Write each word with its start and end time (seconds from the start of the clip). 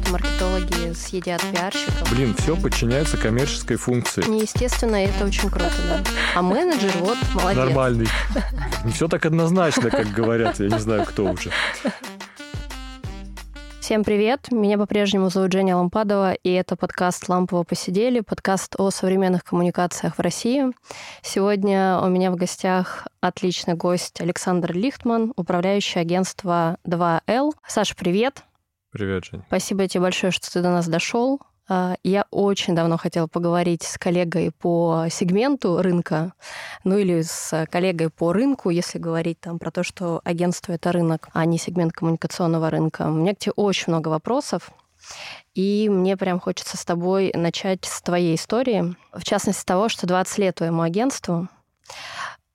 что 0.00 0.12
маркетологи 0.12 0.92
съедят 0.92 1.42
пиарщиков. 1.52 2.10
Блин, 2.12 2.34
все 2.38 2.56
подчиняется 2.56 3.16
коммерческой 3.16 3.76
функции. 3.76 4.24
Неестественно, 4.28 4.96
это 4.96 5.24
очень 5.24 5.48
круто, 5.48 5.72
да. 5.88 6.00
А 6.34 6.42
менеджер, 6.42 6.92
вот, 7.00 7.18
молодец. 7.34 7.58
Нормальный. 7.64 8.08
Не 8.84 8.92
все 8.92 9.08
так 9.08 9.26
однозначно, 9.26 9.90
как 9.90 10.08
говорят, 10.08 10.60
я 10.60 10.68
не 10.68 10.78
знаю, 10.78 11.04
кто 11.06 11.24
уже. 11.24 11.50
Всем 13.80 14.04
привет! 14.04 14.52
Меня 14.52 14.78
по-прежнему 14.78 15.30
зовут 15.30 15.50
Женя 15.50 15.76
Лампадова, 15.76 16.34
и 16.34 16.50
это 16.50 16.76
подкаст 16.76 17.28
«Лампово 17.28 17.64
посидели», 17.64 18.20
подкаст 18.20 18.76
о 18.78 18.90
современных 18.90 19.42
коммуникациях 19.42 20.16
в 20.16 20.20
России. 20.20 20.66
Сегодня 21.22 21.98
у 21.98 22.08
меня 22.08 22.30
в 22.30 22.36
гостях 22.36 23.08
отличный 23.20 23.74
гость 23.74 24.20
Александр 24.20 24.72
Лихтман, 24.72 25.32
управляющий 25.34 25.98
агентство 25.98 26.76
2L. 26.86 27.52
Саша, 27.66 27.96
привет! 27.96 28.44
Привет, 28.90 29.24
Жень. 29.24 29.42
Спасибо 29.46 29.86
тебе 29.86 30.02
большое, 30.02 30.32
что 30.32 30.50
ты 30.50 30.62
до 30.62 30.70
нас 30.70 30.88
дошел. 30.88 31.40
А, 31.68 31.94
я 32.02 32.26
очень 32.32 32.74
давно 32.74 32.96
хотела 32.96 33.28
поговорить 33.28 33.84
с 33.84 33.96
коллегой 33.96 34.50
по 34.50 35.06
сегменту 35.08 35.80
рынка, 35.80 36.32
ну 36.82 36.98
или 36.98 37.22
с 37.22 37.66
коллегой 37.70 38.10
по 38.10 38.32
рынку, 38.32 38.70
если 38.70 38.98
говорить 38.98 39.38
там 39.38 39.60
про 39.60 39.70
то, 39.70 39.84
что 39.84 40.20
агентство— 40.24 40.72
это 40.74 40.90
рынок, 40.90 41.28
а 41.32 41.44
не 41.44 41.58
сегмент 41.58 41.92
коммуникационного 41.92 42.70
рынка. 42.70 43.02
У 43.02 43.12
меня 43.12 43.34
к 43.34 43.38
тебе 43.38 43.52
очень 43.54 43.92
много 43.92 44.08
вопросов. 44.08 44.72
И 45.54 45.88
мне 45.88 46.16
прям 46.16 46.40
хочется 46.40 46.76
с 46.76 46.84
тобой 46.84 47.32
начать 47.34 47.84
с 47.84 48.02
твоей 48.02 48.34
истории. 48.34 48.96
В 49.12 49.22
частности, 49.22 49.60
с 49.60 49.64
того, 49.64 49.88
что 49.88 50.08
20 50.08 50.38
лет 50.38 50.56
твоему 50.56 50.82
агентству. 50.82 51.48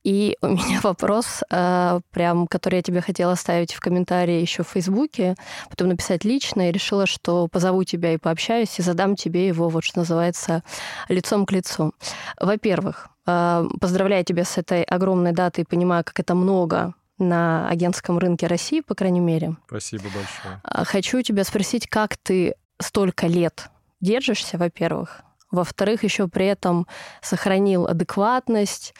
И 0.06 0.38
у 0.42 0.48
меня 0.48 0.80
вопрос, 0.84 1.44
э, 1.50 2.00
прям, 2.12 2.48
который 2.48 2.76
я 2.76 2.82
тебе 2.84 3.02
хотела 3.02 3.34
оставить 3.34 3.74
в 3.74 3.80
комментарии 3.80 4.40
еще 4.40 4.64
в 4.64 4.68
Фейсбуке, 4.68 5.36
потом 5.70 5.90
написать 5.90 6.24
лично, 6.24 6.70
и 6.70 6.72
решила, 6.72 7.08
что 7.08 7.48
позову 7.48 7.84
тебя 7.84 8.14
и 8.14 8.18
пообщаюсь, 8.18 8.78
и 8.78 8.84
задам 8.84 9.16
тебе 9.16 9.48
его, 9.48 9.68
вот 9.68 9.84
что 9.84 10.00
называется, 10.00 10.64
лицом 11.10 11.48
к 11.48 11.52
лицу. 11.52 11.94
Во-первых, 12.40 13.10
э, 13.26 13.66
поздравляю 13.82 14.24
тебя 14.24 14.46
с 14.46 14.60
этой 14.60 14.84
огромной 14.84 15.32
датой, 15.32 15.66
понимаю, 15.66 16.04
как 16.04 16.20
это 16.20 16.36
много 16.36 16.94
на 17.18 17.68
агентском 17.68 18.20
рынке 18.20 18.46
России, 18.46 18.82
по 18.82 18.94
крайней 18.94 19.22
мере. 19.22 19.56
Спасибо 19.68 20.04
большое. 20.04 20.62
А, 20.64 20.86
хочу 20.86 21.22
тебя 21.24 21.44
спросить, 21.44 21.88
как 21.88 22.16
ты 22.18 22.54
столько 22.80 23.26
лет 23.26 23.70
держишься, 24.02 24.60
во-первых, 24.60 25.24
во-вторых, 25.56 26.04
еще 26.04 26.28
при 26.28 26.46
этом 26.46 26.88
сохранил 27.22 27.88
адекватность, 27.88 28.94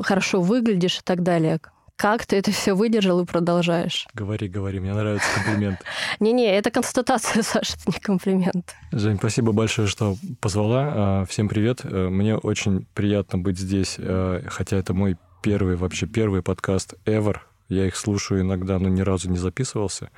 хорошо 0.00 0.40
выглядишь 0.40 0.98
и 0.98 1.02
так 1.02 1.22
далее. 1.22 1.60
Как 1.98 2.26
ты 2.26 2.36
это 2.36 2.52
все 2.52 2.74
выдержал 2.74 3.20
и 3.20 3.24
продолжаешь? 3.24 4.06
Говори, 4.14 4.46
говори, 4.46 4.78
мне 4.78 4.94
нравится 4.94 5.26
комплимент. 5.34 5.80
Не-не, 6.20 6.56
это 6.56 6.70
констатация, 6.70 7.42
Саша, 7.42 7.74
это 7.74 7.90
не 7.90 7.98
комплимент. 7.98 8.76
Жень, 8.92 9.16
спасибо 9.16 9.50
большое, 9.50 9.88
что 9.88 10.16
позвала. 10.40 10.92
А, 10.94 11.24
всем 11.24 11.48
привет. 11.48 11.80
Э, 11.82 12.08
мне 12.08 12.36
очень 12.36 12.86
приятно 12.94 13.38
быть 13.38 13.58
здесь, 13.58 13.96
э, 13.98 14.42
хотя 14.46 14.76
это 14.76 14.94
мой 14.94 15.16
первый, 15.42 15.74
вообще 15.74 16.06
первый 16.06 16.40
подкаст 16.40 16.94
ever 17.04 17.38
я 17.68 17.86
их 17.86 17.96
слушаю 17.96 18.40
иногда, 18.40 18.78
но 18.78 18.88
ни 18.88 19.02
разу 19.02 19.30
не 19.30 19.36
записывался. 19.36 20.10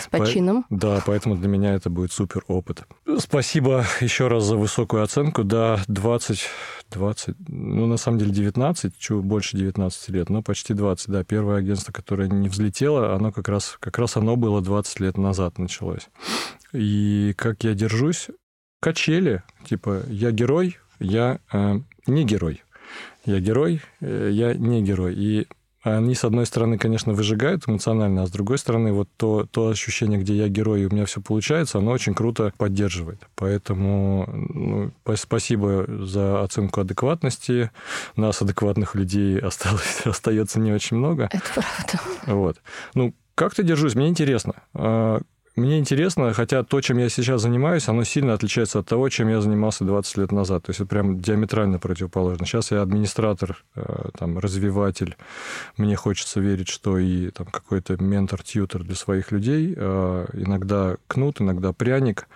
С 0.00 0.06
почином. 0.08 0.62
По... 0.64 0.76
Да, 0.76 1.02
поэтому 1.04 1.36
для 1.36 1.48
меня 1.48 1.74
это 1.74 1.90
будет 1.90 2.12
супер 2.12 2.44
опыт. 2.46 2.84
Спасибо 3.18 3.84
еще 4.00 4.28
раз 4.28 4.44
за 4.44 4.56
высокую 4.56 5.02
оценку. 5.02 5.42
Да, 5.42 5.80
20, 5.88 6.40
20, 6.90 7.36
ну, 7.48 7.86
на 7.86 7.96
самом 7.96 8.18
деле 8.18 8.30
19, 8.30 8.98
чуть 8.98 9.24
больше 9.24 9.56
19 9.56 10.08
лет, 10.10 10.30
но 10.30 10.42
почти 10.42 10.74
20. 10.74 11.08
Да, 11.08 11.24
первое 11.24 11.58
агентство, 11.58 11.92
которое 11.92 12.28
не 12.28 12.48
взлетело, 12.48 13.14
оно 13.14 13.32
как 13.32 13.48
раз, 13.48 13.76
как 13.80 13.98
раз 13.98 14.16
оно 14.16 14.36
было 14.36 14.60
20 14.60 15.00
лет 15.00 15.18
назад 15.18 15.58
началось. 15.58 16.08
И 16.72 17.34
как 17.36 17.64
я 17.64 17.74
держусь? 17.74 18.28
Качели. 18.80 19.42
Типа, 19.64 20.02
я 20.08 20.30
герой, 20.30 20.78
я 20.98 21.38
э, 21.52 21.80
не 22.06 22.24
герой. 22.24 22.62
Я 23.24 23.40
герой, 23.40 23.80
э, 24.00 24.30
я 24.32 24.54
не 24.54 24.82
герой. 24.82 25.14
И 25.14 25.46
они, 25.82 26.14
с 26.14 26.24
одной 26.24 26.46
стороны, 26.46 26.78
конечно, 26.78 27.12
выжигают 27.12 27.64
эмоционально, 27.66 28.22
а 28.22 28.26
с 28.26 28.30
другой 28.30 28.58
стороны, 28.58 28.92
вот 28.92 29.08
то, 29.16 29.46
то 29.50 29.68
ощущение, 29.68 30.20
где 30.20 30.34
я 30.34 30.48
герой, 30.48 30.82
и 30.82 30.86
у 30.86 30.90
меня 30.90 31.06
все 31.06 31.20
получается, 31.20 31.78
оно 31.78 31.90
очень 31.90 32.14
круто 32.14 32.52
поддерживает. 32.56 33.26
Поэтому 33.34 34.26
ну, 34.28 34.92
спасибо 35.16 35.86
за 35.88 36.42
оценку 36.42 36.80
адекватности. 36.80 37.70
Нас, 38.16 38.40
адекватных 38.40 38.94
людей, 38.94 39.38
осталось, 39.40 40.02
остается 40.04 40.60
не 40.60 40.72
очень 40.72 40.96
много. 40.96 41.28
Это 41.32 41.42
правда. 41.52 42.00
Вот. 42.26 42.58
Ну, 42.94 43.14
как-то 43.34 43.62
держусь, 43.62 43.94
мне 43.94 44.08
интересно. 44.08 44.54
Мне 45.54 45.78
интересно, 45.78 46.32
хотя 46.32 46.62
то, 46.62 46.80
чем 46.80 46.96
я 46.96 47.10
сейчас 47.10 47.42
занимаюсь, 47.42 47.86
оно 47.86 48.04
сильно 48.04 48.32
отличается 48.32 48.78
от 48.78 48.86
того, 48.86 49.10
чем 49.10 49.28
я 49.28 49.42
занимался 49.42 49.84
20 49.84 50.16
лет 50.16 50.32
назад. 50.32 50.64
То 50.64 50.70
есть 50.70 50.80
это 50.80 50.88
прям 50.88 51.20
диаметрально 51.20 51.78
противоположно. 51.78 52.46
Сейчас 52.46 52.70
я 52.70 52.80
администратор, 52.80 53.62
э, 53.74 54.08
там, 54.18 54.38
развиватель. 54.38 55.14
Мне 55.76 55.94
хочется 55.94 56.40
верить, 56.40 56.68
что 56.68 56.96
и 56.96 57.28
там 57.30 57.46
какой-то 57.46 58.02
ментор-тьютер 58.02 58.82
для 58.82 58.94
своих 58.94 59.30
людей. 59.30 59.74
Э, 59.76 60.26
иногда 60.32 60.96
кнут, 61.06 61.42
иногда 61.42 61.74
пряник. 61.74 62.28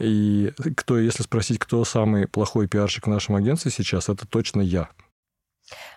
И 0.00 0.52
кто, 0.76 0.98
если 0.98 1.22
спросить, 1.22 1.60
кто 1.60 1.84
самый 1.84 2.26
плохой 2.26 2.66
пиарщик 2.66 3.06
в 3.06 3.10
нашем 3.10 3.36
агентстве 3.36 3.70
сейчас, 3.70 4.08
это 4.08 4.26
точно 4.26 4.60
я. 4.62 4.88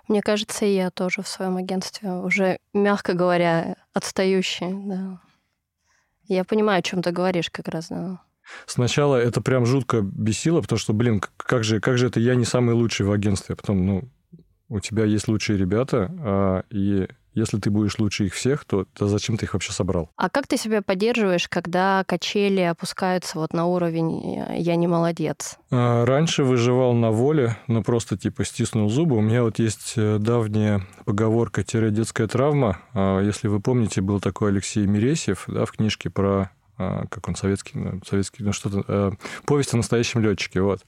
Мне 0.07 0.21
кажется, 0.21 0.65
я 0.65 0.91
тоже 0.91 1.23
в 1.23 1.27
своем 1.27 1.57
агентстве 1.57 2.11
уже, 2.11 2.57
мягко 2.73 3.13
говоря, 3.13 3.77
отстающий. 3.93 4.73
Да. 4.87 5.19
Я 6.31 6.45
понимаю, 6.45 6.79
о 6.79 6.81
чем 6.81 7.01
ты 7.03 7.11
говоришь 7.11 7.49
как 7.49 7.67
раз, 7.67 7.89
да. 7.89 8.21
Сначала 8.65 9.17
это 9.17 9.41
прям 9.41 9.65
жутко 9.65 9.99
бесило, 10.01 10.61
потому 10.61 10.79
что, 10.79 10.93
блин, 10.93 11.21
как 11.35 11.65
же, 11.65 11.81
как 11.81 11.97
же 11.97 12.07
это 12.07 12.21
я 12.21 12.35
не 12.35 12.45
самый 12.45 12.73
лучший 12.73 13.05
в 13.05 13.11
агентстве? 13.11 13.53
А 13.53 13.55
потом, 13.57 13.85
ну, 13.85 14.09
у 14.69 14.79
тебя 14.79 15.03
есть 15.03 15.27
лучшие 15.27 15.57
ребята, 15.57 16.09
а, 16.19 16.63
и 16.69 17.09
если 17.33 17.59
ты 17.59 17.69
будешь 17.69 17.97
лучше 17.99 18.25
их 18.25 18.33
всех, 18.33 18.65
то, 18.65 18.85
то 18.93 19.07
зачем 19.07 19.37
ты 19.37 19.45
их 19.45 19.53
вообще 19.53 19.71
собрал? 19.71 20.09
А 20.17 20.29
как 20.29 20.47
ты 20.47 20.57
себя 20.57 20.81
поддерживаешь, 20.81 21.47
когда 21.47 22.03
качели 22.05 22.61
опускаются 22.61 23.39
вот 23.39 23.53
на 23.53 23.65
уровень 23.65 24.43
«я 24.57 24.75
не 24.75 24.87
молодец»? 24.87 25.57
А, 25.71 26.05
раньше 26.05 26.43
выживал 26.43 26.93
на 26.93 27.11
воле, 27.11 27.57
но 27.67 27.83
просто 27.83 28.17
типа 28.17 28.43
стиснул 28.45 28.89
зубы. 28.89 29.17
У 29.17 29.21
меня 29.21 29.43
вот 29.43 29.59
есть 29.59 29.93
э, 29.95 30.17
давняя 30.19 30.85
поговорка-детская 31.05 32.27
травма. 32.27 32.79
А, 32.93 33.21
если 33.21 33.47
вы 33.47 33.59
помните, 33.59 34.01
был 34.01 34.19
такой 34.19 34.49
Алексей 34.49 34.85
Мересьев 34.85 35.45
да, 35.47 35.65
в 35.65 35.71
книжке 35.71 36.09
про 36.09 36.51
а, 36.81 37.05
как 37.09 37.27
он 37.27 37.35
советский, 37.35 37.77
ну, 37.77 38.01
советский, 38.07 38.43
ну 38.43 38.53
что-то, 38.53 38.83
э, 38.87 39.11
повесть 39.45 39.73
о 39.73 39.77
настоящем 39.77 40.21
летчике, 40.21 40.61
вот. 40.61 40.81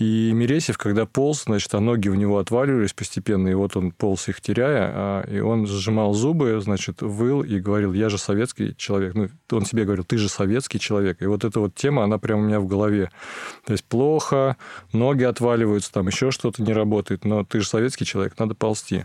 И 0.00 0.32
Мересев, 0.32 0.78
когда 0.78 1.04
полз, 1.04 1.44
значит, 1.44 1.74
а 1.74 1.80
ноги 1.80 2.08
у 2.08 2.14
него 2.14 2.38
отваливались 2.38 2.94
постепенно, 2.94 3.48
и 3.48 3.54
вот 3.54 3.76
он 3.76 3.92
полз 3.92 4.30
их 4.30 4.40
теряя, 4.40 4.90
а, 4.94 5.26
и 5.30 5.40
он 5.40 5.66
сжимал 5.66 6.14
зубы, 6.14 6.58
значит, 6.62 7.02
выл 7.02 7.42
и 7.42 7.60
говорил, 7.60 7.92
я 7.92 8.08
же 8.08 8.16
советский 8.16 8.74
человек. 8.78 9.14
Ну, 9.14 9.28
он 9.50 9.66
себе 9.66 9.84
говорил, 9.84 10.04
ты 10.04 10.16
же 10.16 10.30
советский 10.30 10.80
человек. 10.80 11.20
И 11.20 11.26
вот 11.26 11.44
эта 11.44 11.60
вот 11.60 11.74
тема, 11.74 12.02
она 12.02 12.16
прямо 12.16 12.40
у 12.40 12.46
меня 12.46 12.60
в 12.60 12.66
голове. 12.66 13.10
То 13.66 13.72
есть 13.72 13.84
плохо, 13.84 14.56
ноги 14.94 15.24
отваливаются, 15.24 15.92
там 15.92 16.06
еще 16.06 16.30
что-то 16.30 16.62
не 16.62 16.72
работает, 16.72 17.26
но 17.26 17.44
ты 17.44 17.60
же 17.60 17.68
советский 17.68 18.06
человек, 18.06 18.38
надо 18.38 18.54
ползти. 18.54 19.04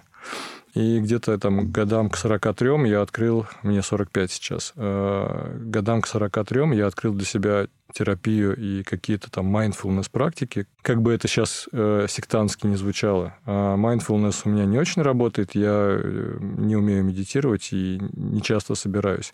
И 0.76 1.00
где-то 1.00 1.38
там 1.38 1.72
годам 1.72 2.10
к 2.10 2.18
43 2.18 2.90
я 2.90 3.02
открыл, 3.02 3.48
мне 3.64 3.82
45 3.82 4.32
сейчас, 4.32 4.74
э, 4.76 5.58
годам 5.62 6.02
к 6.02 6.08
43 6.08 6.76
я 6.76 6.88
открыл 6.88 7.14
для 7.14 7.26
себя 7.26 7.68
терапию 7.94 8.58
и 8.58 8.84
какие-то 8.84 9.32
там 9.32 9.56
mindfulness 9.56 10.10
практики. 10.12 10.68
Как 10.82 11.02
бы 11.02 11.14
это 11.14 11.30
сейчас 11.30 11.70
э, 11.72 12.08
сектантски 12.10 12.68
не 12.68 12.76
звучало. 12.76 13.38
А 13.46 13.78
mindfulness 13.78 14.42
у 14.44 14.50
меня 14.50 14.66
не 14.66 14.78
очень 14.78 15.02
работает, 15.02 15.56
я 15.56 15.98
э, 15.98 16.38
не 16.42 16.76
умею 16.76 17.06
медитировать 17.06 17.72
и 17.72 18.02
не 18.14 18.42
часто 18.42 18.76
собираюсь. 18.76 19.34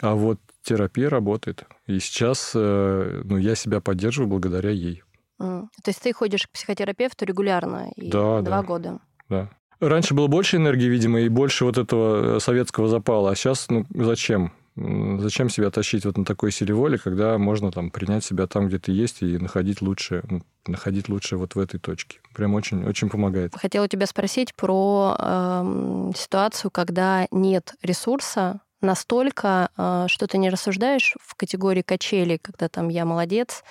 А 0.00 0.14
вот 0.14 0.40
терапия 0.62 1.08
работает. 1.08 1.66
И 1.86 2.00
сейчас 2.00 2.50
э, 2.56 3.22
ну, 3.24 3.36
я 3.36 3.54
себя 3.54 3.80
поддерживаю 3.80 4.28
благодаря 4.28 4.70
ей. 4.70 5.04
Mm. 5.40 5.68
То 5.84 5.88
есть 5.90 6.02
ты 6.02 6.12
ходишь 6.12 6.48
к 6.48 6.50
психотерапевту 6.50 7.24
регулярно? 7.26 7.92
И 7.94 8.10
да, 8.10 8.42
два 8.42 8.60
да. 8.60 8.62
года? 8.62 8.98
Да. 9.28 9.50
Раньше 9.80 10.14
было 10.14 10.26
больше 10.26 10.56
энергии, 10.56 10.86
видимо, 10.86 11.20
и 11.20 11.28
больше 11.28 11.64
вот 11.64 11.78
этого 11.78 12.36
э, 12.36 12.40
советского 12.40 12.88
запала. 12.88 13.30
А 13.30 13.34
сейчас, 13.34 13.66
ну, 13.68 13.86
зачем? 13.94 14.52
Зачем 14.76 15.50
себя 15.50 15.70
тащить 15.70 16.04
вот 16.04 16.16
на 16.16 16.24
такой 16.24 16.52
силе 16.52 16.72
воли, 16.72 16.96
когда 16.96 17.36
можно 17.38 17.72
там 17.72 17.90
принять 17.90 18.24
себя 18.24 18.46
там, 18.46 18.68
где 18.68 18.78
ты 18.78 18.92
есть, 18.92 19.20
и 19.20 19.36
находить 19.36 19.82
лучше, 19.82 20.22
находить 20.66 21.08
лучше 21.08 21.36
вот 21.36 21.54
в 21.54 21.58
этой 21.58 21.80
точке. 21.80 22.20
Прям 22.34 22.54
очень, 22.54 22.84
очень 22.84 23.08
помогает. 23.08 23.54
Хотела 23.54 23.88
тебя 23.88 24.06
спросить 24.06 24.54
про 24.54 25.16
э, 25.18 26.12
ситуацию, 26.14 26.70
когда 26.70 27.26
нет 27.30 27.74
ресурса 27.82 28.60
настолько, 28.80 29.70
э, 29.76 30.06
что 30.08 30.26
ты 30.26 30.38
не 30.38 30.50
рассуждаешь 30.50 31.16
в 31.20 31.34
категории 31.34 31.82
качели, 31.82 32.38
когда 32.40 32.68
там 32.68 32.88
я 32.88 33.04
молодец, 33.04 33.64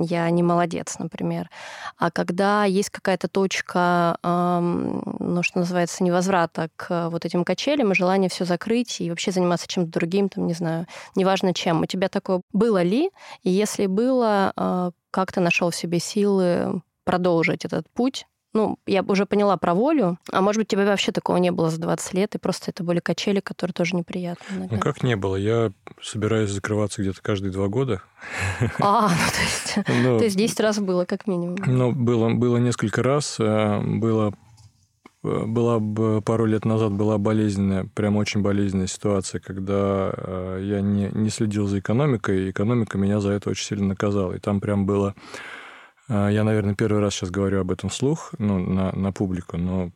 я 0.00 0.28
не 0.30 0.42
молодец, 0.42 0.98
например. 0.98 1.50
А 1.96 2.10
когда 2.10 2.64
есть 2.64 2.90
какая-то 2.90 3.28
точка, 3.28 4.18
ну, 4.22 5.42
что 5.42 5.58
называется, 5.58 6.04
невозврата 6.04 6.68
к 6.76 7.08
вот 7.10 7.24
этим 7.24 7.44
качелям 7.44 7.92
и 7.92 7.94
желание 7.94 8.30
все 8.30 8.44
закрыть 8.44 9.00
и 9.00 9.10
вообще 9.10 9.30
заниматься 9.30 9.68
чем-то 9.68 9.90
другим, 9.90 10.28
там, 10.28 10.46
не 10.46 10.54
знаю, 10.54 10.86
неважно 11.14 11.54
чем. 11.54 11.82
У 11.82 11.86
тебя 11.86 12.08
такое 12.08 12.40
было 12.52 12.82
ли? 12.82 13.10
И 13.42 13.50
если 13.50 13.86
было, 13.86 14.52
а, 14.56 14.90
как 15.10 15.32
ты 15.32 15.40
нашел 15.40 15.70
в 15.70 15.76
себе 15.76 15.98
силы 15.98 16.82
продолжить 17.04 17.64
этот 17.64 17.88
путь 17.90 18.26
ну, 18.56 18.78
я 18.86 19.02
уже 19.02 19.26
поняла 19.26 19.56
про 19.58 19.74
волю, 19.74 20.18
а 20.32 20.40
может 20.40 20.60
быть, 20.60 20.68
тебя 20.68 20.86
вообще 20.86 21.12
такого 21.12 21.36
не 21.36 21.52
было 21.52 21.70
за 21.70 21.78
20 21.78 22.14
лет, 22.14 22.34
и 22.34 22.38
просто 22.38 22.70
это 22.70 22.82
были 22.82 23.00
качели, 23.00 23.40
которые 23.40 23.74
тоже 23.74 23.94
неприятны. 23.94 24.44
Наверное. 24.50 24.76
Ну, 24.76 24.80
как 24.80 25.02
не 25.02 25.14
было? 25.14 25.36
Я 25.36 25.72
собираюсь 26.02 26.50
закрываться 26.50 27.02
где-то 27.02 27.20
каждые 27.20 27.52
два 27.52 27.68
года. 27.68 28.02
А, 28.80 29.08
ну, 29.08 29.08
то 29.08 29.42
есть, 29.42 29.88
ну, 30.02 30.18
то 30.18 30.24
есть 30.24 30.36
10 30.36 30.60
раз 30.60 30.78
было, 30.78 31.04
как 31.04 31.26
минимум. 31.26 31.56
Ну, 31.66 31.92
было, 31.92 32.30
было 32.30 32.56
несколько 32.56 33.02
раз. 33.02 33.36
Э, 33.38 33.80
было 33.80 34.32
э, 35.22 35.44
была 35.44 35.78
пару 36.22 36.46
лет 36.46 36.64
назад 36.64 36.92
была 36.92 37.18
болезненная, 37.18 37.88
прям 37.94 38.16
очень 38.16 38.40
болезненная 38.40 38.86
ситуация, 38.86 39.38
когда 39.38 40.12
э, 40.16 40.60
я 40.62 40.80
не, 40.80 41.10
не 41.12 41.28
следил 41.28 41.66
за 41.66 41.80
экономикой, 41.80 42.46
и 42.46 42.50
экономика 42.52 42.96
меня 42.96 43.20
за 43.20 43.32
это 43.32 43.50
очень 43.50 43.66
сильно 43.66 43.88
наказала. 43.88 44.32
И 44.32 44.38
там 44.38 44.60
прям 44.60 44.86
было 44.86 45.14
я, 46.08 46.44
наверное, 46.44 46.74
первый 46.74 47.00
раз 47.00 47.14
сейчас 47.14 47.30
говорю 47.30 47.60
об 47.60 47.70
этом 47.70 47.90
вслух, 47.90 48.32
ну, 48.38 48.58
на, 48.58 48.92
на 48.92 49.12
публику, 49.12 49.56
но 49.56 49.90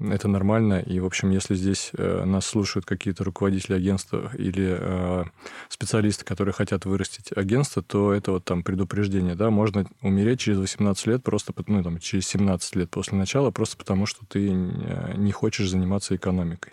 это 0.00 0.26
нормально. 0.26 0.80
И, 0.80 0.98
в 0.98 1.06
общем, 1.06 1.30
если 1.30 1.54
здесь 1.54 1.90
э, 1.96 2.24
нас 2.24 2.46
слушают 2.46 2.84
какие-то 2.84 3.22
руководители 3.22 3.74
агентства 3.74 4.30
или 4.34 4.76
э, 4.78 5.24
специалисты, 5.68 6.24
которые 6.24 6.52
хотят 6.52 6.84
вырастить 6.84 7.30
агентство, 7.36 7.80
то 7.80 8.12
это 8.12 8.32
вот 8.32 8.44
там 8.44 8.64
предупреждение, 8.64 9.36
да, 9.36 9.50
можно 9.50 9.86
умереть 10.02 10.40
через 10.40 10.58
18 10.58 11.06
лет 11.06 11.22
просто, 11.22 11.52
ну, 11.68 11.82
там, 11.84 11.98
через 12.00 12.26
17 12.26 12.76
лет 12.76 12.90
после 12.90 13.16
начала, 13.16 13.52
просто 13.52 13.76
потому 13.76 14.06
что 14.06 14.26
ты 14.26 14.48
э, 14.48 15.14
не 15.16 15.30
хочешь 15.30 15.70
заниматься 15.70 16.16
экономикой. 16.16 16.72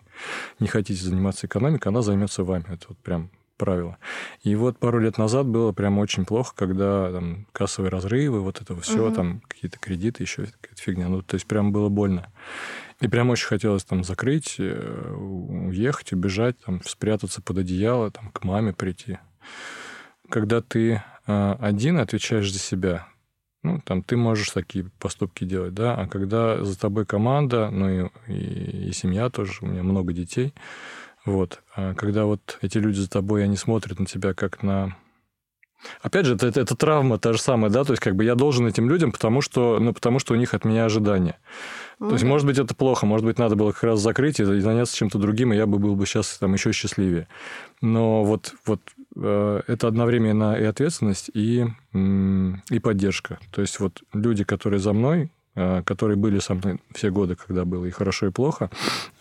Не 0.59 0.67
хотите 0.67 1.03
заниматься 1.03 1.45
экономикой, 1.45 1.89
она 1.89 2.01
займется 2.01 2.43
вами. 2.43 2.65
Это 2.69 2.87
вот 2.89 2.97
прям 2.97 3.29
правило. 3.61 3.99
И 4.41 4.55
вот 4.55 4.79
пару 4.79 4.97
лет 4.97 5.19
назад 5.19 5.45
было 5.45 5.71
прям 5.71 5.99
очень 5.99 6.25
плохо, 6.25 6.51
когда 6.55 7.11
там 7.11 7.45
кассовые 7.51 7.91
разрывы, 7.91 8.41
вот 8.41 8.59
это 8.59 8.75
все, 8.81 9.05
угу. 9.05 9.15
там 9.15 9.41
какие-то 9.47 9.77
кредиты, 9.77 10.23
еще 10.23 10.47
какая-то 10.47 10.81
фигня. 10.81 11.07
Ну, 11.09 11.21
то 11.21 11.35
есть 11.35 11.45
прям 11.45 11.71
было 11.71 11.87
больно. 11.87 12.31
И 13.01 13.07
прям 13.07 13.29
очень 13.29 13.45
хотелось 13.45 13.83
там 13.83 14.03
закрыть, 14.03 14.55
э, 14.57 15.13
уехать, 15.13 16.11
убежать, 16.11 16.57
там, 16.65 16.81
спрятаться 16.83 17.39
под 17.43 17.59
одеяло, 17.59 18.09
там, 18.09 18.31
к 18.31 18.43
маме 18.43 18.73
прийти. 18.73 19.19
Когда 20.27 20.61
ты 20.61 21.03
э, 21.27 21.55
один 21.59 21.99
отвечаешь 21.99 22.51
за 22.51 22.57
себя, 22.57 23.07
ну, 23.61 23.79
там, 23.85 24.01
ты 24.01 24.17
можешь 24.17 24.49
такие 24.49 24.85
поступки 24.97 25.43
делать, 25.43 25.75
да, 25.75 25.93
а 25.93 26.07
когда 26.07 26.65
за 26.65 26.79
тобой 26.79 27.05
команда, 27.05 27.69
ну, 27.69 27.89
и, 27.89 28.09
и, 28.27 28.87
и 28.89 28.91
семья 28.91 29.29
тоже, 29.29 29.53
у 29.61 29.67
меня 29.67 29.83
много 29.83 30.13
детей, 30.13 30.55
вот. 31.25 31.61
А 31.75 31.93
когда 31.93 32.25
вот 32.25 32.57
эти 32.61 32.77
люди 32.77 32.99
за 32.99 33.09
тобой, 33.09 33.43
они 33.43 33.57
смотрят 33.57 33.99
на 33.99 34.05
тебя 34.05 34.33
как 34.33 34.63
на... 34.63 34.95
Опять 36.01 36.27
же, 36.27 36.35
это, 36.35 36.45
это, 36.45 36.61
это 36.61 36.75
травма 36.75 37.17
та 37.17 37.33
же 37.33 37.39
самая, 37.39 37.71
да, 37.71 37.83
то 37.83 37.93
есть 37.93 38.03
как 38.03 38.15
бы 38.15 38.23
я 38.23 38.35
должен 38.35 38.67
этим 38.67 38.87
людям, 38.87 39.11
потому 39.11 39.41
что, 39.41 39.79
ну, 39.79 39.93
потому 39.93 40.19
что 40.19 40.33
у 40.33 40.37
них 40.37 40.53
от 40.53 40.63
меня 40.63 40.85
ожидания. 40.85 41.39
Mm-hmm. 41.99 42.07
То 42.07 42.13
есть, 42.13 42.23
может 42.23 42.45
быть, 42.45 42.59
это 42.59 42.75
плохо, 42.75 43.07
может 43.07 43.25
быть, 43.25 43.39
надо 43.39 43.55
было 43.55 43.71
как 43.71 43.83
раз 43.83 43.99
закрыть 43.99 44.39
и 44.39 44.43
заняться 44.43 44.95
чем-то 44.95 45.17
другим, 45.17 45.53
и 45.53 45.55
я 45.55 45.65
бы 45.65 45.79
был 45.79 45.95
бы 45.95 46.05
сейчас 46.05 46.37
там 46.37 46.53
еще 46.53 46.71
счастливее. 46.71 47.27
Но 47.81 48.23
вот, 48.23 48.53
вот 48.67 48.81
э, 49.15 49.61
это 49.65 49.87
одновременно 49.87 50.53
и 50.53 50.63
ответственность, 50.63 51.31
и, 51.33 51.65
и 51.93 52.79
поддержка. 52.79 53.39
То 53.51 53.61
есть, 53.61 53.79
вот 53.79 54.03
люди, 54.13 54.43
которые 54.43 54.79
за 54.79 54.93
мной, 54.93 55.31
которые 55.53 56.17
были 56.17 56.39
со 56.39 56.53
мной 56.53 56.79
все 56.93 57.09
годы, 57.09 57.35
когда 57.35 57.65
было 57.65 57.85
и 57.85 57.91
хорошо, 57.91 58.27
и 58.27 58.31
плохо. 58.31 58.69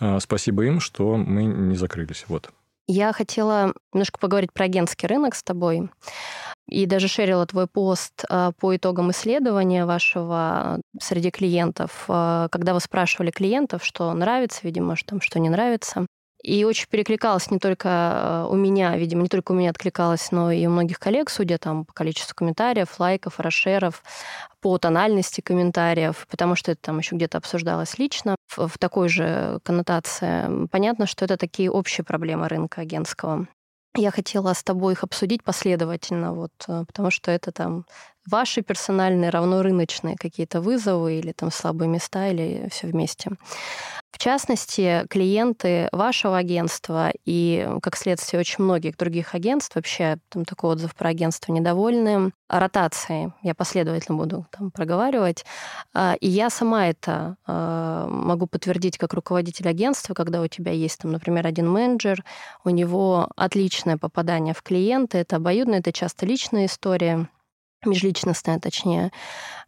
Э, 0.00 0.18
спасибо 0.20 0.64
им, 0.64 0.80
что 0.80 1.16
мы 1.16 1.44
не 1.44 1.76
закрылись. 1.76 2.24
Вот. 2.28 2.50
Я 2.86 3.12
хотела 3.12 3.72
немножко 3.92 4.18
поговорить 4.18 4.52
про 4.52 4.64
агентский 4.64 5.08
рынок 5.08 5.34
с 5.34 5.42
тобой. 5.42 5.90
И 6.68 6.86
даже 6.86 7.08
шерила 7.08 7.46
твой 7.46 7.66
пост 7.66 8.24
э, 8.28 8.52
по 8.58 8.76
итогам 8.76 9.10
исследования 9.10 9.86
вашего 9.86 10.80
среди 11.00 11.30
клиентов, 11.30 12.04
когда 12.06 12.74
вы 12.74 12.80
спрашивали 12.80 13.30
клиентов, 13.30 13.84
что 13.84 14.12
нравится, 14.12 14.60
видимо, 14.62 14.96
что, 14.96 15.20
что 15.20 15.40
не 15.40 15.48
нравится. 15.48 16.06
И 16.42 16.64
очень 16.64 16.86
перекликалось 16.88 17.50
не 17.50 17.58
только 17.58 18.46
у 18.48 18.56
меня, 18.56 18.96
видимо, 18.96 19.22
не 19.22 19.28
только 19.28 19.52
у 19.52 19.54
меня 19.54 19.70
откликалось, 19.70 20.32
но 20.32 20.50
и 20.50 20.66
у 20.66 20.70
многих 20.70 20.98
коллег, 20.98 21.28
судя 21.28 21.58
там 21.58 21.84
по 21.84 21.92
количеству 21.92 22.34
комментариев, 22.34 22.98
лайков, 22.98 23.38
расшеров, 23.40 24.02
по 24.60 24.78
тональности 24.78 25.40
комментариев, 25.40 26.26
потому 26.30 26.54
что 26.54 26.72
это 26.72 26.80
там 26.82 26.98
еще 26.98 27.16
где-то 27.16 27.38
обсуждалось 27.38 27.98
лично 27.98 28.36
в, 28.48 28.68
в 28.68 28.78
такой 28.78 29.08
же 29.08 29.58
коннотации. 29.64 30.66
Понятно, 30.68 31.06
что 31.06 31.24
это 31.24 31.36
такие 31.36 31.70
общие 31.70 32.04
проблемы 32.04 32.48
рынка 32.48 32.82
агентского. 32.82 33.46
Я 33.96 34.12
хотела 34.12 34.52
с 34.52 34.62
тобой 34.62 34.92
их 34.92 35.02
обсудить 35.02 35.42
последовательно, 35.42 36.32
вот, 36.32 36.52
э, 36.68 36.84
потому 36.86 37.10
что 37.10 37.32
это 37.32 37.50
там 37.50 37.86
ваши 38.24 38.62
персональные 38.62 39.30
равно 39.30 39.62
рыночные 39.62 40.16
какие-то 40.16 40.60
вызовы 40.60 41.18
или 41.18 41.32
там 41.32 41.50
слабые 41.50 41.88
места 41.88 42.28
или 42.28 42.68
все 42.70 42.86
вместе. 42.86 43.32
В 44.10 44.18
частности, 44.18 45.06
клиенты 45.08 45.88
вашего 45.92 46.36
агентства 46.36 47.12
и, 47.24 47.68
как 47.80 47.96
следствие, 47.96 48.40
очень 48.40 48.64
многих 48.64 48.96
других 48.96 49.34
агентств, 49.34 49.76
вообще 49.76 50.18
там 50.28 50.44
такой 50.44 50.72
отзыв 50.72 50.94
про 50.94 51.10
агентство 51.10 51.52
недовольны 51.52 52.32
ротацией. 52.48 53.32
Я 53.42 53.54
последовательно 53.54 54.18
буду 54.18 54.46
там 54.50 54.72
проговаривать. 54.72 55.44
А, 55.94 56.16
и 56.20 56.28
я 56.28 56.50
сама 56.50 56.88
это 56.88 57.36
а, 57.46 58.08
могу 58.08 58.46
подтвердить 58.46 58.98
как 58.98 59.14
руководитель 59.14 59.68
агентства, 59.68 60.12
когда 60.12 60.42
у 60.42 60.48
тебя 60.48 60.72
есть, 60.72 60.98
там, 60.98 61.12
например, 61.12 61.46
один 61.46 61.70
менеджер, 61.70 62.24
у 62.64 62.70
него 62.70 63.28
отличное 63.36 63.96
попадание 63.96 64.54
в 64.54 64.62
клиенты, 64.62 65.18
это 65.18 65.36
обоюдно, 65.36 65.76
это 65.76 65.92
часто 65.92 66.26
личная 66.26 66.66
история, 66.66 67.28
межличностная, 67.84 68.58
точнее. 68.58 69.12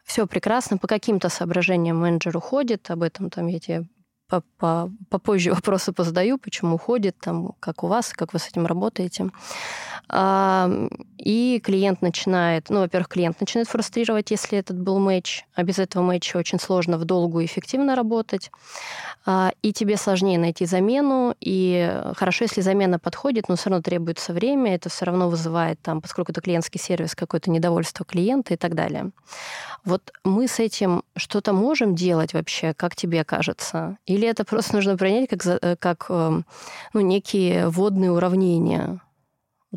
Все 0.04 0.26
прекрасно. 0.26 0.78
По 0.78 0.88
каким-то 0.88 1.28
соображениям 1.28 2.00
менеджер 2.00 2.36
уходит, 2.36 2.90
об 2.90 3.02
этом 3.02 3.30
там 3.30 3.46
я 3.46 3.60
тебе 3.60 3.86
попозже 4.58 5.50
вопросы 5.54 5.92
позадаю, 5.92 6.38
почему 6.38 6.76
уходит, 6.76 7.16
там, 7.18 7.52
как 7.60 7.84
у 7.84 7.86
вас, 7.86 8.12
как 8.12 8.32
вы 8.32 8.38
с 8.38 8.48
этим 8.48 8.66
работаете. 8.66 9.30
И 11.18 11.60
клиент 11.64 12.02
начинает, 12.02 12.68
ну, 12.68 12.80
во-первых, 12.80 13.08
клиент 13.08 13.40
начинает 13.40 13.68
фрустрировать, 13.68 14.30
если 14.30 14.58
этот 14.58 14.78
был 14.78 14.98
матч, 14.98 15.44
а 15.54 15.62
без 15.62 15.78
этого 15.78 16.02
матча 16.02 16.36
очень 16.36 16.58
сложно 16.58 16.98
в 16.98 17.04
долгу 17.04 17.44
эффективно 17.44 17.94
работать. 17.94 18.50
А, 19.24 19.52
и 19.62 19.72
тебе 19.72 19.96
сложнее 19.96 20.38
найти 20.38 20.66
замену, 20.66 21.36
и 21.40 22.02
хорошо, 22.16 22.44
если 22.44 22.60
замена 22.60 22.98
подходит, 22.98 23.48
но 23.48 23.54
все 23.54 23.70
равно 23.70 23.82
требуется 23.82 24.32
время, 24.32 24.74
это 24.74 24.88
все 24.88 25.04
равно 25.04 25.28
вызывает, 25.28 25.80
там, 25.80 26.00
поскольку 26.00 26.32
это 26.32 26.40
клиентский 26.40 26.80
сервис, 26.80 27.14
какое-то 27.14 27.50
недовольство 27.50 28.04
клиента 28.04 28.54
и 28.54 28.56
так 28.56 28.74
далее. 28.74 29.10
Вот 29.84 30.12
мы 30.24 30.48
с 30.48 30.58
этим 30.58 31.04
что-то 31.16 31.52
можем 31.52 31.94
делать 31.94 32.34
вообще, 32.34 32.74
как 32.74 32.96
тебе 32.96 33.24
кажется? 33.24 33.96
Или 34.06 34.21
это 34.30 34.44
просто 34.44 34.76
нужно 34.76 34.96
принять 34.96 35.28
как, 35.28 35.46
э, 35.46 35.76
как 35.76 36.06
эм, 36.08 36.44
ну, 36.92 37.00
некие 37.00 37.68
водные 37.68 38.10
уравнения? 38.10 39.00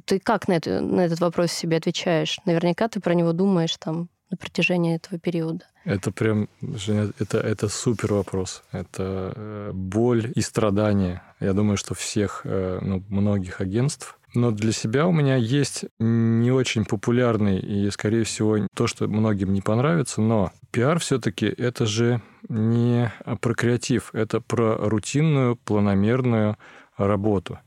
Ты 0.05 0.19
как 0.19 0.47
на, 0.47 0.53
это, 0.53 0.81
на 0.81 1.01
этот 1.01 1.19
вопрос 1.19 1.51
себе 1.51 1.77
отвечаешь? 1.77 2.39
Наверняка 2.45 2.87
ты 2.87 2.99
про 2.99 3.13
него 3.13 3.33
думаешь 3.33 3.75
там 3.77 4.09
на 4.29 4.37
протяжении 4.37 4.95
этого 4.95 5.19
периода. 5.19 5.65
Это 5.85 6.11
прям, 6.11 6.49
Женя, 6.61 7.11
это, 7.19 7.37
это 7.39 7.69
супер 7.69 8.13
вопрос. 8.13 8.63
Это 8.71 9.33
э, 9.35 9.71
боль 9.73 10.31
и 10.35 10.41
страдания. 10.41 11.21
Я 11.39 11.53
думаю, 11.53 11.77
что 11.77 11.93
всех, 11.93 12.41
э, 12.43 12.79
ну, 12.81 13.03
многих 13.09 13.61
агентств 13.61 14.17
но 14.35 14.51
для 14.51 14.71
себя 14.71 15.07
у 15.07 15.11
меня 15.11 15.35
есть 15.35 15.85
не 15.99 16.51
очень 16.51 16.85
популярный 16.85 17.59
и, 17.59 17.89
скорее 17.89 18.23
всего, 18.23 18.67
то, 18.75 18.87
что 18.87 19.07
многим 19.07 19.53
не 19.53 19.61
понравится, 19.61 20.21
но 20.21 20.51
пиар 20.71 20.99
все-таки 20.99 21.45
это 21.45 21.85
же 21.85 22.21
не 22.49 23.11
про 23.41 23.53
креатив, 23.53 24.09
это 24.13 24.41
про 24.41 24.77
рутинную, 24.77 25.55
планомерную 25.55 26.57
работу. 26.97 27.59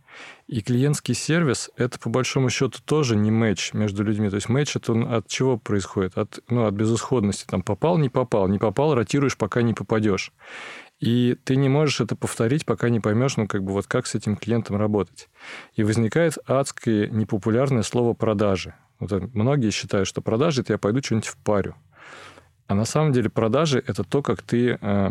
И 0.47 0.63
клиентский 0.63 1.15
сервис– 1.15 1.71
это, 1.77 1.99
по 1.99 2.09
большому 2.09 2.49
счету, 2.49 2.79
тоже 2.83 3.17
не 3.17 3.31
матч 3.31 3.75
между 3.75 4.03
людьми. 4.03 4.31
То 4.31 4.37
есть 4.37 4.49
матч– 4.49 4.77
это 4.77 4.95
от 5.17 5.29
чего 5.29 5.59
происходит? 5.59 6.17
От, 6.17 6.41
ну, 6.49 6.65
от 6.65 6.73
безысходности. 6.73 7.45
Там 7.47 7.63
попал, 7.63 7.99
не 7.99 8.09
попал. 8.09 8.49
Не 8.49 8.59
попал, 8.59 8.95
ротируешь, 8.95 9.37
пока 9.37 9.61
не 9.61 9.75
попадешь. 9.75 10.33
И 11.00 11.37
ты 11.45 11.57
не 11.57 11.69
можешь 11.69 12.00
это 12.00 12.17
повторить, 12.17 12.67
пока 12.67 12.88
не 12.88 12.99
поймешь, 12.99 13.37
ну, 13.37 13.47
как 13.47 13.62
бы 13.62 13.73
вот 13.73 13.87
как 13.87 14.07
с 14.07 14.14
этим 14.14 14.37
клиентом 14.37 14.76
работать. 14.76 15.28
И 15.75 15.85
возникает 15.85 16.38
адское 16.47 17.09
непопулярное 17.09 17.83
слово 17.83 18.14
«продажи». 18.14 18.75
Вот 18.99 19.33
многие 19.33 19.71
считают, 19.71 20.09
что 20.09 20.21
продажи– 20.23 20.61
это 20.62 20.73
я 20.73 20.78
пойду 20.78 21.00
что-нибудь 21.00 21.28
впарю. 21.28 21.75
А 22.67 22.75
на 22.75 22.85
самом 22.85 23.12
деле 23.12 23.31
продажи– 23.31 23.83
это 23.87 24.02
то, 24.02 24.23
как 24.23 24.43
ты, 24.43 24.76
э, 24.81 25.11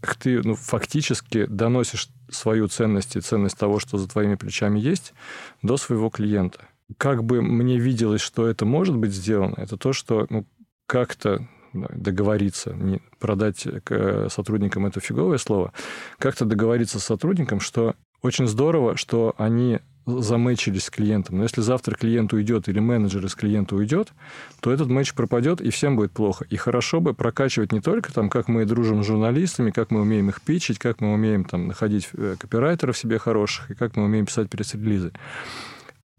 как 0.00 0.16
ты 0.16 0.42
ну, 0.42 0.54
фактически 0.54 1.46
доносишь 1.46 2.08
свою 2.28 2.68
ценность 2.68 3.16
и 3.16 3.20
ценность 3.20 3.56
того, 3.56 3.78
что 3.78 3.96
за 3.96 4.08
твоими 4.08 4.34
плечами 4.34 4.78
есть, 4.78 5.14
до 5.62 5.78
своего 5.78 6.10
клиента. 6.10 6.60
Как 6.98 7.24
бы 7.24 7.40
мне 7.40 7.78
виделось, 7.78 8.20
что 8.20 8.46
это 8.46 8.66
может 8.66 8.96
быть 8.96 9.12
сделано, 9.12 9.54
это 9.56 9.78
то, 9.78 9.94
что 9.94 10.26
ну, 10.28 10.46
как-то 10.86 11.48
договориться, 11.72 12.72
не 12.72 13.00
продать 13.18 13.66
к 13.84 14.28
сотрудникам 14.30 14.86
это 14.86 15.00
фиговое 15.00 15.38
слово, 15.38 15.72
как-то 16.18 16.44
договориться 16.44 16.98
с 16.98 17.04
сотрудником, 17.04 17.60
что 17.60 17.94
очень 18.22 18.46
здорово, 18.46 18.96
что 18.96 19.34
они 19.36 19.80
заметчились 20.06 20.84
с 20.84 20.90
клиентом. 20.90 21.36
Но 21.36 21.44
если 21.44 21.60
завтра 21.60 21.94
клиент 21.94 22.32
уйдет 22.32 22.68
или 22.68 22.80
менеджер 22.80 23.24
из 23.24 23.34
клиента 23.34 23.76
уйдет, 23.76 24.12
то 24.60 24.72
этот 24.72 24.88
матч 24.88 25.14
пропадет, 25.14 25.60
и 25.60 25.70
всем 25.70 25.96
будет 25.96 26.12
плохо. 26.12 26.44
И 26.50 26.56
хорошо 26.56 27.00
бы 27.00 27.14
прокачивать 27.14 27.72
не 27.72 27.80
только 27.80 28.12
там, 28.12 28.28
как 28.28 28.48
мы 28.48 28.64
дружим 28.64 29.02
с 29.02 29.06
журналистами, 29.06 29.70
как 29.70 29.90
мы 29.90 30.00
умеем 30.00 30.28
их 30.28 30.40
пичить, 30.42 30.78
как 30.78 31.00
мы 31.00 31.12
умеем 31.12 31.44
там, 31.44 31.68
находить 31.68 32.08
э, 32.14 32.36
копирайтеров 32.38 32.96
себе 32.96 33.18
хороших, 33.18 33.70
и 33.70 33.74
как 33.74 33.96
мы 33.96 34.04
умеем 34.04 34.26
писать 34.26 34.50
пресс-релизы. 34.50 35.12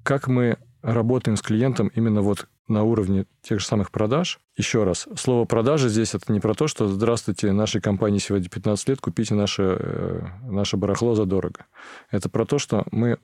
Как 0.03 0.27
мы 0.27 0.57
работаем 0.81 1.38
с 1.38 1.41
клиентом 1.41 1.89
именно 1.93 2.22
вот 2.22 2.48
на 2.67 2.84
уровне 2.84 3.25
тех 3.41 3.60
же 3.60 3.65
самых 3.65 3.91
продаж. 3.91 4.39
Еще 4.55 4.84
раз, 4.84 5.08
слово 5.15 5.46
продажи 5.46 5.89
здесь 5.89 6.15
это 6.15 6.32
не 6.32 6.39
про 6.39 6.53
то, 6.53 6.67
что 6.67 6.88
здравствуйте, 6.88 7.51
нашей 7.51 7.82
компании 7.82 8.20
сегодня 8.20 8.50
15 8.50 8.89
лет, 8.89 9.01
купите 9.01 9.34
наше, 9.34 9.77
э, 9.79 10.22
наше 10.43 10.77
барахло 10.77 11.15
задорого. 11.15 11.65
Это 12.10 12.29
про 12.29 12.46
то, 12.46 12.60
что 12.60 12.86
мы 12.91 13.17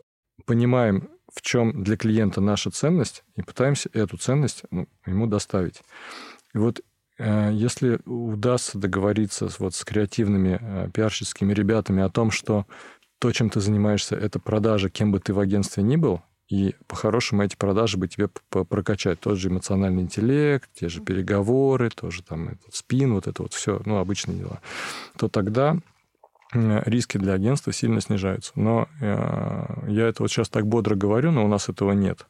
понимаем, 0.45 1.09
в 1.33 1.41
чем 1.41 1.83
для 1.83 1.95
клиента 1.95 2.41
наша 2.41 2.71
ценность, 2.71 3.23
и 3.35 3.41
пытаемся 3.41 3.89
эту 3.93 4.17
ценность 4.17 4.63
ну, 4.71 4.87
ему 5.05 5.27
доставить. 5.27 5.81
И 6.53 6.57
вот 6.57 6.81
э, 7.17 7.51
если 7.53 7.99
удастся 8.05 8.77
договориться 8.77 9.49
вот, 9.59 9.75
с 9.75 9.83
креативными 9.85 10.57
э, 10.59 10.89
пиарщическими 10.93 11.53
ребятами 11.53 12.01
о 12.01 12.09
том, 12.09 12.31
что 12.31 12.65
то, 13.19 13.31
чем 13.31 13.49
ты 13.49 13.59
занимаешься, 13.59 14.15
это 14.15 14.39
продажа, 14.39 14.89
кем 14.89 15.11
бы 15.11 15.19
ты 15.19 15.33
в 15.33 15.39
агентстве 15.39 15.83
ни 15.83 15.97
был, 15.97 16.21
и 16.49 16.75
по-хорошему 16.87 17.43
эти 17.43 17.55
продажи 17.55 17.97
бы 17.97 18.07
тебе 18.07 18.27
прокачать. 18.49 19.19
Тот 19.19 19.37
же 19.37 19.49
эмоциональный 19.49 20.01
интеллект, 20.01 20.69
те 20.73 20.89
же 20.89 20.99
переговоры, 20.99 21.89
тоже 21.91 22.23
там 22.23 22.49
этот 22.49 22.73
спин, 22.73 23.13
вот 23.13 23.27
это 23.27 23.43
вот 23.43 23.53
все, 23.53 23.81
ну, 23.85 23.97
обычные 23.97 24.37
дела. 24.37 24.59
То 25.17 25.29
тогда 25.29 25.77
риски 26.51 27.17
для 27.17 27.33
агентства 27.33 27.71
сильно 27.71 28.01
снижаются. 28.01 28.53
Но 28.55 28.87
э, 28.99 29.65
я 29.87 30.07
это 30.07 30.23
вот 30.23 30.31
сейчас 30.31 30.49
так 30.49 30.65
бодро 30.65 30.95
говорю, 30.95 31.31
но 31.31 31.45
у 31.45 31.47
нас 31.47 31.69
этого 31.69 31.91
нет. 31.91 32.25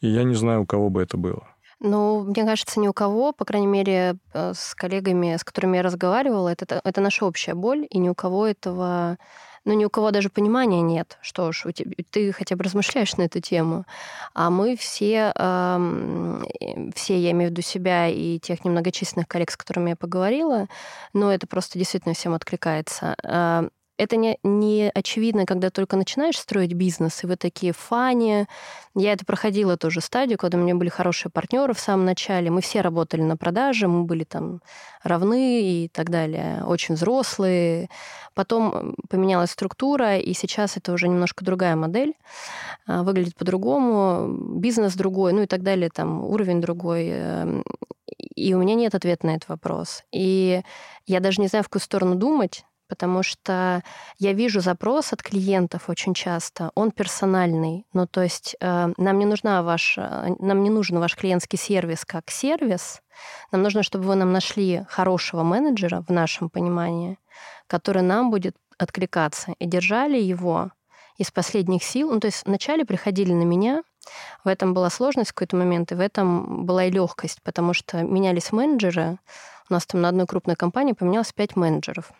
И 0.00 0.08
я 0.08 0.24
не 0.24 0.34
знаю, 0.34 0.62
у 0.62 0.66
кого 0.66 0.90
бы 0.90 1.02
это 1.02 1.16
было. 1.16 1.48
Ну, 1.80 2.24
мне 2.24 2.44
кажется, 2.44 2.80
ни 2.80 2.88
у 2.88 2.92
кого, 2.92 3.32
по 3.32 3.44
крайней 3.44 3.66
мере, 3.66 4.16
э, 4.34 4.52
с 4.54 4.74
коллегами, 4.74 5.36
с 5.36 5.44
которыми 5.44 5.76
я 5.76 5.82
разговаривала, 5.82 6.48
это, 6.48 6.80
это 6.84 7.00
наша 7.00 7.24
общая 7.24 7.54
боль, 7.54 7.86
и 7.88 7.98
ни 7.98 8.08
у 8.08 8.14
кого 8.14 8.46
этого 8.46 9.16
но 9.68 9.74
ни 9.74 9.84
у 9.84 9.90
кого 9.90 10.10
даже 10.10 10.30
понимания 10.30 10.80
нет. 10.80 11.18
Что 11.20 11.52
ж, 11.52 11.66
у 11.66 11.72
тебя, 11.72 11.92
ты 12.10 12.32
хотя 12.32 12.56
бы 12.56 12.64
размышляешь 12.64 13.14
на 13.18 13.22
эту 13.22 13.40
тему. 13.40 13.84
А 14.32 14.48
мы 14.48 14.76
все, 14.76 15.30
э, 15.34 16.92
все, 16.94 17.20
я 17.20 17.32
имею 17.32 17.50
в 17.50 17.52
виду 17.52 17.60
себя 17.60 18.08
и 18.08 18.38
тех 18.38 18.64
немногочисленных 18.64 19.28
коллег, 19.28 19.50
с 19.50 19.58
которыми 19.58 19.90
я 19.90 19.96
поговорила, 19.96 20.68
но 21.12 21.30
это 21.30 21.46
просто 21.46 21.78
действительно 21.78 22.14
всем 22.14 22.32
откликается. 22.32 23.14
Э, 23.22 23.68
это 23.98 24.16
не, 24.16 24.38
не 24.44 24.90
очевидно, 24.94 25.44
когда 25.44 25.70
только 25.70 25.96
начинаешь 25.96 26.38
строить 26.38 26.72
бизнес, 26.72 27.22
и 27.24 27.26
вы 27.26 27.36
такие 27.36 27.72
фани. 27.72 28.46
Я 28.94 29.12
это 29.12 29.26
проходила 29.26 29.76
тоже 29.76 30.00
стадию, 30.00 30.38
когда 30.38 30.56
у 30.56 30.60
меня 30.60 30.76
были 30.76 30.88
хорошие 30.88 31.30
партнеры 31.30 31.74
в 31.74 31.80
самом 31.80 32.04
начале. 32.06 32.50
Мы 32.50 32.60
все 32.60 32.80
работали 32.80 33.22
на 33.22 33.36
продаже, 33.36 33.88
мы 33.88 34.04
были 34.04 34.22
там 34.24 34.62
равны 35.02 35.62
и 35.62 35.88
так 35.88 36.10
далее, 36.10 36.64
очень 36.64 36.94
взрослые. 36.94 37.90
Потом 38.34 38.94
поменялась 39.10 39.50
структура, 39.50 40.16
и 40.16 40.32
сейчас 40.32 40.76
это 40.76 40.92
уже 40.92 41.08
немножко 41.08 41.44
другая 41.44 41.74
модель, 41.74 42.14
а, 42.86 43.02
выглядит 43.02 43.34
по-другому, 43.34 44.28
бизнес 44.58 44.94
другой, 44.94 45.32
ну 45.32 45.42
и 45.42 45.46
так 45.46 45.62
далее, 45.62 45.90
там 45.92 46.24
уровень 46.24 46.60
другой. 46.60 47.08
Эм, 47.08 47.64
и 48.36 48.54
у 48.54 48.58
меня 48.58 48.76
нет 48.76 48.94
ответа 48.94 49.26
на 49.26 49.30
этот 49.34 49.48
вопрос. 49.48 50.04
И 50.12 50.62
я 51.06 51.20
даже 51.20 51.40
не 51.40 51.48
знаю, 51.48 51.64
в 51.64 51.68
какую 51.68 51.82
сторону 51.82 52.14
думать, 52.14 52.64
потому 52.88 53.22
что 53.22 53.82
я 54.18 54.32
вижу 54.32 54.60
запрос 54.60 55.12
от 55.12 55.22
клиентов 55.22 55.88
очень 55.88 56.14
часто, 56.14 56.70
он 56.74 56.90
персональный. 56.90 57.86
Ну, 57.92 58.06
то 58.06 58.22
есть 58.22 58.56
э, 58.60 58.92
нам 58.96 59.18
не 59.18 59.26
нужна 59.26 59.62
ваш, 59.62 59.96
э, 59.98 60.34
нам 60.38 60.62
не 60.62 60.70
нужен 60.70 60.98
ваш 60.98 61.16
клиентский 61.16 61.58
сервис 61.58 62.04
как 62.04 62.30
сервис, 62.30 63.02
нам 63.52 63.62
нужно, 63.62 63.82
чтобы 63.82 64.04
вы 64.04 64.14
нам 64.14 64.32
нашли 64.32 64.84
хорошего 64.88 65.42
менеджера 65.42 66.04
в 66.06 66.10
нашем 66.10 66.48
понимании, 66.48 67.18
который 67.66 68.02
нам 68.02 68.30
будет 68.30 68.56
откликаться, 68.78 69.54
и 69.58 69.66
держали 69.66 70.18
его 70.18 70.70
из 71.16 71.30
последних 71.30 71.82
сил. 71.82 72.12
Ну, 72.12 72.20
то 72.20 72.26
есть 72.26 72.46
вначале 72.46 72.84
приходили 72.84 73.32
на 73.32 73.42
меня, 73.42 73.82
в 74.44 74.48
этом 74.48 74.74
была 74.74 74.90
сложность 74.90 75.30
в 75.30 75.34
какой-то 75.34 75.56
момент, 75.56 75.92
и 75.92 75.94
в 75.94 76.00
этом 76.00 76.64
была 76.64 76.84
и 76.84 76.90
легкость, 76.90 77.42
потому 77.42 77.74
что 77.74 78.02
менялись 78.02 78.52
менеджеры. 78.52 79.18
У 79.68 79.74
нас 79.74 79.86
там 79.86 80.00
на 80.00 80.08
одной 80.08 80.26
крупной 80.26 80.56
компании 80.56 80.92
поменялось 80.92 81.32
пять 81.32 81.56
менеджеров. 81.56 82.12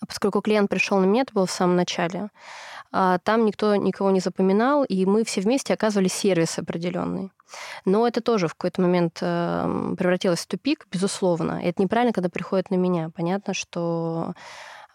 А 0.00 0.06
поскольку 0.06 0.40
клиент 0.40 0.70
пришел 0.70 0.98
на 0.98 1.04
меня, 1.04 1.22
это 1.22 1.32
было 1.32 1.46
в 1.46 1.50
самом 1.50 1.76
начале, 1.76 2.30
а, 2.92 3.18
там 3.18 3.44
никто 3.44 3.74
никого 3.76 4.10
не 4.10 4.20
запоминал, 4.20 4.84
и 4.84 5.06
мы 5.06 5.24
все 5.24 5.40
вместе 5.40 5.74
оказывали 5.74 6.08
сервис 6.08 6.58
определенный. 6.58 7.32
Но 7.84 8.06
это 8.06 8.20
тоже 8.20 8.48
в 8.48 8.54
какой-то 8.54 8.82
момент 8.82 9.18
эм, 9.20 9.96
превратилось 9.96 10.40
в 10.40 10.46
тупик, 10.46 10.86
безусловно. 10.90 11.60
И 11.62 11.68
это 11.68 11.82
неправильно, 11.82 12.12
когда 12.12 12.28
приходит 12.28 12.70
на 12.70 12.74
меня. 12.74 13.10
Понятно, 13.14 13.54
что 13.54 14.34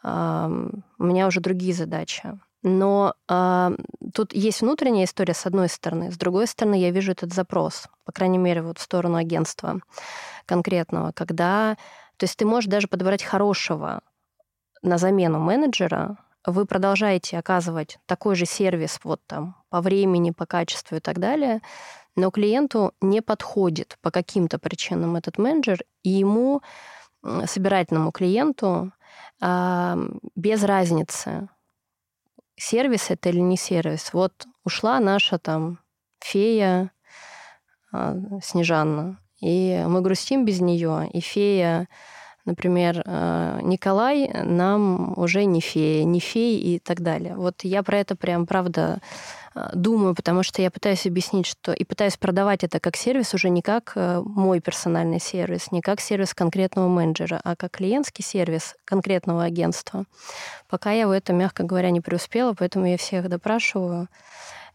у 0.03 0.07
меня 0.07 1.27
уже 1.27 1.41
другие 1.41 1.75
задачи. 1.75 2.39
Но 2.63 3.15
э, 3.27 3.71
тут 4.13 4.33
есть 4.33 4.61
внутренняя 4.61 5.05
история 5.05 5.33
с 5.33 5.45
одной 5.45 5.67
стороны, 5.67 6.11
с 6.11 6.17
другой 6.17 6.47
стороны 6.47 6.75
я 6.75 6.91
вижу 6.91 7.11
этот 7.11 7.33
запрос, 7.33 7.87
по 8.05 8.11
крайней 8.11 8.37
мере 8.37 8.61
вот 8.61 8.77
в 8.77 8.81
сторону 8.81 9.17
агентства 9.17 9.79
конкретного, 10.45 11.11
когда, 11.11 11.75
то 12.17 12.25
есть 12.25 12.37
ты 12.37 12.45
можешь 12.45 12.69
даже 12.69 12.87
подобрать 12.87 13.23
хорошего 13.23 14.01
на 14.81 14.97
замену 14.97 15.39
менеджера, 15.39 16.17
вы 16.45 16.65
продолжаете 16.65 17.37
оказывать 17.37 17.99
такой 18.05 18.35
же 18.35 18.45
сервис 18.45 18.99
вот 19.03 19.21
там 19.27 19.55
по 19.69 19.81
времени, 19.81 20.31
по 20.31 20.45
качеству 20.45 20.97
и 20.97 20.99
так 20.99 21.19
далее, 21.19 21.61
но 22.15 22.31
клиенту 22.31 22.93
не 22.99 23.21
подходит 23.21 23.97
по 24.01 24.11
каким-то 24.11 24.59
причинам 24.59 25.15
этот 25.15 25.37
менеджер, 25.37 25.83
и 26.03 26.09
ему, 26.09 26.61
собирательному 27.45 28.11
клиенту, 28.11 28.91
без 29.39 30.63
разницы, 30.63 31.49
сервис 32.55 33.09
это 33.09 33.29
или 33.29 33.39
не 33.39 33.57
сервис. 33.57 34.13
Вот 34.13 34.45
ушла 34.63 34.99
наша 34.99 35.39
там 35.39 35.79
фея 36.19 36.91
а, 37.91 38.15
Снежанна, 38.43 39.19
и 39.39 39.83
мы 39.87 40.01
грустим 40.01 40.45
без 40.45 40.61
нее, 40.61 41.09
и 41.11 41.19
фея 41.19 41.87
Например, 42.45 43.03
э, 43.05 43.59
Николай 43.61 44.31
нам 44.43 45.17
уже 45.17 45.45
не 45.45 45.61
фея, 45.61 46.03
не 46.03 46.19
фей 46.19 46.57
и 46.57 46.79
так 46.79 47.01
далее. 47.01 47.35
Вот 47.35 47.63
я 47.63 47.83
про 47.83 47.99
это 47.99 48.15
прям, 48.15 48.47
правда, 48.47 48.99
э, 49.53 49.69
думаю, 49.73 50.15
потому 50.15 50.41
что 50.41 50.61
я 50.61 50.71
пытаюсь 50.71 51.05
объяснить, 51.05 51.45
что 51.45 51.71
и 51.71 51.83
пытаюсь 51.83 52.17
продавать 52.17 52.63
это 52.63 52.79
как 52.79 52.95
сервис 52.95 53.35
уже 53.35 53.49
не 53.49 53.61
как 53.61 53.93
э, 53.95 54.21
мой 54.25 54.59
персональный 54.59 55.19
сервис, 55.19 55.71
не 55.71 55.81
как 55.81 56.01
сервис 56.01 56.33
конкретного 56.33 56.87
менеджера, 56.87 57.39
а 57.43 57.55
как 57.55 57.71
клиентский 57.71 58.23
сервис 58.23 58.75
конкретного 58.85 59.43
агентства. 59.43 60.05
Пока 60.67 60.91
я 60.91 61.07
в 61.07 61.11
этом, 61.11 61.37
мягко 61.37 61.63
говоря, 61.63 61.91
не 61.91 62.01
преуспела, 62.01 62.53
поэтому 62.57 62.87
я 62.87 62.97
всех 62.97 63.29
допрашиваю. 63.29 64.07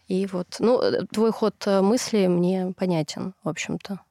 И 0.06 0.26
вот, 0.26 0.56
ну, 0.60 0.80
твой 1.12 1.32
ход 1.32 1.66
мысли 1.66 2.28
мне 2.28 2.72
понятен, 2.76 3.34
в 3.42 3.48
общем-то. 3.48 4.05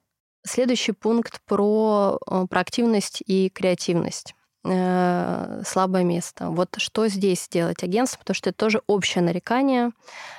Следующий 0.46 0.92
пункт 0.92 1.42
про, 1.46 2.20
э, 2.30 2.46
про 2.48 2.62
активность 2.62 3.24
и 3.26 3.50
креативность 3.50 4.36
э, 4.64 5.62
слабое 5.66 6.04
место. 6.04 6.52
Вот 6.52 6.76
что 6.78 7.08
здесь 7.08 7.48
делать 7.50 7.84
агентство, 7.84 8.20
потому 8.20 8.36
что 8.36 8.52
это 8.52 8.58
тоже 8.58 8.82
общее 8.86 9.24
нарекание. 9.24 9.90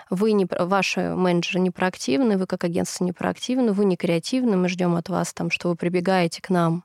Вы 0.09 0.33
не, 0.33 0.47
ваши 0.49 1.15
менеджеры 1.17 1.59
не 1.59 1.71
проактивны, 1.71 2.39
вы 2.39 2.47
как 2.47 2.63
агентство 2.63 3.05
не 3.05 3.13
проактивны, 3.13 3.73
вы 3.73 3.85
не 3.85 3.97
креативны, 3.97 4.57
мы 4.57 4.69
ждем 4.69 4.95
от 4.95 5.09
вас, 5.09 5.33
там, 5.33 5.51
что 5.51 5.71
вы 5.71 5.77
прибегаете 5.77 6.41
к 6.41 6.51
нам 6.51 6.85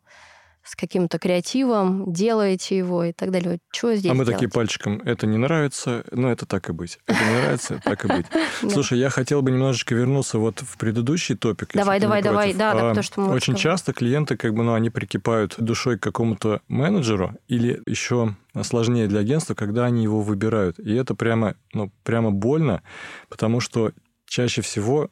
с 0.63 0.75
каким-то 0.75 1.17
креативом, 1.17 2.11
делаете 2.11 2.77
его 2.77 3.03
и 3.03 3.13
так 3.13 3.31
далее. 3.31 3.59
Что 3.71 3.95
здесь 3.95 4.11
А 4.11 4.13
мы 4.13 4.25
делать? 4.25 4.39
такие 4.39 4.49
пальчиком, 4.49 5.01
это 5.03 5.25
не 5.25 5.37
нравится, 5.37 6.03
но 6.11 6.31
это 6.31 6.45
так 6.45 6.69
и 6.69 6.73
быть. 6.73 6.99
Это 7.07 7.19
не 7.23 7.41
нравится, 7.41 7.81
так 7.83 8.05
и 8.05 8.07
быть. 8.07 8.25
Слушай, 8.71 8.99
я 8.99 9.09
хотел 9.09 9.41
бы 9.41 9.51
немножечко 9.51 9.95
вернуться 9.95 10.37
вот 10.37 10.59
в 10.59 10.77
предыдущий 10.77 11.35
топик. 11.35 11.73
Давай, 11.73 11.99
давай, 11.99 12.21
давай. 12.21 12.53
Да, 12.53 12.73
да, 12.73 12.79
потому 12.89 13.03
что 13.03 13.21
мы 13.21 13.33
Очень 13.33 13.55
часто 13.55 13.93
клиенты, 13.93 14.37
как 14.37 14.53
бы, 14.53 14.63
ну, 14.63 14.73
они 14.73 14.89
прикипают 14.89 15.55
душой 15.57 15.97
к 15.97 16.03
какому-то 16.03 16.61
менеджеру, 16.67 17.35
или 17.47 17.81
еще 17.85 18.35
сложнее 18.61 19.07
для 19.07 19.21
агентства, 19.21 19.55
когда 19.55 19.85
они 19.85 20.03
его 20.03 20.21
выбирают. 20.21 20.79
И 20.79 20.93
это 20.93 21.15
прямо, 21.15 21.55
ну, 21.73 21.91
прямо 22.03 22.31
больно, 22.31 22.83
потому 23.29 23.59
что 23.59 23.91
чаще 24.25 24.61
всего 24.61 25.09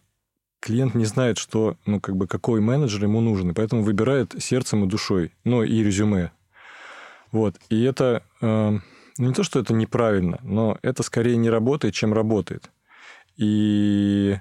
клиент 0.59 0.95
не 0.95 1.05
знает, 1.05 1.37
что, 1.37 1.77
ну, 1.85 1.99
как 1.99 2.15
бы, 2.15 2.27
какой 2.27 2.61
менеджер 2.61 3.03
ему 3.03 3.21
нужен, 3.21 3.51
и 3.51 3.53
поэтому 3.53 3.83
выбирает 3.83 4.35
сердцем 4.39 4.83
и 4.83 4.87
душой, 4.87 5.33
ну, 5.43 5.63
и 5.63 5.83
резюме. 5.83 6.31
Вот. 7.31 7.55
И 7.69 7.83
это 7.83 8.23
э, 8.41 8.79
не 9.17 9.33
то, 9.33 9.43
что 9.43 9.59
это 9.59 9.73
неправильно, 9.73 10.39
но 10.43 10.77
это 10.81 11.03
скорее 11.03 11.37
не 11.37 11.49
работает, 11.49 11.93
чем 11.93 12.13
работает. 12.13 12.71
И 13.37 14.37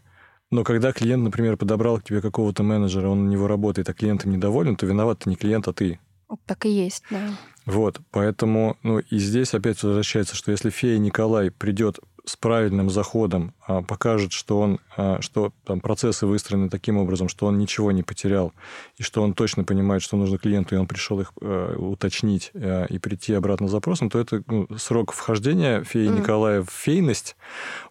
Но 0.51 0.65
когда 0.65 0.93
клиент, 0.93 1.23
например, 1.23 1.57
подобрал 1.57 1.99
к 1.99 2.05
тебе 2.05 2.21
какого-то 2.23 2.63
менеджера, 2.63 3.09
он 3.09 3.27
на 3.27 3.31
него 3.31 3.47
работает, 3.47 3.89
а 3.89 3.95
клиентом 3.95 4.33
недоволен, 4.33 4.77
то 4.77 4.87
виноват 4.87 5.27
не 5.27 5.37
клиент, 5.37 5.69
а 5.69 5.73
ты. 5.73 6.01
Так 6.47 6.67
и 6.67 6.71
есть, 6.71 7.05
да. 7.11 7.31
Вот, 7.67 8.01
поэтому, 8.11 8.79
ну, 8.83 8.99
и 8.99 9.19
здесь 9.19 9.53
опять 9.53 9.83
возвращается, 9.83 10.35
что 10.35 10.51
если 10.51 10.71
фея 10.71 10.99
Николай 10.99 11.51
придет 11.51 11.99
с 12.29 12.37
правильным 12.37 12.91
заходом 12.91 13.55
а, 13.67 13.83
покажет, 13.83 14.33
что 14.33 14.61
он, 14.61 14.81
а, 14.97 15.21
что 15.23 15.53
там 15.65 15.81
процессы 15.81 16.27
выстроены 16.27 16.69
таким 16.69 16.99
образом, 16.99 17.29
что 17.29 17.47
он 17.47 17.59
ничего 17.59 17.91
не 17.91 18.03
потерял, 18.03 18.53
и 18.99 19.03
что 19.03 19.23
он 19.23 19.33
точно 19.33 19.65
понимает, 19.65 20.03
что 20.03 20.17
нужно 20.17 20.37
клиенту, 20.37 20.75
и 20.75 20.79
он 20.79 20.87
пришел 20.87 21.21
их 21.21 21.33
э, 21.41 21.77
уточнить 21.77 22.51
э, 22.53 22.87
и 22.91 22.99
прийти 22.99 23.33
обратно 23.33 23.69
с 23.69 23.71
запросом, 23.71 24.11
то 24.11 24.19
это 24.19 24.43
ну, 24.47 24.69
срок 24.77 25.13
вхождения 25.13 25.83
феи 25.85 26.09
mm. 26.09 26.21
Николая 26.21 26.63
в 26.63 26.71
фейность, 26.71 27.37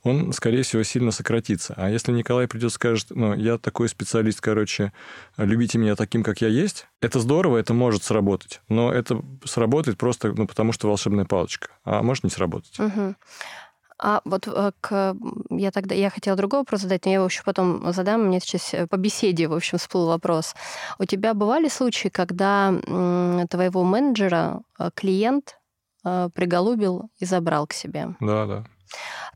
он, 0.03 0.31
скорее 0.33 0.61
всего, 0.61 0.83
сильно 0.83 1.11
сократится. 1.11 1.73
А 1.75 1.89
если 1.89 2.11
Николай 2.11 2.47
придет 2.47 2.71
и 2.71 2.73
скажет, 2.73 3.07
ну, 3.09 3.33
я 3.33 3.57
такой 3.57 3.89
специалист, 3.89 4.39
короче, 4.39 4.93
любите 5.37 5.79
меня 5.79 5.95
таким, 5.95 6.23
как 6.23 6.41
я 6.41 6.47
есть, 6.47 6.87
это 7.01 7.19
здорово, 7.19 7.57
это 7.57 7.73
может 7.73 8.03
сработать, 8.03 8.61
но 8.69 8.91
это 8.91 9.21
сработает 9.45 9.97
просто 9.97 10.33
ну, 10.33 10.45
потому, 10.45 10.73
что 10.73 10.87
волшебная 10.87 11.25
палочка, 11.25 11.69
а 11.83 12.03
может 12.03 12.23
не 12.23 12.29
сработать. 12.29 12.77
Mm-hmm. 12.77 13.15
А 13.99 14.21
вот 14.25 14.47
э, 14.47 14.71
к... 14.79 15.15
я 15.49 15.71
тогда 15.71 15.95
я 15.95 16.09
хотела 16.09 16.37
другой 16.37 16.59
вопрос 16.59 16.81
задать, 16.81 17.05
но 17.05 17.11
я 17.11 17.15
его 17.15 17.25
еще 17.25 17.41
потом 17.43 17.91
задам. 17.93 18.25
Мне 18.25 18.39
сейчас 18.39 18.73
э, 18.73 18.87
по 18.87 18.97
беседе, 18.97 19.47
в 19.47 19.53
общем, 19.53 19.77
всплыл 19.77 20.07
вопрос. 20.07 20.55
У 20.99 21.05
тебя 21.05 21.33
бывали 21.33 21.67
случаи, 21.67 22.09
когда 22.09 22.73
твоего 23.49 23.83
менеджера 23.83 24.61
э, 24.79 24.89
клиент 24.93 25.59
приголубил 26.03 27.09
и 27.19 27.25
забрал 27.25 27.67
к 27.67 27.73
себе? 27.73 28.15
Да, 28.21 28.45
да. 28.45 28.63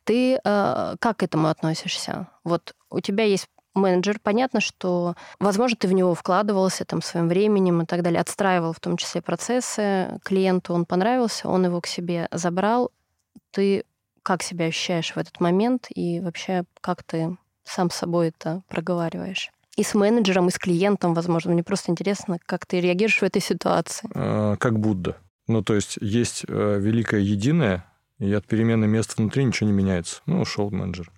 Ты 0.05 0.39
как 0.43 1.17
к 1.17 1.23
этому 1.23 1.49
относишься? 1.49 2.29
Вот 2.45 2.75
у 2.89 3.01
тебя 3.01 3.25
есть 3.25 3.49
менеджер, 3.73 4.19
понятно, 4.23 4.61
что, 4.61 5.15
возможно, 5.39 5.75
ты 5.75 5.89
в 5.89 5.93
него 5.93 6.13
вкладывался 6.13 6.85
там 6.85 7.01
своим 7.01 7.27
временем 7.27 7.81
и 7.81 7.85
так 7.85 8.03
далее, 8.03 8.21
отстраивал 8.21 8.71
в 8.71 8.79
том 8.79 8.95
числе 8.95 9.21
процессы, 9.21 10.17
клиенту 10.23 10.73
он 10.73 10.85
понравился, 10.85 11.49
он 11.49 11.65
его 11.65 11.81
к 11.81 11.87
себе 11.87 12.29
забрал, 12.31 12.91
ты 13.51 13.83
как 14.23 14.43
себя 14.43 14.65
ощущаешь 14.65 15.13
в 15.13 15.17
этот 15.17 15.39
момент 15.39 15.87
и 15.93 16.19
вообще 16.19 16.63
как 16.81 17.03
ты 17.03 17.37
сам 17.63 17.89
с 17.89 17.95
собой 17.95 18.29
это 18.29 18.63
проговариваешь? 18.67 19.51
И 19.77 19.83
с 19.83 19.95
менеджером, 19.95 20.49
и 20.49 20.51
с 20.51 20.57
клиентом, 20.57 21.13
возможно. 21.13 21.53
Мне 21.53 21.63
просто 21.63 21.91
интересно, 21.91 22.37
как 22.45 22.65
ты 22.65 22.81
реагируешь 22.81 23.19
в 23.19 23.23
этой 23.23 23.41
ситуации. 23.41 24.09
А, 24.13 24.57
как 24.57 24.77
Будда. 24.79 25.17
Ну, 25.47 25.63
то 25.63 25.75
есть 25.75 25.97
есть 26.01 26.43
э, 26.47 26.77
великое 26.79 27.21
единое, 27.21 27.85
и 28.21 28.31
от 28.33 28.45
перемены 28.45 28.85
мест 28.85 29.17
внутри 29.17 29.43
ничего 29.43 29.67
не 29.67 29.75
меняется. 29.75 30.21
Ну, 30.27 30.41
ушел 30.41 30.69
менеджер. 30.69 31.11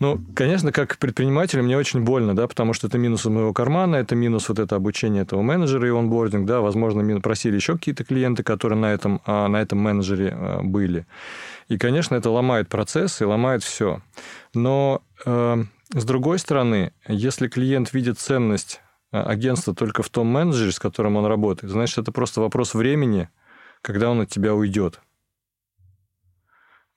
Ну, 0.00 0.20
конечно, 0.34 0.72
как 0.72 0.98
предприниматель 0.98 1.62
мне 1.62 1.78
очень 1.78 2.02
больно, 2.02 2.34
да, 2.34 2.48
потому 2.48 2.72
что 2.72 2.88
это 2.88 2.98
минус 2.98 3.24
моего 3.26 3.52
кармана, 3.52 3.94
это 3.94 4.16
минус 4.16 4.48
вот 4.48 4.58
это 4.58 4.74
обучение 4.74 5.22
этого 5.22 5.40
менеджера 5.40 5.86
и 5.86 5.92
онбординг, 5.92 6.46
да, 6.46 6.60
возможно, 6.60 7.20
просили 7.20 7.54
еще 7.54 7.74
какие-то 7.74 8.04
клиенты, 8.04 8.42
которые 8.42 8.78
на 8.78 8.92
этом, 8.92 9.20
а, 9.24 9.46
на 9.46 9.60
этом 9.62 9.78
менеджере 9.78 10.30
а, 10.32 10.60
были. 10.62 11.06
И, 11.68 11.76
конечно, 11.76 12.14
это 12.14 12.30
ломает 12.30 12.68
процесс 12.68 13.20
и 13.20 13.24
ломает 13.24 13.62
все. 13.62 14.00
Но 14.54 15.02
э, 15.24 15.64
с 15.94 16.04
другой 16.04 16.38
стороны, 16.38 16.92
если 17.06 17.48
клиент 17.48 17.92
видит 17.92 18.18
ценность 18.18 18.80
э, 19.12 19.20
агентства 19.20 19.74
только 19.74 20.02
в 20.02 20.08
том 20.08 20.26
менеджере, 20.28 20.72
с 20.72 20.78
которым 20.78 21.16
он 21.16 21.26
работает, 21.26 21.70
значит, 21.70 21.98
это 21.98 22.10
просто 22.10 22.40
вопрос 22.40 22.74
времени, 22.74 23.28
когда 23.82 24.10
он 24.10 24.22
от 24.22 24.30
тебя 24.30 24.54
уйдет. 24.54 25.00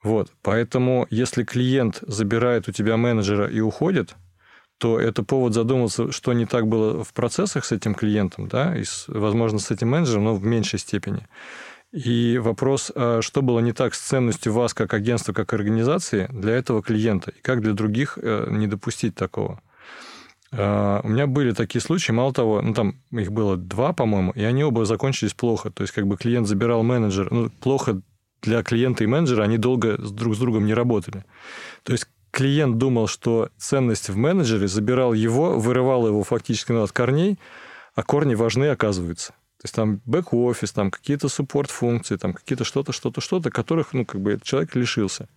Вот. 0.02 0.32
Поэтому, 0.42 1.06
если 1.10 1.44
клиент 1.44 1.98
забирает 2.02 2.68
у 2.68 2.72
тебя 2.72 2.96
менеджера 2.96 3.46
и 3.46 3.60
уходит, 3.60 4.16
то 4.78 4.98
это 4.98 5.22
повод 5.22 5.54
задуматься, 5.54 6.10
что 6.10 6.32
не 6.32 6.44
так 6.44 6.66
было 6.66 7.04
в 7.04 7.12
процессах 7.12 7.64
с 7.64 7.70
этим 7.70 7.94
клиентом, 7.94 8.48
да, 8.48 8.76
и, 8.76 8.82
возможно, 9.06 9.60
с 9.60 9.70
этим 9.70 9.90
менеджером, 9.90 10.24
но 10.24 10.34
в 10.34 10.42
меньшей 10.42 10.80
степени. 10.80 11.28
И 11.92 12.38
вопрос, 12.38 12.90
а 12.94 13.20
что 13.20 13.42
было 13.42 13.60
не 13.60 13.72
так 13.72 13.94
с 13.94 14.00
ценностью 14.00 14.52
вас 14.52 14.72
как 14.72 14.94
агентства, 14.94 15.34
как 15.34 15.52
организации 15.52 16.26
для 16.32 16.54
этого 16.54 16.82
клиента, 16.82 17.32
и 17.32 17.40
как 17.42 17.60
для 17.60 17.74
других 17.74 18.18
э, 18.20 18.48
не 18.50 18.66
допустить 18.66 19.14
такого. 19.14 19.60
А, 20.52 21.00
у 21.04 21.08
меня 21.08 21.26
были 21.26 21.52
такие 21.52 21.82
случаи, 21.82 22.12
мало 22.12 22.32
того, 22.32 22.62
ну 22.62 22.72
там 22.72 22.96
их 23.10 23.30
было 23.30 23.58
два, 23.58 23.92
по-моему, 23.92 24.32
и 24.32 24.42
они 24.42 24.64
оба 24.64 24.86
закончились 24.86 25.34
плохо. 25.34 25.70
То 25.70 25.82
есть 25.82 25.92
как 25.92 26.06
бы 26.06 26.16
клиент 26.16 26.46
забирал 26.46 26.82
менеджер, 26.82 27.30
ну 27.30 27.50
плохо 27.50 28.00
для 28.40 28.62
клиента 28.62 29.04
и 29.04 29.06
менеджера, 29.06 29.42
они 29.44 29.58
долго 29.58 29.98
друг 29.98 30.34
с 30.34 30.38
другом 30.38 30.66
не 30.66 30.74
работали. 30.74 31.24
То 31.82 31.92
есть 31.92 32.06
клиент 32.30 32.78
думал, 32.78 33.06
что 33.06 33.50
ценность 33.58 34.08
в 34.08 34.16
менеджере, 34.16 34.66
забирал 34.66 35.12
его, 35.12 35.58
вырывал 35.58 36.06
его 36.06 36.22
фактически 36.22 36.72
от 36.72 36.90
корней, 36.90 37.38
а 37.94 38.02
корни 38.02 38.34
важны, 38.34 38.66
оказывается. 38.66 39.34
То 39.62 39.66
есть 39.66 39.76
там 39.76 40.00
бэк-офис, 40.06 40.72
там 40.72 40.90
какие-то 40.90 41.28
суппорт-функции, 41.28 42.16
там 42.16 42.32
какие-то 42.34 42.64
что-то, 42.64 42.90
что-то, 42.90 43.20
что-то, 43.20 43.50
которых, 43.52 43.92
ну, 43.92 44.04
как 44.04 44.20
бы 44.20 44.40
человек 44.42 44.74
лишился. 44.74 45.28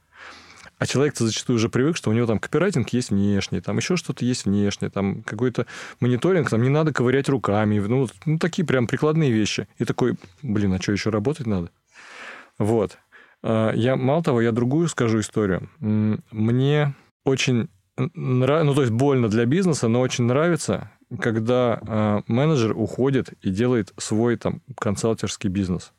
А 0.79 0.87
человек-то 0.87 1.27
зачастую 1.27 1.57
уже 1.57 1.69
привык, 1.69 1.95
что 1.95 2.09
у 2.09 2.13
него 2.13 2.25
там 2.25 2.39
копирайтинг 2.39 2.89
есть 2.89 3.11
внешний, 3.11 3.61
там 3.61 3.77
еще 3.77 3.95
что-то 3.97 4.25
есть 4.25 4.45
внешнее, 4.45 4.89
там 4.89 5.21
какой-то 5.21 5.67
мониторинг, 5.99 6.49
там 6.49 6.63
не 6.63 6.69
надо 6.69 6.91
ковырять 6.91 7.29
руками, 7.29 7.77
ну, 7.77 8.09
ну 8.25 8.39
такие 8.39 8.65
прям 8.65 8.87
прикладные 8.87 9.31
вещи. 9.31 9.67
И 9.77 9.85
такой, 9.85 10.15
блин, 10.41 10.73
а 10.73 10.81
что, 10.81 10.91
еще 10.91 11.11
работать 11.11 11.45
надо? 11.45 11.69
Вот. 12.57 12.97
А, 13.43 13.73
я, 13.73 13.95
мало 13.95 14.23
того, 14.23 14.41
я 14.41 14.51
другую 14.51 14.87
скажу 14.87 15.19
историю. 15.19 15.69
Мне 15.79 16.95
очень 17.25 17.69
нравится, 18.15 18.65
ну, 18.65 18.73
то 18.73 18.81
есть 18.81 18.91
больно 18.91 19.29
для 19.29 19.45
бизнеса, 19.45 19.87
но 19.87 20.01
очень 20.01 20.23
нравится, 20.23 20.89
когда 21.19 21.79
э, 21.81 22.21
менеджер 22.27 22.77
уходит 22.77 23.33
и 23.41 23.49
делает 23.49 23.93
свой 23.97 24.37
там 24.37 24.61
консалтерский 24.77 25.49
бизнес. 25.49 25.93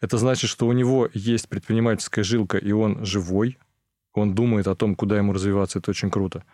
Это 0.00 0.16
значит, 0.18 0.48
что 0.48 0.66
у 0.66 0.72
него 0.72 1.08
есть 1.12 1.48
предпринимательская 1.48 2.24
жилка, 2.24 2.58
и 2.58 2.72
он 2.72 3.04
живой, 3.04 3.58
он 4.14 4.34
думает 4.34 4.66
о 4.66 4.74
том, 4.74 4.94
куда 4.94 5.16
ему 5.16 5.32
развиваться, 5.32 5.78
это 5.78 5.90
очень 5.90 6.10
круто. 6.10 6.44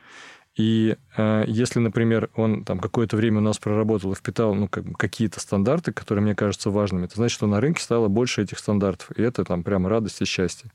И 0.56 0.96
э, 1.16 1.44
если, 1.46 1.80
например, 1.80 2.30
он 2.34 2.64
там 2.64 2.78
какое-то 2.78 3.16
время 3.16 3.38
у 3.38 3.42
нас 3.42 3.58
проработал 3.58 4.12
и 4.12 4.14
впитал 4.14 4.54
ну, 4.54 4.68
как, 4.68 4.84
какие-то 4.96 5.38
стандарты, 5.38 5.92
которые 5.92 6.22
мне 6.22 6.34
кажутся 6.34 6.70
важными, 6.70 7.04
это 7.04 7.16
значит, 7.16 7.34
что 7.34 7.46
на 7.46 7.60
рынке 7.60 7.82
стало 7.82 8.08
больше 8.08 8.42
этих 8.42 8.58
стандартов. 8.58 9.10
И 9.16 9.22
это 9.22 9.44
там 9.44 9.62
прямо 9.62 9.90
радость 9.90 10.22
и 10.22 10.24
счастье. 10.24 10.70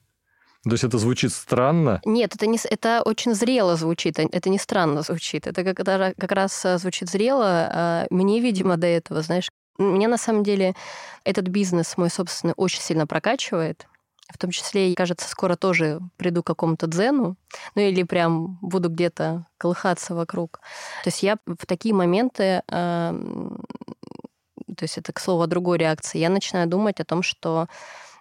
То 0.63 0.71
есть 0.71 0.83
это 0.83 0.99
звучит 0.99 1.33
странно? 1.33 2.01
Нет, 2.05 2.35
это, 2.35 2.45
не, 2.45 2.59
это 2.69 3.01
очень 3.03 3.33
зрело 3.33 3.75
звучит, 3.75 4.19
а 4.19 4.23
это 4.31 4.49
не 4.49 4.59
странно 4.59 5.01
звучит. 5.01 5.47
Это 5.47 5.63
как, 5.63 5.77
как 5.77 6.31
раз 6.31 6.63
э, 6.65 6.77
звучит 6.77 7.09
зрело. 7.09 7.45
А 7.45 8.05
мне, 8.11 8.39
видимо, 8.39 8.77
до 8.77 8.85
этого, 8.85 9.23
знаешь, 9.23 9.49
меня 9.79 10.07
на 10.07 10.17
самом 10.17 10.43
деле 10.43 10.75
этот 11.23 11.47
бизнес 11.47 11.97
мой 11.97 12.11
собственный 12.11 12.53
очень 12.57 12.81
сильно 12.81 13.07
прокачивает. 13.07 13.87
В 14.29 14.37
том 14.37 14.51
числе, 14.51 14.93
кажется, 14.93 15.27
скоро 15.27 15.55
тоже 15.55 15.99
приду 16.15 16.43
к 16.43 16.47
какому-то 16.47 16.87
дзену, 16.87 17.35
ну 17.75 17.81
или 17.81 18.03
прям 18.03 18.59
буду 18.61 18.89
где-то 18.89 19.47
колыхаться 19.57 20.13
вокруг. 20.15 20.59
То 21.03 21.07
есть 21.07 21.23
я 21.23 21.37
в 21.45 21.65
такие 21.65 21.93
моменты, 21.95 22.61
э, 22.67 23.13
то 24.77 24.83
есть 24.83 24.97
это, 24.97 25.11
к 25.11 25.19
слову, 25.19 25.41
о 25.41 25.47
другой 25.47 25.79
реакции, 25.79 26.19
я 26.19 26.29
начинаю 26.29 26.67
думать 26.67 26.99
о 26.99 27.05
том, 27.05 27.23
что 27.23 27.67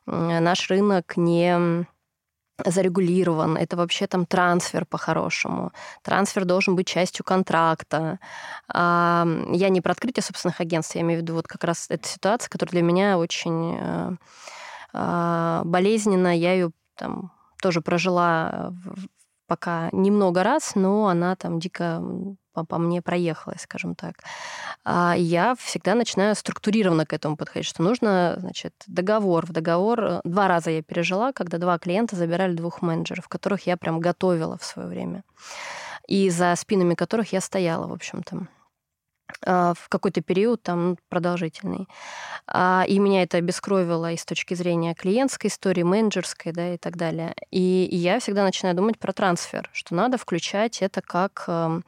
наш 0.07 0.69
рынок 0.71 1.17
не 1.17 1.87
зарегулирован, 2.65 3.57
это 3.57 3.77
вообще 3.77 4.07
там 4.07 4.27
трансфер 4.27 4.85
по-хорошему. 4.85 5.73
Трансфер 6.03 6.45
должен 6.45 6.77
быть 6.77 6.87
частью 6.87 7.25
контракта. 7.25 8.19
Я 8.73 9.69
не 9.69 9.81
про 9.81 9.93
открытие 9.93 10.23
собственных 10.23 10.61
агентств, 10.61 10.95
я 10.95 11.03
имею 11.03 11.21
в 11.21 11.23
виду 11.23 11.35
вот 11.35 11.47
как 11.47 11.65
раз 11.65 11.87
эта 11.89 12.09
ситуация, 12.09 12.51
которая 12.51 12.73
для 12.73 12.83
меня 12.83 13.19
очень 13.19 13.77
э, 13.79 14.17
а, 14.93 15.63
болезненно. 15.65 16.37
Я 16.37 16.53
ее 16.53 16.71
там 16.97 17.33
тоже 17.61 17.81
прожила 17.81 18.73
пока 19.51 19.89
немного 19.91 20.45
раз, 20.45 20.77
но 20.77 21.09
она 21.09 21.35
там 21.35 21.59
дико 21.59 22.01
по, 22.53 22.65
по 22.65 22.79
мне 22.79 23.03
проехалась, 23.03 23.63
скажем 23.63 23.97
так. 23.97 24.15
А 24.85 25.15
я 25.17 25.57
всегда 25.59 25.97
начинаю 25.97 26.37
структурированно 26.37 27.05
к 27.05 27.13
этому 27.13 27.37
подходить, 27.37 27.67
что 27.67 27.83
нужно, 27.83 28.37
значит, 28.39 28.73
договор. 28.87 29.47
В 29.47 29.53
договор 29.53 30.05
э, 30.05 30.21
два 30.23 30.47
раза 30.47 30.71
я 30.71 30.85
пережила, 30.85 31.33
когда 31.33 31.59
два 31.59 31.81
клиента 31.81 32.15
забирали 32.15 32.55
двух 32.55 32.81
менеджеров, 32.81 33.27
которых 33.27 33.67
я 33.67 33.77
прям 33.77 33.99
готовила 33.99 34.57
в 34.57 34.63
свое 34.63 34.89
время. 34.89 35.25
И 36.07 36.31
за 36.31 36.55
спинами 36.55 36.95
которых 36.95 37.33
я 37.33 37.41
стояла, 37.41 37.89
в 37.89 37.93
общем-то 37.93 38.47
в 39.43 39.89
какой-то 39.89 40.21
период 40.21 40.63
там 40.63 40.97
продолжительный. 41.09 41.89
А, 42.47 42.85
и 42.87 42.99
меня 42.99 43.23
это 43.23 43.39
обескровило 43.39 44.13
и 44.13 44.17
с 44.17 44.25
точки 44.25 44.55
зрения 44.55 44.95
клиентской 44.95 45.49
истории, 45.49 45.83
менеджерской, 45.83 46.53
да, 46.53 46.75
и 46.75 46.79
так 46.79 46.97
далее. 46.97 47.35
И 47.51 47.89
я 47.93 48.21
всегда 48.21 48.45
начинаю 48.45 48.77
думать 48.77 48.99
про 48.99 49.13
трансфер, 49.13 49.71
что 49.73 49.95
надо 49.95 50.19
включать 50.19 50.83
это 50.83 51.01
как 51.01 51.45
эм, 51.47 51.85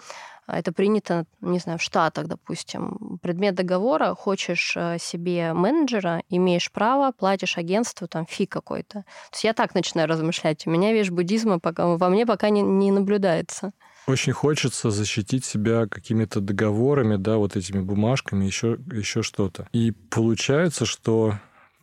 а 0.46 0.58
это 0.58 0.72
принято, 0.72 1.24
не 1.40 1.58
знаю, 1.60 1.78
в 1.78 1.82
Штатах, 1.82 2.26
допустим. 2.26 3.18
Предмет 3.22 3.54
договора, 3.54 4.14
хочешь 4.14 4.74
э, 4.76 4.98
себе 4.98 5.52
менеджера, 5.52 6.22
имеешь 6.28 6.70
право, 6.72 7.12
платишь 7.12 7.58
агентству 7.58 8.08
там 8.08 8.26
фи 8.26 8.46
какой-то. 8.46 9.02
То 9.02 9.32
есть 9.32 9.44
я 9.44 9.52
так 9.52 9.74
начинаю 9.74 10.08
размышлять. 10.08 10.66
У 10.66 10.70
меня 10.70 10.92
вещь 10.92 11.10
буддизма 11.10 11.60
пока, 11.60 11.86
во 11.86 12.08
мне 12.08 12.26
пока 12.26 12.50
не, 12.50 12.60
не 12.60 12.90
наблюдается. 12.90 13.72
Очень 14.06 14.32
хочется 14.32 14.90
защитить 14.90 15.44
себя 15.44 15.86
какими-то 15.86 16.40
договорами, 16.40 17.16
да, 17.16 17.36
вот 17.36 17.56
этими 17.56 17.80
бумажками, 17.80 18.44
еще, 18.44 18.78
еще 18.92 19.22
что-то. 19.22 19.68
И 19.72 19.92
получается, 20.10 20.86
что 20.86 21.34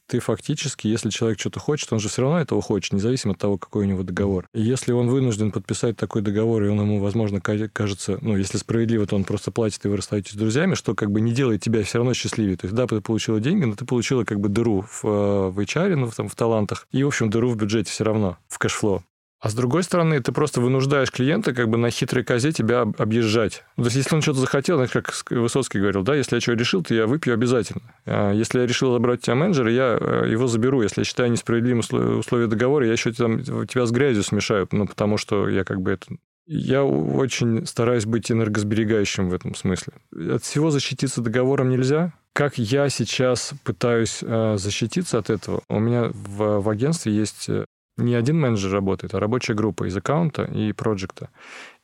ты 0.10 0.20
фактически, 0.20 0.88
если 0.88 1.12
человек 1.12 1.40
что-то 1.40 1.60
хочет, 1.60 1.94
он 1.94 2.00
же 2.00 2.10
все 2.10 2.24
равно 2.24 2.42
этого 2.42 2.62
хочет, 2.62 2.94
независимо 2.94 3.34
от 3.34 3.40
того, 3.40 3.58
какой 3.58 3.86
у 3.86 3.88
него 3.88 4.04
договор. 4.04 4.48
И 4.54 4.62
если 4.62 4.92
он 4.92 5.08
вынужден 5.08 5.52
подписать 5.52 5.98
такой 5.98 6.24
договор, 6.24 6.64
и 6.64 6.68
он 6.68 6.82
ему, 6.82 7.00
возможно, 7.00 7.40
кажется, 7.40 8.18
ну, 8.22 8.36
если 8.36 8.58
справедливо, 8.58 9.06
то 9.06 9.16
он 9.16 9.24
просто 9.24 9.52
платит, 9.52 9.86
и 9.86 9.88
вы 9.88 9.98
расстаетесь 9.98 10.32
не 10.32 10.36
друзьями, 10.36 10.74
что 10.74 10.96
как 10.96 11.12
бы 11.12 11.22
не 11.22 11.32
делает 11.32 11.62
тебя 11.62 11.84
все 11.84 12.00
равно 12.00 12.14
счастливее. 12.16 12.58
То 12.58 12.66
есть, 12.66 12.76
да, 12.76 12.88
ты 12.88 13.00
получила 13.02 13.40
деньги, 13.40 13.66
но 13.66 13.76
ты 13.76 13.86
получила 13.86 14.24
как 14.24 14.40
бы 14.40 14.50
дыру 14.50 14.82
в, 14.82 15.06
э, 15.06 15.50
в 15.50 15.60
HR, 15.60 15.96
ну, 15.96 16.08
в, 16.08 16.16
там, 16.16 16.28
в 16.28 16.36
талантах, 16.36 16.88
и, 16.92 17.04
в 17.04 17.08
общем, 17.08 17.30
дыру 17.30 17.52
в 17.52 17.56
бюджете 17.56 17.92
все 17.92 18.04
равно, 18.04 18.38
в 18.48 18.58
cash 18.58 18.78
flow. 18.78 19.04
А 19.42 19.50
с 19.50 19.54
другой 19.54 19.84
стороны, 19.84 20.20
ты 20.20 20.34
просто 20.34 20.60
вынуждаешь 20.60 21.12
клиента 21.12 21.54
как 21.54 21.70
бы 21.70 21.78
на 21.78 21.90
хитрой 21.90 22.26
козе 22.26 22.52
тебя 22.52 22.82
объезжать. 22.82 23.64
Ну, 23.78 23.84
то 23.84 23.88
есть, 23.88 23.96
если 23.96 24.16
он 24.16 24.22
что-то 24.22 24.40
захотел, 24.40 24.86
как 24.88 25.14
Высоцкий 25.30 25.80
говорил, 25.80 26.04
да, 26.04 26.16
если 26.16 26.36
я 26.36 26.42
что 26.42 26.54
решил, 26.54 26.84
то 26.84 26.94
я 26.94 27.08
выпью 27.08 27.34
обязательно. 27.34 27.94
А 28.06 28.34
если 28.34 28.60
я 28.60 28.68
решил 28.68 28.92
забрать 28.92 29.20
у 29.20 29.22
тебя 29.24 29.36
менеджера, 29.36 29.72
я 29.72 29.98
э, 30.00 30.30
его 30.30 30.48
заберу. 30.48 30.82
Если 30.82 31.02
я 31.02 31.06
считаю 31.06 31.32
несправедливым 31.32 31.80
условия 32.20 32.48
договора, 32.48 32.86
я 32.86 32.92
еще 32.92 33.14
там, 33.14 33.44
тебя 33.44 33.86
с 33.86 33.92
грязью 33.92 34.24
смешаю, 34.24 34.68
ну, 34.72 34.86
потому 34.86 35.18
что 35.18 35.48
я 35.48 35.64
как 35.64 35.82
бы 35.82 35.92
это... 35.92 36.08
Я 36.46 36.84
очень 36.84 37.66
стараюсь 37.66 38.06
быть 38.06 38.32
энергосберегающим 38.32 39.30
в 39.30 39.34
этом 39.34 39.56
смысле. 39.56 39.94
От 40.12 40.44
всего 40.44 40.72
защититься 40.72 41.22
договором 41.22 41.70
нельзя, 41.70 42.12
как 42.34 42.58
я 42.58 42.90
сейчас 42.90 43.54
пытаюсь 43.64 44.20
э, 44.22 44.56
защититься 44.58 45.18
от 45.18 45.30
этого? 45.30 45.62
У 45.70 45.80
меня 45.80 46.10
в, 46.14 46.62
в 46.62 46.70
агентстве 46.70 47.14
есть 47.14 47.50
э, 47.50 47.66
не 48.00 48.16
один 48.16 48.40
менеджер 48.40 48.72
работает, 48.72 49.14
а 49.14 49.20
рабочая 49.20 49.54
группа 49.54 49.88
из 49.88 49.96
аккаунта 49.96 50.44
и 50.44 50.74
проекта. 50.74 51.30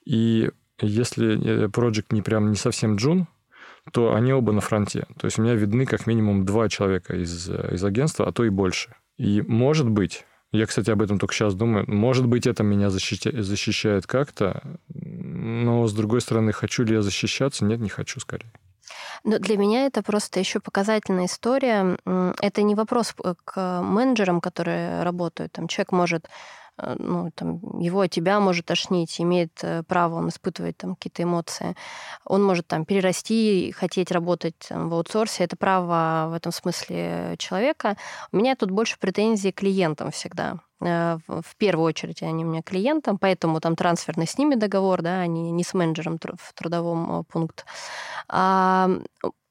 И 0.06 0.49
если 0.82 1.67
проект 1.67 2.12
не 2.12 2.21
прям 2.21 2.49
не 2.49 2.58
совсем 2.58 2.95
джун, 2.95 3.28
то 3.91 4.15
они 4.15 4.34
оба 4.34 4.51
на 4.51 4.62
фронте. 4.62 5.06
То 5.19 5.25
есть 5.25 5.38
у 5.38 5.43
меня 5.43 5.54
видны 5.54 5.86
как 5.86 6.08
минимум 6.08 6.45
два 6.45 6.69
человека 6.69 7.15
из, 7.15 7.49
из 7.49 7.84
агентства, 7.84 8.28
а 8.28 8.32
то 8.32 8.43
и 8.43 8.49
больше. 8.49 8.95
И 9.17 9.41
может 9.41 9.89
быть, 9.89 10.25
я, 10.51 10.65
кстати, 10.65 10.89
об 10.89 11.01
этом 11.01 11.19
только 11.19 11.34
сейчас 11.34 11.54
думаю, 11.54 11.86
может 11.88 12.25
быть, 12.25 12.47
это 12.47 12.63
меня 12.63 12.89
защищает, 12.89 13.43
защищает 13.43 14.08
как-то, 14.08 14.63
но, 14.88 15.86
с 15.86 15.93
другой 15.93 16.21
стороны, 16.21 16.51
хочу 16.51 16.84
ли 16.84 16.95
я 16.95 17.01
защищаться? 17.01 17.65
Нет, 17.65 17.80
не 17.80 17.89
хочу, 17.89 18.19
скорее. 18.19 18.51
Но 19.23 19.39
для 19.39 19.57
меня 19.57 19.85
это 19.85 20.03
просто 20.03 20.39
еще 20.39 20.59
показательная 20.59 21.25
история. 21.25 21.97
Это 22.41 22.61
не 22.61 22.75
вопрос 22.75 23.13
к 23.45 23.81
менеджерам, 23.81 24.41
которые 24.41 25.03
работают. 25.03 25.53
Там 25.53 25.67
человек 25.67 25.91
может 25.91 26.25
э, 26.25 26.29
ну, 26.77 27.31
там, 27.35 27.79
его 27.79 28.01
от 28.01 28.11
тебя 28.11 28.39
может 28.39 28.65
тошнить, 28.65 29.19
имеет 29.21 29.63
э, 29.63 29.83
право, 29.83 30.15
он 30.15 30.29
испытывает 30.29 30.77
там 30.77 30.95
какие-то 30.95 31.23
эмоции. 31.23 31.75
Он 32.25 32.43
может 32.43 32.67
там 32.67 32.85
перерасти, 32.85 33.73
хотеть 33.77 34.11
работать 34.11 34.55
там, 34.67 34.89
в 34.89 34.93
аутсорсе. 34.93 35.45
Это 35.45 35.55
право 35.55 36.29
в 36.29 36.33
этом 36.33 36.51
смысле 36.51 37.35
человека. 37.38 37.95
У 38.31 38.38
меня 38.38 38.55
тут 38.55 38.71
больше 38.71 38.97
претензий 38.99 39.51
к 39.51 39.59
клиентам 39.59 40.11
всегда. 40.11 40.59
Э, 40.81 41.17
в 41.27 41.55
первую 41.57 41.85
очередь 41.85 42.21
они 42.23 42.43
у 42.43 42.49
меня 42.49 42.61
клиентам, 42.61 43.17
поэтому 43.17 43.59
там 43.61 43.75
трансферный 43.75 44.27
с 44.27 44.38
ними 44.38 44.55
договор, 44.55 45.01
да, 45.01 45.19
они 45.19 45.51
не 45.51 45.63
с 45.63 45.73
менеджером 45.73 46.19
в 46.21 46.53
трудовом 46.53 47.19
э, 47.19 47.23
пункт. 47.23 47.65
А, 48.27 48.89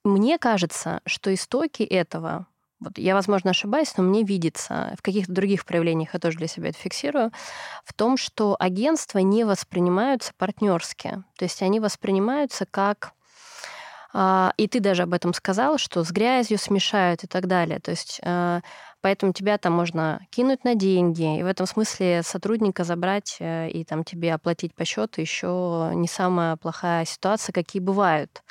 мне 0.04 0.38
кажется, 0.38 1.00
что 1.06 1.32
истоки 1.32 1.82
этого 1.82 2.46
вот 2.84 2.98
я, 2.98 3.14
возможно, 3.14 3.50
ошибаюсь, 3.50 3.96
но 3.96 4.04
мне 4.04 4.22
видится, 4.22 4.94
в 4.98 5.02
каких-то 5.02 5.32
других 5.32 5.64
проявлениях 5.64 6.14
я 6.14 6.20
тоже 6.20 6.38
для 6.38 6.46
себя 6.46 6.68
это 6.68 6.78
фиксирую, 6.78 7.32
в 7.84 7.92
том, 7.92 8.16
что 8.16 8.56
агентства 8.58 9.18
не 9.18 9.44
воспринимаются 9.44 10.32
партнерски. 10.36 11.22
То 11.36 11.44
есть 11.44 11.62
они 11.62 11.80
воспринимаются 11.80 12.66
как 12.66 13.12
а, 14.16 14.52
и 14.56 14.68
ты 14.68 14.78
даже 14.78 15.02
об 15.02 15.12
этом 15.12 15.34
сказал, 15.34 15.76
что 15.76 16.04
с 16.04 16.12
грязью 16.12 16.56
смешают 16.56 17.24
и 17.24 17.26
так 17.26 17.48
далее. 17.48 17.80
То 17.80 17.90
есть 17.90 18.20
э, 18.22 18.60
Поэтому 19.04 19.34
тебя 19.34 19.58
там 19.58 19.74
можно 19.74 20.26
кинуть 20.30 20.64
на 20.64 20.74
деньги, 20.74 21.38
и 21.38 21.42
в 21.42 21.46
этом 21.46 21.66
смысле 21.66 22.22
сотрудника 22.22 22.84
забрать 22.84 23.36
э, 23.38 23.68
и 23.68 23.84
там 23.84 24.02
тебе 24.02 24.32
оплатить 24.32 24.74
по 24.74 24.86
счету 24.86 25.20
еще 25.20 25.90
не 25.92 26.08
самая 26.08 26.56
плохая 26.56 27.04
ситуация, 27.04 27.52
какие 27.52 27.82
бывают. 27.82 28.42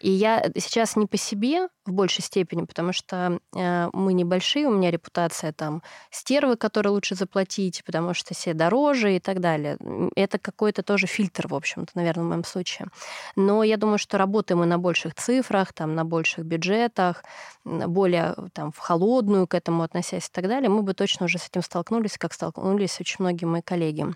И 0.00 0.08
я 0.08 0.44
сейчас 0.56 0.94
не 0.94 1.06
по 1.06 1.16
себе 1.16 1.66
в 1.84 1.92
большей 1.92 2.22
степени, 2.22 2.64
потому 2.64 2.92
что 2.92 3.40
э, 3.56 3.88
мы 3.92 4.12
небольшие, 4.12 4.68
у 4.68 4.70
меня 4.70 4.92
репутация 4.92 5.52
там 5.52 5.82
стервы, 6.12 6.56
которые 6.56 6.92
лучше 6.92 7.16
заплатить, 7.16 7.82
потому 7.84 8.14
что 8.14 8.34
все 8.34 8.54
дороже 8.54 9.16
и 9.16 9.18
так 9.18 9.40
далее. 9.40 9.78
Это 10.14 10.38
какой-то 10.38 10.84
тоже 10.84 11.08
фильтр, 11.08 11.48
в 11.48 11.54
общем-то, 11.54 11.90
наверное, 11.94 12.24
в 12.24 12.28
моем 12.28 12.44
случае. 12.44 12.86
Но 13.34 13.64
я 13.64 13.76
думаю, 13.76 13.98
что 13.98 14.16
работаем 14.18 14.60
мы 14.60 14.66
на 14.66 14.78
больших 14.78 15.14
цифрах, 15.14 15.72
там, 15.72 15.96
на 15.96 16.04
больших 16.04 16.44
бюджетах, 16.44 17.24
более 17.64 18.36
там, 18.52 18.70
в 18.70 18.78
холодную 18.78 19.46
к 19.46 19.54
этому 19.54 19.87
относясь 19.88 20.26
и 20.26 20.30
так 20.32 20.48
далее, 20.48 20.68
мы 20.68 20.82
бы 20.82 20.94
точно 20.94 21.26
уже 21.26 21.38
с 21.38 21.48
этим 21.48 21.62
столкнулись, 21.62 22.18
как 22.18 22.32
столкнулись 22.32 23.00
очень 23.00 23.16
многие 23.18 23.46
мои 23.46 23.62
коллеги. 23.62 24.06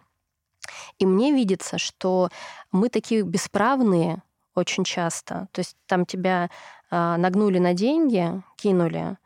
И 0.99 1.07
мне 1.07 1.33
видится, 1.33 1.79
что 1.79 2.29
мы 2.71 2.89
такие 2.89 3.23
бесправные 3.23 4.23
очень 4.55 4.85
часто. 4.85 5.49
То 5.53 5.61
есть 5.61 5.77
там 5.87 6.07
тебя 6.07 6.51
э, 6.91 7.17
нагнули 7.17 7.59
на 7.59 7.75
деньги, 7.75 8.43
кинули, 8.57 9.17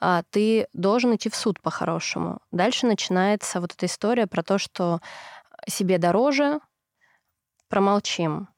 а 0.00 0.22
ты 0.30 0.68
должен 0.72 1.14
идти 1.16 1.30
в 1.30 1.36
суд 1.36 1.60
по-хорошему. 1.60 2.38
Дальше 2.52 2.86
начинается 2.86 3.60
вот 3.60 3.72
эта 3.72 3.86
история 3.86 4.26
про 4.26 4.42
то, 4.42 4.58
что 4.58 5.00
себе 5.66 5.98
дороже, 5.98 6.60
промолчим. 7.68 8.48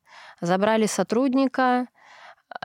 Забрали 0.41 0.87
сотрудника, 0.87 1.87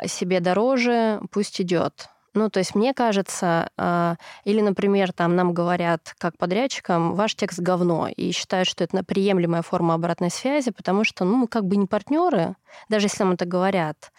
себе 0.06 0.40
дороже, 0.40 1.22
пусть 1.32 1.62
идет. 1.62 2.10
Ну, 2.34 2.50
то 2.50 2.60
есть 2.60 2.74
мне 2.74 2.94
кажется, 2.94 3.70
э, 3.78 4.16
или, 4.44 4.62
например, 4.62 5.14
там 5.14 5.36
нам 5.36 5.54
говорят 5.54 6.16
как 6.18 6.38
подрядчикам, 6.38 7.14
ваш 7.16 7.36
текст 7.36 7.60
говно, 7.60 8.08
и 8.08 8.32
считают, 8.32 8.68
что 8.68 8.84
это 8.84 9.04
приемлемая 9.04 9.62
форма 9.62 9.94
обратной 9.94 10.32
связи, 10.32 10.72
потому 10.72 11.04
что, 11.04 11.26
ну, 11.26 11.36
мы 11.36 11.48
как 11.48 11.66
бы 11.66 11.76
не 11.76 11.86
партнеры, 11.86 12.56
даже 12.90 13.06
если 13.06 13.24
нам 13.24 13.34
это 13.34 13.46
говорят. 13.46 14.12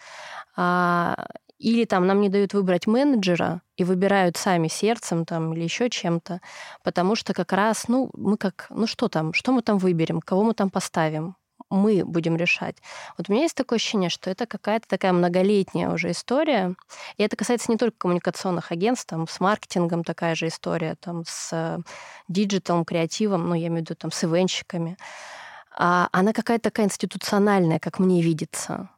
А, 0.55 1.27
или 1.59 1.85
там 1.85 2.07
нам 2.07 2.21
не 2.21 2.29
дают 2.29 2.53
выбрать 2.53 2.87
менеджера 2.87 3.61
и 3.77 3.83
выбирают 3.83 4.37
сами 4.37 4.67
сердцем 4.67 5.25
там 5.25 5.53
или 5.53 5.63
еще 5.63 5.89
чем-то, 5.89 6.41
потому 6.83 7.15
что 7.15 7.33
как 7.33 7.53
раз, 7.53 7.87
ну, 7.87 8.09
мы 8.13 8.37
как, 8.37 8.67
ну 8.69 8.87
что 8.87 9.07
там, 9.09 9.33
что 9.33 9.51
мы 9.51 9.61
там 9.61 9.77
выберем, 9.77 10.21
кого 10.21 10.43
мы 10.43 10.53
там 10.53 10.69
поставим, 10.69 11.35
мы 11.69 12.03
будем 12.05 12.35
решать. 12.35 12.77
Вот 13.17 13.29
у 13.29 13.31
меня 13.31 13.43
есть 13.43 13.55
такое 13.55 13.77
ощущение, 13.77 14.09
что 14.09 14.29
это 14.29 14.45
какая-то 14.45 14.87
такая 14.87 15.13
многолетняя 15.13 15.89
уже 15.89 16.11
история. 16.11 16.75
И 17.17 17.23
это 17.23 17.35
касается 17.35 17.71
не 17.71 17.77
только 17.77 17.97
коммуникационных 17.97 18.71
агентств, 18.71 19.07
там, 19.07 19.27
с 19.27 19.39
маркетингом 19.39 20.03
такая 20.03 20.35
же 20.35 20.47
история, 20.47 20.95
там, 20.99 21.23
с 21.27 21.83
диджиталом, 22.27 22.85
креативом, 22.85 23.49
ну, 23.49 23.55
я 23.55 23.67
имею 23.67 23.79
в 23.79 23.89
виду 23.89 23.95
там, 23.95 24.11
с 24.11 24.23
ивенщиками. 24.23 24.97
А 25.77 26.07
она 26.11 26.31
какая-то 26.33 26.63
такая 26.65 26.85
институциональная, 26.85 27.79
как 27.79 27.99
мне 27.99 28.21
видится. 28.21 28.89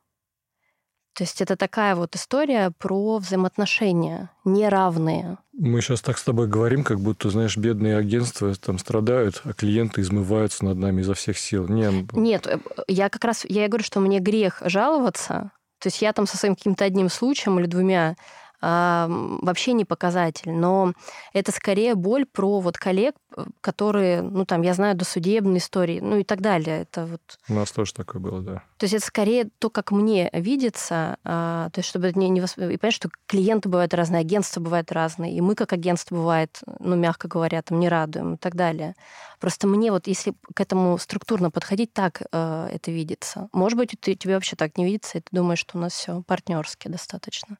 То 1.17 1.23
есть 1.23 1.41
это 1.41 1.55
такая 1.55 1.95
вот 1.95 2.15
история 2.15 2.71
про 2.77 3.17
взаимоотношения 3.17 4.29
неравные. 4.45 5.39
Мы 5.51 5.81
сейчас 5.81 6.01
так 6.01 6.19
с 6.19 6.23
тобой 6.23 6.47
говорим, 6.47 6.83
как 6.83 6.99
будто, 6.99 7.31
знаешь, 7.31 7.57
бедные 7.57 7.97
агентства 7.97 8.53
там 8.53 8.77
страдают, 8.77 9.41
а 9.43 9.53
клиенты 9.53 10.01
измываются 10.01 10.63
над 10.63 10.77
нами 10.77 11.01
изо 11.01 11.15
всех 11.15 11.39
сил. 11.39 11.67
Не... 11.67 12.07
Нет, 12.13 12.45
э, 12.45 12.59
я 12.87 13.09
как 13.09 13.23
раз, 13.25 13.45
я 13.45 13.67
говорю, 13.67 13.83
что 13.83 13.99
мне 13.99 14.19
грех 14.19 14.61
жаловаться. 14.63 15.49
То 15.79 15.87
есть 15.87 16.03
я 16.03 16.13
там 16.13 16.27
со 16.27 16.37
своим 16.37 16.55
каким-то 16.55 16.85
одним 16.85 17.09
случаем 17.09 17.59
или 17.59 17.65
двумя 17.65 18.15
вообще 18.59 19.73
не 19.73 19.85
показатель, 19.85 20.51
но 20.51 20.93
это 21.33 21.51
скорее 21.51 21.93
боль 21.95 22.25
про 22.25 22.59
вот 22.59 22.77
коллег, 22.77 23.15
э, 23.35 23.45
которые, 23.61 24.21
ну 24.23 24.45
там, 24.45 24.63
я 24.63 24.73
знаю, 24.73 24.95
досудебные 24.95 25.59
истории, 25.59 25.99
ну 25.99 26.17
и 26.17 26.23
так 26.23 26.41
далее. 26.41 26.81
Это 26.81 27.05
вот... 27.05 27.21
У 27.49 27.53
нас 27.53 27.71
тоже 27.71 27.93
такое 27.93 28.19
было, 28.19 28.41
да. 28.41 28.63
То 28.77 28.85
есть 28.85 28.95
это 28.95 29.05
скорее 29.05 29.49
то, 29.59 29.69
как 29.69 29.91
мне 29.91 30.29
видится, 30.33 31.17
а, 31.23 31.69
то 31.69 31.79
есть 31.79 31.89
чтобы 31.89 32.11
не, 32.13 32.29
не 32.29 32.41
восп... 32.41 32.57
И 32.57 32.77
понять, 32.77 32.95
что 32.95 33.09
клиенты 33.27 33.69
бывают 33.69 33.93
разные, 33.93 34.21
агентства 34.21 34.59
бывают 34.59 34.91
разные, 34.91 35.35
и 35.35 35.41
мы 35.41 35.53
как 35.53 35.73
агентство 35.73 36.15
бывает, 36.15 36.59
ну, 36.79 36.95
мягко 36.95 37.27
говоря, 37.27 37.61
там 37.61 37.79
не 37.79 37.89
радуем 37.89 38.35
и 38.35 38.37
так 38.37 38.55
далее. 38.55 38.95
Просто 39.39 39.67
мне 39.67 39.91
вот, 39.91 40.07
если 40.07 40.33
к 40.55 40.59
этому 40.59 40.97
структурно 40.97 41.51
подходить, 41.51 41.93
так 41.93 42.23
э, 42.31 42.69
это 42.71 42.91
видится. 42.91 43.49
Может 43.53 43.77
быть, 43.77 43.95
ты, 43.99 44.15
тебе 44.15 44.33
вообще 44.33 44.55
так 44.55 44.77
не 44.77 44.85
видится, 44.85 45.19
и 45.19 45.21
ты 45.21 45.27
думаешь, 45.31 45.59
что 45.59 45.77
у 45.77 45.81
нас 45.81 45.93
все 45.93 46.23
партнерски 46.23 46.87
достаточно. 46.87 47.57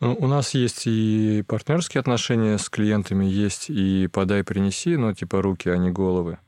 Ну, 0.00 0.16
у 0.18 0.28
нас 0.28 0.54
есть 0.54 0.86
и 0.86 1.42
партнерские 1.48 2.00
отношения 2.00 2.56
с 2.56 2.68
клиентами, 2.68 3.24
есть 3.24 3.68
и 3.68 4.06
подай, 4.06 4.44
принеси, 4.44 4.96
ну, 4.96 5.12
типа 5.12 5.42
руки, 5.42 5.68
а 5.68 5.76
не 5.76 5.90
головы. 5.90 6.38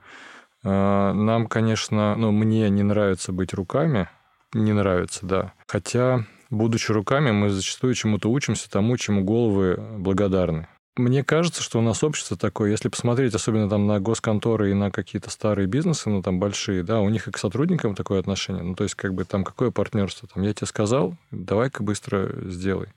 А, 0.62 1.12
нам, 1.12 1.48
конечно, 1.48 2.14
ну, 2.14 2.30
мне 2.30 2.70
не 2.70 2.84
нравится 2.84 3.32
быть 3.32 3.52
руками, 3.52 4.08
не 4.52 4.72
нравится, 4.72 5.26
да. 5.26 5.52
Хотя, 5.66 6.26
будучи 6.48 6.92
руками, 6.92 7.32
мы 7.32 7.50
зачастую 7.50 7.94
чему-то 7.94 8.30
учимся 8.30 8.70
тому, 8.70 8.96
чему 8.96 9.24
головы 9.24 9.76
благодарны. 9.98 10.68
Мне 10.96 11.24
кажется, 11.24 11.62
что 11.62 11.80
у 11.80 11.82
нас 11.82 12.04
общество 12.04 12.36
такое, 12.36 12.70
если 12.70 12.88
посмотреть 12.88 13.34
особенно 13.34 13.68
там 13.68 13.86
на 13.86 13.98
госконторы 14.00 14.70
и 14.70 14.74
на 14.74 14.92
какие-то 14.92 15.30
старые 15.30 15.66
бизнесы, 15.66 16.08
ну, 16.08 16.22
там 16.22 16.38
большие, 16.38 16.84
да, 16.84 17.00
у 17.00 17.08
них 17.08 17.26
и 17.26 17.32
к 17.32 17.38
сотрудникам 17.38 17.96
такое 17.96 18.20
отношение. 18.20 18.62
Ну, 18.62 18.76
то 18.76 18.84
есть, 18.84 18.94
как 18.94 19.14
бы 19.14 19.24
там 19.24 19.42
какое 19.42 19.72
партнерство? 19.72 20.28
Там, 20.32 20.44
я 20.44 20.54
тебе 20.54 20.68
сказал, 20.68 21.16
давай-ка 21.32 21.82
быстро 21.82 22.30
сделай. 22.48 22.88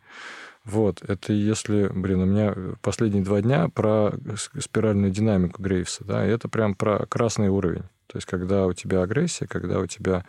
Вот, 0.65 1.01
это 1.01 1.33
если, 1.33 1.89
блин, 1.89 2.21
у 2.21 2.25
меня 2.25 2.55
последние 2.81 3.23
два 3.23 3.41
дня 3.41 3.67
про 3.67 4.13
спиральную 4.59 5.11
динамику 5.11 5.61
Грейвса, 5.61 6.05
да, 6.05 6.25
и 6.25 6.29
это 6.29 6.47
прям 6.47 6.73
про 6.73 7.05
красный 7.05 7.49
уровень. 7.49 7.83
То 8.07 8.17
есть, 8.17 8.27
когда 8.27 8.67
у 8.67 8.73
тебя 8.73 9.01
агрессия, 9.01 9.45
когда 9.45 9.79
у 9.79 9.87
тебя 9.87 10.23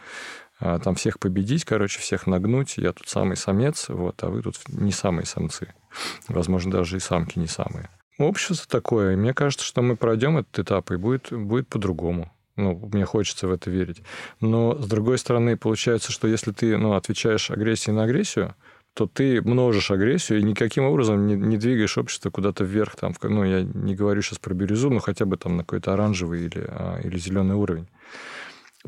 а, 0.59 0.79
там 0.79 0.95
всех 0.97 1.19
победить, 1.19 1.65
короче, 1.65 2.01
всех 2.01 2.27
нагнуть, 2.27 2.79
я 2.79 2.93
тут 2.93 3.09
самый 3.09 3.37
самец, 3.37 3.89
вот, 3.89 4.23
а 4.25 4.31
вы 4.31 4.43
тут 4.43 4.57
не 4.69 4.91
самые 4.91 5.27
самцы. 5.27 5.73
Возможно, 6.27 6.73
даже 6.73 6.97
и 6.97 7.01
самки 7.01 7.39
не 7.39 7.47
самые. 7.47 7.89
Общество 8.19 8.67
такое, 8.69 9.13
и 9.13 9.17
мне 9.17 9.35
кажется, 9.35 9.65
что 9.65 9.83
мы 9.83 9.97
пройдем 9.97 10.39
этот 10.39 10.59
этап, 10.59 10.91
и 10.91 10.97
будет, 10.97 11.33
будет 11.33 11.69
по-другому. 11.69 12.33
Ну, 12.57 12.89
мне 12.93 13.05
хочется 13.05 13.49
в 13.49 13.53
это 13.53 13.69
верить. 13.71 14.03
Но, 14.41 14.81
с 14.81 14.87
другой 14.87 15.19
стороны, 15.19 15.57
получается, 15.57 16.13
что 16.13 16.29
если 16.29 16.53
ты 16.53 16.77
ну, 16.77 16.95
отвечаешь 16.95 17.51
агрессией 17.51 17.97
на 17.97 18.05
агрессию, 18.05 18.55
то 18.95 19.07
ты 19.07 19.43
множишь 19.43 19.91
агрессию 19.91 20.39
и 20.39 20.45
никаким 20.45 20.85
образом 20.85 21.27
не, 21.27 21.35
не 21.35 21.57
двигаешь 21.57 21.99
общество 21.99 22.31
куда-то 22.31 22.65
вверх. 22.65 22.97
Там, 22.97 23.15
ну, 23.23 23.45
я 23.45 23.63
не 23.63 23.95
говорю 23.95 24.23
сейчас 24.23 24.39
про 24.39 24.55
бирюзу, 24.55 24.89
но 24.91 25.01
хотя 25.01 25.25
бы 25.25 25.37
там 25.37 25.57
на 25.57 25.65
какой-то 25.65 25.93
оранжевый 25.93 26.47
или, 26.47 26.65
а, 26.69 27.01
или 27.03 27.19
зеленый 27.19 27.57
уровень. 27.57 27.89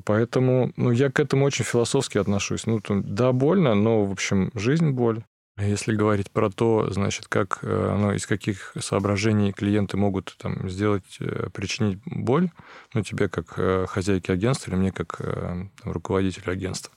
Поэтому 0.05 0.73
ну, 0.77 0.90
я 0.92 1.11
к 1.11 1.19
этому 1.21 1.45
очень 1.45 1.64
философски 1.64 2.19
отношусь. 2.19 2.66
Ну, 2.66 2.81
там, 2.81 3.03
да, 3.03 3.33
больно, 3.33 3.75
но, 3.75 4.05
в 4.05 4.12
общем, 4.12 4.51
жизнь 4.55 4.90
боль. 4.90 5.25
Если 5.59 5.95
говорить 5.95 6.31
про 6.31 6.51
то, 6.51 6.90
значит, 6.90 7.29
как, 7.29 7.61
э, 7.62 7.97
ну, 7.99 8.12
из 8.12 8.27
каких 8.27 8.75
соображений 8.79 9.53
клиенты 9.53 9.97
могут 9.97 10.37
там, 10.38 10.69
сделать, 10.69 11.16
э, 11.19 11.49
причинить 11.51 11.99
боль, 12.05 12.51
ну, 12.92 13.03
тебе 13.03 13.31
как 13.31 13.55
э, 13.57 13.87
хозяйке 13.88 14.35
агентства 14.35 14.71
или 14.71 14.77
мне 14.77 14.92
как 14.92 15.16
там, 15.16 15.71
руководителю 15.83 16.53
агентства. 16.53 16.92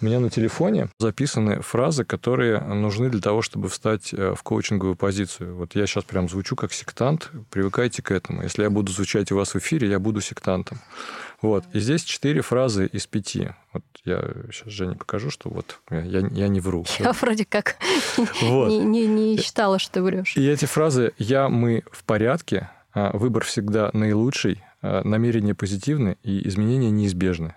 У 0.00 0.04
меня 0.04 0.20
на 0.20 0.30
телефоне 0.30 0.88
записаны 1.00 1.62
фразы, 1.62 2.04
которые 2.04 2.60
нужны 2.60 3.10
для 3.10 3.20
того, 3.20 3.42
чтобы 3.42 3.68
встать 3.68 4.12
в 4.12 4.38
коучинговую 4.44 4.94
позицию. 4.94 5.56
Вот 5.56 5.74
я 5.74 5.86
сейчас 5.86 6.04
прям 6.04 6.28
звучу 6.28 6.54
как 6.54 6.72
сектант, 6.72 7.32
привыкайте 7.50 8.02
к 8.02 8.12
этому. 8.12 8.42
Если 8.42 8.62
я 8.62 8.70
буду 8.70 8.92
звучать 8.92 9.32
у 9.32 9.36
вас 9.36 9.54
в 9.54 9.58
эфире, 9.58 9.88
я 9.88 9.98
буду 9.98 10.20
сектантом. 10.20 10.78
Вот. 11.42 11.64
И 11.72 11.80
здесь 11.80 12.02
четыре 12.02 12.40
фразы 12.42 12.86
из 12.86 13.06
пяти. 13.06 13.50
Вот 13.72 13.84
я 14.04 14.22
сейчас 14.50 14.72
Жене 14.72 14.94
покажу, 14.94 15.30
что 15.30 15.50
вот 15.50 15.80
я, 15.90 16.20
я 16.20 16.48
не 16.48 16.60
вру. 16.60 16.84
Я 16.98 17.12
вроде 17.12 17.44
как 17.44 17.76
вот. 18.40 18.68
не, 18.68 18.80
не, 18.80 19.06
не 19.06 19.36
считала, 19.38 19.78
что 19.78 19.94
ты 19.94 20.02
врешь. 20.02 20.36
И 20.36 20.46
эти 20.46 20.64
фразы 20.64 21.12
«я», 21.18 21.48
«мы» 21.48 21.84
в 21.90 22.04
порядке, 22.04 22.70
а, 22.94 23.16
выбор 23.16 23.44
всегда 23.44 23.90
наилучший, 23.92 24.62
а, 24.80 25.02
намерения 25.04 25.54
позитивны 25.54 26.16
и 26.22 26.48
изменения 26.48 26.90
неизбежны. 26.90 27.54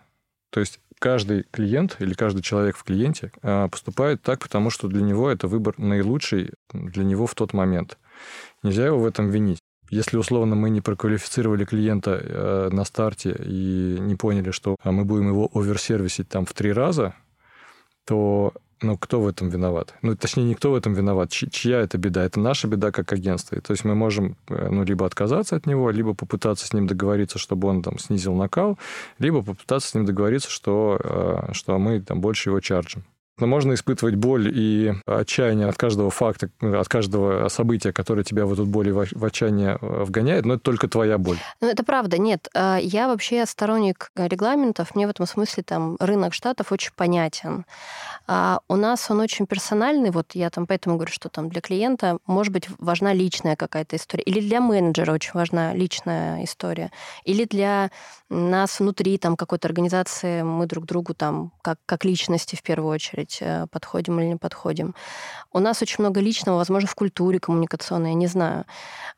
То 0.50 0.60
есть 0.60 0.80
каждый 1.00 1.44
клиент 1.52 1.96
или 2.00 2.14
каждый 2.14 2.42
человек 2.42 2.76
в 2.76 2.84
клиенте 2.84 3.32
а, 3.42 3.70
поступает 3.70 4.22
так, 4.22 4.40
потому 4.40 4.70
что 4.70 4.88
для 4.88 5.02
него 5.02 5.30
это 5.30 5.48
выбор 5.48 5.76
наилучший 5.78 6.52
для 6.74 7.04
него 7.04 7.26
в 7.26 7.36
тот 7.36 7.54
момент. 7.54 7.98
Нельзя 8.64 8.86
его 8.86 9.00
в 9.00 9.06
этом 9.06 9.30
винить. 9.30 9.59
Если 9.90 10.18
условно 10.18 10.56
мы 10.56 10.70
не 10.70 10.82
проквалифицировали 10.82 11.66
клиента 11.66 12.20
э, 12.22 12.70
на 12.72 12.86
старте 12.86 13.36
и 13.40 13.98
не 14.00 14.16
поняли, 14.16 14.52
что 14.52 14.76
а, 14.84 14.92
мы 14.92 15.06
будем 15.06 15.30
его 15.30 15.50
оверсервисить 15.54 16.30
там 16.30 16.46
в 16.46 16.54
три 16.54 16.72
раза, 16.72 17.16
то 18.06 18.54
ну, 18.82 18.98
кто 18.98 19.20
в 19.22 19.28
этом 19.28 19.50
виноват? 19.50 19.94
Ну, 20.02 20.16
точнее, 20.16 20.44
никто 20.44 20.72
в 20.72 20.76
этом 20.76 20.94
виноват. 20.94 21.32
чья 21.32 21.82
это 21.82 21.98
беда? 21.98 22.24
Это 22.24 22.40
наша 22.40 22.68
беда 22.68 22.92
как 22.92 23.12
агентство. 23.12 23.60
то 23.60 23.72
есть 23.72 23.84
мы 23.84 23.94
можем 23.94 24.38
э, 24.48 24.70
ну, 24.72 24.84
либо 24.84 25.06
отказаться 25.06 25.56
от 25.56 25.66
него, 25.66 25.90
либо 25.92 26.14
попытаться 26.14 26.66
с 26.66 26.74
ним 26.74 26.88
договориться, 26.88 27.40
чтобы 27.40 27.68
он 27.68 27.82
там 27.82 28.00
снизил 28.00 28.36
накал, 28.36 28.78
либо 29.18 29.42
попытаться 29.42 29.90
с 29.90 29.94
ним 29.96 30.06
договориться, 30.06 30.50
что, 30.50 31.00
э, 31.04 31.54
что 31.54 31.78
мы 31.78 32.00
там 32.02 32.22
больше 32.22 32.50
его 32.50 32.60
чарджим. 32.60 33.04
Но 33.40 33.48
можно 33.48 33.74
испытывать 33.74 34.16
боль 34.16 34.52
и 34.54 34.94
отчаяние 35.06 35.68
от 35.68 35.78
каждого 35.78 36.10
факта, 36.10 36.50
от 36.62 36.88
каждого 36.88 37.48
события, 37.48 37.94
которое 37.94 38.24
тебя 38.24 38.46
в 38.46 38.54
эту 38.54 38.66
боль 38.66 38.90
и 38.90 38.92
в 38.92 39.24
отчаяние 39.24 39.78
э, 39.80 40.04
вгоняет, 40.04 40.46
но 40.46 40.56
это 40.56 40.64
только 40.64 40.88
твоя 40.88 41.18
боль. 41.18 41.38
Ну, 41.62 41.70
это 41.70 41.84
правда, 41.84 42.18
нет. 42.18 42.48
А, 42.54 42.78
я 42.78 43.08
вообще 43.08 43.46
сторонник 43.46 44.12
регламентов. 44.16 44.96
Мне 44.96 45.08
в 45.08 45.10
этом 45.12 45.26
смысле 45.26 45.64
там 45.64 45.98
рынок 46.00 46.34
штатов 46.34 46.72
очень 46.72 46.92
понятен. 46.96 47.66
А 48.28 48.60
у 48.68 48.76
нас 48.76 49.10
он 49.10 49.20
очень 49.20 49.48
персональный. 49.48 50.12
Вот 50.12 50.34
я 50.34 50.50
там 50.50 50.68
поэтому 50.68 50.96
говорю, 50.96 51.12
что 51.12 51.30
там 51.30 51.50
для 51.50 51.62
клиента 51.62 52.20
может 52.28 52.54
быть 52.54 52.68
важна 52.78 53.14
личная 53.14 53.56
какая-то 53.56 53.96
история. 53.96 54.24
Или 54.24 54.40
для 54.42 54.62
менеджера 54.62 55.14
очень 55.14 55.32
важна 55.34 55.74
личная 55.74 56.44
история. 56.44 56.92
Или 57.24 57.46
для 57.46 57.90
нас 58.30 58.80
внутри 58.80 59.18
там 59.18 59.36
какой-то 59.36 59.68
организации 59.68 60.44
мы 60.44 60.66
друг 60.66 60.86
другу 60.86 61.14
там 61.14 61.52
как, 61.62 61.80
как 61.86 62.06
личности 62.06 62.56
в 62.56 62.64
первую 62.64 62.94
очередь 62.94 63.29
э, 63.42 63.68
подходим 63.72 64.20
или 64.20 64.28
не 64.28 64.36
подходим. 64.36 64.96
У 65.54 65.60
нас 65.60 65.82
очень 65.82 65.98
много 66.00 66.20
личного, 66.20 66.58
возможно, 66.58 66.88
в 66.90 66.96
культуре 66.96 67.40
коммуникационной, 67.40 68.10
я 68.10 68.16
не 68.16 68.28
знаю. 68.28 68.66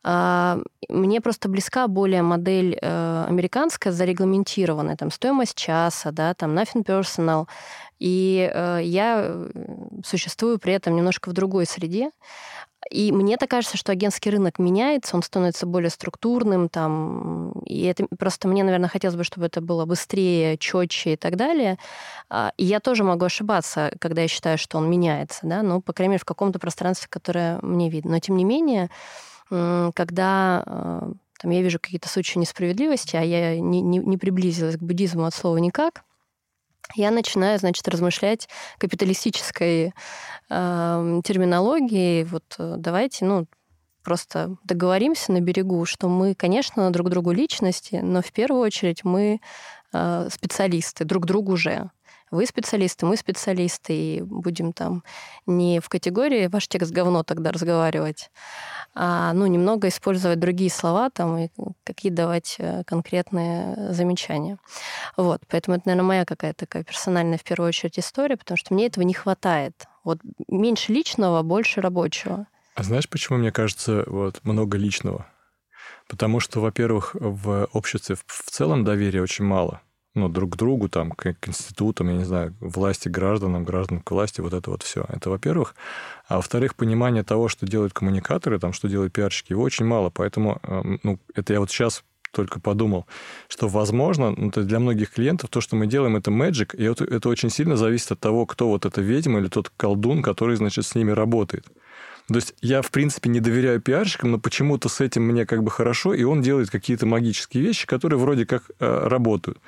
А, 0.04 0.60
мне 0.90 1.22
просто 1.22 1.50
близка 1.50 1.88
более 1.88 2.22
модель 2.22 2.78
э, 2.82 3.26
американская, 3.28 3.94
зарегламентированная, 3.94 4.96
там 4.96 5.12
стоимость 5.12 5.56
часа, 5.56 6.12
да, 6.12 6.34
там 6.34 6.58
nothing 6.58 6.84
personal. 6.86 7.48
И 8.00 8.50
э, 8.52 8.80
я 8.84 9.36
существую 10.04 10.60
при 10.60 10.74
этом 10.74 10.96
немножко 10.96 11.30
в 11.30 11.34
другой 11.34 11.66
среде. 11.66 12.10
И 12.90 13.12
мне 13.12 13.38
так 13.38 13.50
кажется, 13.50 13.78
что 13.78 13.92
агентский 13.92 14.32
рынок 14.32 14.58
меняется, 14.60 15.16
он 15.16 15.24
становится 15.24 15.66
более 15.66 15.90
структурным, 15.90 16.68
там, 16.68 17.52
и 17.66 17.84
это 17.84 18.08
просто 18.18 18.48
мне, 18.48 18.64
наверное, 18.64 18.90
хотелось 18.90 19.16
бы, 19.16 19.24
чтобы 19.24 19.46
это 19.46 19.62
было 19.62 19.86
быстрее, 19.86 20.58
четче 20.58 21.14
и 21.14 21.16
так 21.16 21.36
далее. 21.36 21.78
А, 22.30 22.52
и 22.58 22.66
я 22.66 22.80
тоже 22.80 23.04
могу 23.04 23.26
ошибаться, 23.26 23.94
когда 24.00 24.24
я 24.24 24.28
считаю, 24.28 24.58
что 24.58 24.78
он 24.78 24.90
меняется, 24.90 25.42
да, 25.44 25.62
ну, 25.62 25.82
по 25.82 25.94
крайней 25.94 26.14
мере, 26.14 26.22
в 26.22 26.26
каком-то 26.26 26.60
пространстве, 26.60 27.08
которое 27.10 27.60
мне 27.62 27.90
видно. 27.90 28.12
Но, 28.12 28.20
тем 28.20 28.36
не 28.36 28.44
менее, 28.44 28.90
когда 29.50 30.64
а, 30.66 31.12
там, 31.42 31.52
я 31.52 31.62
вижу 31.62 31.80
какие-то 31.80 32.10
случаи 32.10 32.38
несправедливости, 32.38 33.16
а 33.16 33.22
я 33.22 33.60
не, 33.60 33.82
не, 33.82 33.98
не 34.00 34.18
приблизилась 34.18 34.78
к 34.78 34.82
буддизму 34.82 35.26
от 35.26 35.34
слова 35.34 35.58
никак, 35.58 36.04
я 36.96 37.12
начинаю, 37.12 37.60
значит, 37.60 37.88
размышлять 37.88 38.48
капиталистической 38.78 39.94
э, 40.50 41.22
терминологией. 41.24 42.24
Вот 42.24 42.56
э, 42.58 42.76
давайте, 42.78 43.26
ну, 43.26 43.48
просто 44.04 44.56
договоримся 44.64 45.32
на 45.32 45.42
берегу, 45.42 45.86
что 45.86 46.10
мы, 46.10 46.36
конечно, 46.36 46.92
друг 46.92 47.10
другу 47.10 47.32
личности, 47.32 48.00
но 48.02 48.22
в 48.22 48.32
первую 48.32 48.62
очередь 48.62 49.04
мы 49.04 49.40
э, 49.94 50.28
специалисты 50.32 51.06
друг 51.06 51.26
другу 51.26 51.56
же. 51.58 51.90
Вы 52.32 52.46
специалисты, 52.46 53.06
мы 53.06 53.18
специалисты, 53.18 53.94
и 53.94 54.22
будем 54.22 54.72
там 54.72 55.04
не 55.46 55.82
в 55.82 55.90
категории 55.90 56.48
«ваш 56.48 56.70
текст 56.70 56.94
говно» 56.94 57.24
тогда 57.24 57.52
разговаривать, 57.52 58.32
а, 58.96 59.34
ну, 59.34 59.48
немного 59.48 59.90
использовать 59.90 60.40
другие 60.40 60.70
слова 60.70 61.10
там 61.10 61.38
и 61.38 61.50
какие 61.84 62.10
давать 62.10 62.56
э, 62.58 62.84
конкретные 62.86 63.94
замечания. 63.94 64.58
Вот, 65.18 65.42
поэтому 65.50 65.76
это, 65.76 65.90
наверное, 65.90 66.08
моя 66.08 66.26
какая-то 66.26 66.66
такая 66.66 66.86
персональная 66.86 67.38
в 67.38 67.44
первую 67.44 67.68
очередь 67.68 68.00
история, 68.00 68.38
потому 68.38 68.58
что 68.58 68.74
мне 68.74 68.86
этого 68.86 69.04
не 69.04 69.14
хватает. 69.14 69.86
Вот 70.06 70.20
меньше 70.48 70.94
личного, 70.94 71.42
больше 71.42 71.82
рабочего. 71.82 72.48
А 72.76 72.84
знаешь, 72.84 73.10
почему 73.10 73.40
мне 73.40 73.52
кажется 73.52 74.06
вот 74.08 74.40
много 74.44 74.78
личного? 74.78 75.28
Потому 76.08 76.40
что, 76.40 76.62
во-первых, 76.62 77.14
в 77.14 77.68
обществе 77.74 78.16
в 78.26 78.50
целом 78.50 78.86
доверия 78.86 79.22
очень 79.22 79.44
мало 79.44 79.82
ну, 80.14 80.28
друг 80.30 80.54
к 80.54 80.56
другу, 80.58 80.90
там, 80.90 81.12
к, 81.12 81.34
к 81.34 81.48
институтам, 81.48 82.10
я 82.10 82.16
не 82.16 82.26
знаю, 82.26 82.54
власти 82.60 83.08
гражданам, 83.08 83.64
гражданам 83.64 84.04
к 84.04 84.12
власти, 84.12 84.42
вот 84.42 84.54
это 84.54 84.70
вот 84.70 84.84
все. 84.84 85.06
Это, 85.08 85.30
во-первых. 85.30 85.76
А 86.28 86.38
во-вторых, 86.38 86.76
понимание 86.76 87.24
того, 87.24 87.48
что 87.48 87.66
делают 87.66 87.94
коммуникаторы, 87.94 88.60
там, 88.60 88.74
что 88.74 88.90
делают 88.90 89.14
пиарщики, 89.14 89.54
его 89.54 89.64
очень 89.64 89.86
мало. 89.86 90.10
Поэтому, 90.10 90.60
эм, 90.64 91.00
ну, 91.04 91.20
это 91.34 91.54
я 91.54 91.60
вот 91.60 91.72
сейчас 91.72 92.04
только 92.32 92.60
подумал, 92.60 93.08
что, 93.48 93.68
возможно, 93.68 94.34
ну, 94.36 94.52
для 94.52 94.80
многих 94.80 95.12
клиентов 95.12 95.50
то, 95.50 95.62
что 95.62 95.76
мы 95.76 95.88
делаем, 95.88 96.16
это 96.16 96.32
magic, 96.32 96.76
и 96.76 96.84
это, 96.84 97.04
это 97.04 97.30
очень 97.30 97.50
сильно 97.50 97.76
зависит 97.76 98.12
от 98.12 98.20
того, 98.20 98.46
кто 98.46 98.70
вот 98.70 98.86
эта 98.86 99.02
ведьма 99.02 99.40
или 99.40 99.48
тот 99.48 99.70
колдун, 99.76 100.22
который, 100.22 100.56
значит, 100.56 100.86
с 100.86 100.96
ними 100.96 101.12
работает. 101.12 101.66
То 102.34 102.38
есть 102.38 102.54
я, 102.62 102.82
в 102.82 102.92
принципе, 102.92 103.30
не 103.30 103.40
доверяю 103.40 103.82
пиарщикам, 103.82 104.32
но 104.32 104.40
почему-то 104.40 104.90
с 104.90 105.02
этим 105.02 105.24
мне 105.24 105.46
как 105.46 105.64
бы 105.64 105.72
хорошо, 105.72 106.14
и 106.14 106.24
он 106.24 106.42
делает 106.42 106.70
какие-то 106.70 107.06
магические 107.06 107.64
вещи, 107.64 107.88
которые 107.88 108.20
вроде 108.20 108.46
как 108.46 108.70
э, 108.80 109.08
работают. 109.08 109.60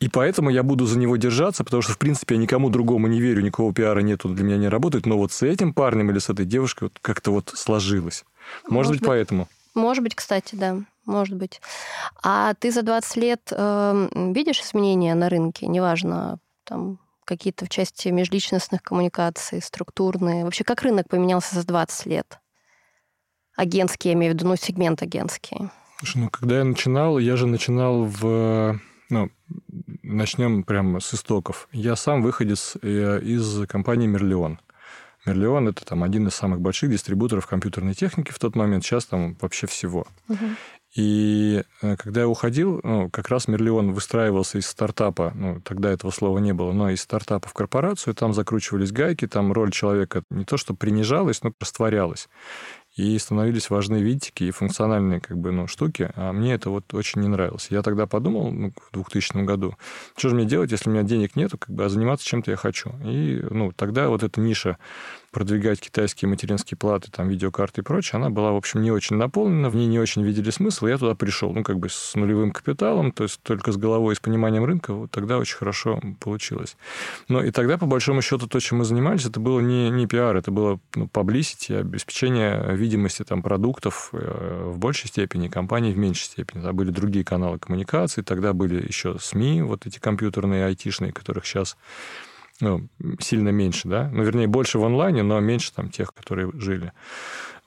И 0.00 0.08
поэтому 0.08 0.50
я 0.50 0.62
буду 0.62 0.86
за 0.86 0.98
него 0.98 1.16
держаться, 1.16 1.64
потому 1.64 1.82
что, 1.82 1.92
в 1.92 1.98
принципе, 1.98 2.36
я 2.36 2.40
никому 2.40 2.70
другому 2.70 3.08
не 3.08 3.20
верю, 3.20 3.42
никакого 3.42 3.74
пиара 3.74 4.00
нету, 4.00 4.28
для 4.28 4.44
меня 4.44 4.56
не 4.56 4.68
работает, 4.68 5.06
но 5.06 5.18
вот 5.18 5.32
с 5.32 5.42
этим 5.42 5.74
парнем 5.74 6.10
или 6.10 6.18
с 6.18 6.28
этой 6.28 6.46
девушкой 6.46 6.84
вот 6.84 6.98
как-то 7.00 7.32
вот 7.32 7.52
сложилось. 7.54 8.24
Может, 8.64 8.70
Может 8.70 8.92
быть, 8.92 9.00
быть, 9.00 9.08
поэтому. 9.08 9.48
Может 9.74 10.04
быть, 10.04 10.14
кстати, 10.14 10.54
да. 10.54 10.78
Может 11.04 11.36
быть. 11.36 11.60
А 12.22 12.54
ты 12.54 12.70
за 12.70 12.82
20 12.82 13.16
лет 13.16 13.40
э, 13.50 14.08
видишь 14.34 14.60
изменения 14.60 15.14
на 15.14 15.28
рынке? 15.28 15.66
Неважно, 15.66 16.38
там, 16.64 16.98
какие-то 17.28 17.66
в 17.66 17.68
части 17.68 18.08
межличностных 18.08 18.82
коммуникаций, 18.82 19.60
структурные? 19.60 20.44
Вообще, 20.44 20.64
как 20.64 20.82
рынок 20.82 21.08
поменялся 21.08 21.54
за 21.54 21.66
20 21.66 22.06
лет? 22.06 22.40
Агентский, 23.54 24.10
я 24.10 24.14
имею 24.14 24.32
в 24.32 24.34
виду, 24.36 24.48
ну, 24.48 24.56
сегмент 24.56 25.02
агентский. 25.02 25.70
Слушай, 25.98 26.18
ну, 26.18 26.30
когда 26.30 26.58
я 26.58 26.64
начинал, 26.64 27.18
я 27.18 27.36
же 27.36 27.46
начинал 27.46 28.04
в... 28.04 28.80
Ну, 29.10 29.30
начнем 30.02 30.62
прямо 30.62 31.00
с 31.00 31.12
истоков. 31.14 31.68
Я 31.72 31.96
сам 31.96 32.22
выходец 32.22 32.76
э, 32.82 33.20
из 33.20 33.66
компании 33.66 34.06
«Мерлион». 34.06 34.60
Мерлион– 35.26 35.68
это 35.70 35.84
там 35.84 36.04
один 36.04 36.28
из 36.28 36.34
самых 36.34 36.60
больших 36.60 36.90
дистрибуторов 36.90 37.46
компьютерной 37.46 37.94
техники 37.94 38.30
в 38.30 38.38
тот 38.38 38.54
момент, 38.54 38.84
сейчас 38.84 39.06
там 39.06 39.36
вообще 39.40 39.66
всего. 39.66 40.06
Угу. 40.28 40.46
И 40.98 41.62
э, 41.80 41.96
когда 41.96 42.22
я 42.22 42.28
уходил, 42.28 42.80
ну, 42.82 43.08
как 43.08 43.28
раз 43.28 43.46
Мерлион 43.46 43.92
выстраивался 43.92 44.58
из 44.58 44.66
стартапа, 44.66 45.30
ну, 45.32 45.60
тогда 45.60 45.92
этого 45.92 46.10
слова 46.10 46.38
не 46.38 46.52
было, 46.52 46.72
но 46.72 46.90
из 46.90 47.02
стартапа 47.02 47.48
в 47.48 47.52
корпорацию, 47.52 48.14
там 48.14 48.34
закручивались 48.34 48.90
гайки, 48.90 49.28
там 49.28 49.52
роль 49.52 49.70
человека 49.70 50.24
не 50.28 50.44
то 50.44 50.56
что 50.56 50.74
принижалась, 50.74 51.44
но 51.44 51.52
растворялась 51.60 52.28
и 52.98 53.16
становились 53.18 53.70
важны 53.70 54.02
винтики 54.02 54.44
и 54.44 54.50
функциональные 54.50 55.20
как 55.20 55.38
бы, 55.38 55.52
ну, 55.52 55.68
штуки, 55.68 56.10
а 56.16 56.32
мне 56.32 56.54
это 56.54 56.68
вот 56.68 56.92
очень 56.94 57.20
не 57.20 57.28
нравилось. 57.28 57.68
Я 57.70 57.82
тогда 57.82 58.06
подумал 58.08 58.50
ну, 58.50 58.72
в 58.90 58.92
2000 58.92 59.44
году, 59.44 59.76
что 60.16 60.30
же 60.30 60.34
мне 60.34 60.44
делать, 60.44 60.72
если 60.72 60.90
у 60.90 60.92
меня 60.92 61.04
денег 61.04 61.36
нету, 61.36 61.58
как 61.58 61.70
бы, 61.70 61.84
а 61.84 61.88
заниматься 61.88 62.26
чем-то 62.26 62.50
я 62.50 62.56
хочу. 62.56 62.90
И 63.04 63.40
ну, 63.50 63.72
тогда 63.72 64.08
вот 64.08 64.24
эта 64.24 64.40
ниша 64.40 64.78
продвигать 65.30 65.80
китайские 65.80 66.28
материнские 66.28 66.78
платы, 66.78 67.10
там, 67.10 67.28
видеокарты 67.28 67.82
и 67.82 67.84
прочее, 67.84 68.18
она 68.18 68.30
была, 68.30 68.52
в 68.52 68.56
общем, 68.56 68.82
не 68.82 68.90
очень 68.90 69.16
наполнена, 69.16 69.68
в 69.68 69.76
ней 69.76 69.86
не 69.86 69.98
очень 69.98 70.22
видели 70.22 70.50
смысл, 70.50 70.86
я 70.86 70.98
туда 70.98 71.14
пришел, 71.14 71.52
ну, 71.52 71.62
как 71.62 71.78
бы 71.78 71.88
с 71.88 72.14
нулевым 72.14 72.52
капиталом, 72.52 73.12
то 73.12 73.24
есть 73.24 73.40
только 73.42 73.72
с 73.72 73.76
головой 73.76 74.14
и 74.14 74.16
с 74.16 74.20
пониманием 74.20 74.64
рынка, 74.64 74.94
вот 74.94 75.10
тогда 75.10 75.38
очень 75.38 75.56
хорошо 75.56 76.00
получилось. 76.20 76.76
Но 77.28 77.42
и 77.42 77.50
тогда, 77.50 77.78
по 77.78 77.86
большому 77.86 78.22
счету, 78.22 78.46
то, 78.46 78.58
чем 78.60 78.78
мы 78.78 78.84
занимались, 78.84 79.26
это 79.26 79.40
было 79.40 79.60
не, 79.60 79.90
не 79.90 80.06
пиар, 80.06 80.36
это 80.36 80.50
было 80.50 80.80
ну, 80.94 81.06
publicity, 81.06 81.78
обеспечение 81.78 82.74
видимости 82.74 83.22
там, 83.24 83.42
продуктов 83.42 84.10
э, 84.12 84.70
в 84.72 84.78
большей 84.78 85.08
степени, 85.08 85.48
компаний 85.48 85.92
в 85.92 85.98
меньшей 85.98 86.24
степени. 86.24 86.60
Тогда 86.60 86.72
были 86.72 86.90
другие 86.90 87.24
каналы 87.24 87.58
коммуникации, 87.58 88.22
тогда 88.22 88.52
были 88.52 88.86
еще 88.86 89.18
СМИ, 89.20 89.62
вот 89.62 89.86
эти 89.86 89.98
компьютерные, 89.98 90.64
айтишные, 90.66 91.12
которых 91.12 91.46
сейчас 91.46 91.76
ну, 92.60 92.88
сильно 93.20 93.50
меньше, 93.50 93.88
да, 93.88 94.10
ну, 94.12 94.22
вернее, 94.22 94.46
больше 94.46 94.78
в 94.78 94.84
онлайне, 94.84 95.22
но 95.22 95.38
меньше 95.40 95.72
там 95.72 95.90
тех, 95.90 96.12
которые 96.12 96.50
жили. 96.54 96.92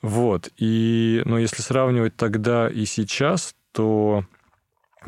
Вот, 0.01 0.49
и, 0.57 1.21
но 1.25 1.37
если 1.37 1.61
сравнивать 1.61 2.15
тогда 2.15 2.69
и 2.69 2.85
сейчас, 2.85 3.55
то 3.71 4.25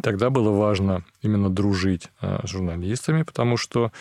тогда 0.01 0.29
было 0.29 0.51
важно 0.51 1.03
именно 1.21 1.49
дружить 1.49 2.09
а, 2.19 2.45
с 2.45 2.49
журналистами, 2.49 3.23
потому 3.23 3.57
что 3.57 3.91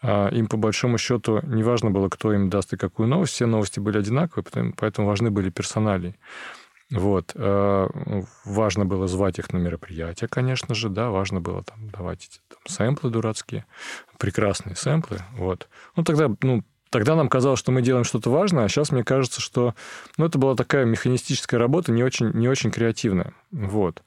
а, 0.00 0.28
им 0.28 0.46
по 0.46 0.56
большому 0.56 0.98
счету 0.98 1.40
не 1.42 1.62
важно 1.62 1.90
было, 1.90 2.08
кто 2.08 2.32
им 2.32 2.50
даст 2.50 2.72
и 2.72 2.76
какую 2.76 3.08
новость, 3.08 3.34
все 3.34 3.46
новости 3.46 3.80
были 3.80 3.98
одинаковые, 3.98 4.72
поэтому 4.76 5.06
важны 5.06 5.30
были 5.30 5.50
персонали. 5.50 6.16
Вот. 6.90 7.32
Э, 7.34 7.86
важно 8.46 8.86
было 8.86 9.06
звать 9.06 9.38
их 9.38 9.52
на 9.52 9.58
мероприятия, 9.58 10.26
конечно 10.26 10.74
же, 10.74 10.88
да, 10.88 11.10
важно 11.10 11.40
было 11.40 11.62
там 11.62 11.90
давать 11.90 12.24
эти 12.24 12.40
там, 12.48 12.60
сэмплы 12.66 13.10
дурацкие, 13.10 13.66
прекрасные 14.18 14.76
сэмплы, 14.76 15.18
вот. 15.32 15.68
Ну, 15.96 16.04
тогда, 16.04 16.30
ну, 16.42 16.62
Тогда 16.90 17.16
нам 17.16 17.28
казалось, 17.28 17.60
что 17.60 17.70
мы 17.70 17.82
делаем 17.82 18.04
что-то 18.04 18.30
важное, 18.30 18.64
а 18.64 18.68
сейчас 18.68 18.92
мне 18.92 19.04
кажется, 19.04 19.40
что 19.40 19.74
ну, 20.16 20.24
это 20.24 20.38
была 20.38 20.54
такая 20.54 20.86
механистическая 20.86 21.58
работа, 21.58 21.92
не 21.92 22.02
очень, 22.02 22.30
не 22.32 22.48
очень 22.48 22.70
креативная. 22.70 23.34
Вот. 23.50 24.02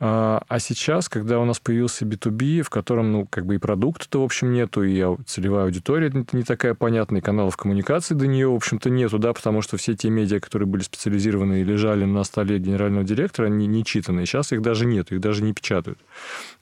А, 0.00 0.42
а 0.46 0.60
сейчас, 0.60 1.08
когда 1.08 1.40
у 1.40 1.44
нас 1.44 1.58
появился 1.58 2.04
B2B, 2.04 2.62
в 2.62 2.70
котором, 2.70 3.10
ну, 3.10 3.26
как 3.26 3.46
бы 3.46 3.56
и 3.56 3.58
продукта-то, 3.58 4.20
в 4.20 4.24
общем, 4.24 4.52
нету, 4.52 4.84
и 4.84 5.04
целевая 5.26 5.64
аудитория 5.64 6.12
не 6.32 6.44
такая 6.44 6.74
понятная, 6.74 7.20
и 7.20 7.24
каналов 7.24 7.56
коммуникации 7.56 8.14
до 8.14 8.28
нее, 8.28 8.48
в 8.48 8.54
общем-то, 8.54 8.90
нету, 8.90 9.18
да, 9.18 9.32
потому 9.32 9.60
что 9.60 9.76
все 9.76 9.96
те 9.96 10.08
медиа, 10.08 10.38
которые 10.38 10.68
были 10.68 10.82
специализированы 10.82 11.62
и 11.62 11.64
лежали 11.64 12.04
на 12.04 12.22
столе 12.22 12.58
генерального 12.58 13.04
директора, 13.04 13.46
они 13.46 13.66
не 13.66 13.84
читаны. 13.84 14.24
Сейчас 14.24 14.52
их 14.52 14.62
даже 14.62 14.86
нет, 14.86 15.10
их 15.10 15.20
даже 15.20 15.42
не 15.42 15.52
печатают. 15.52 15.98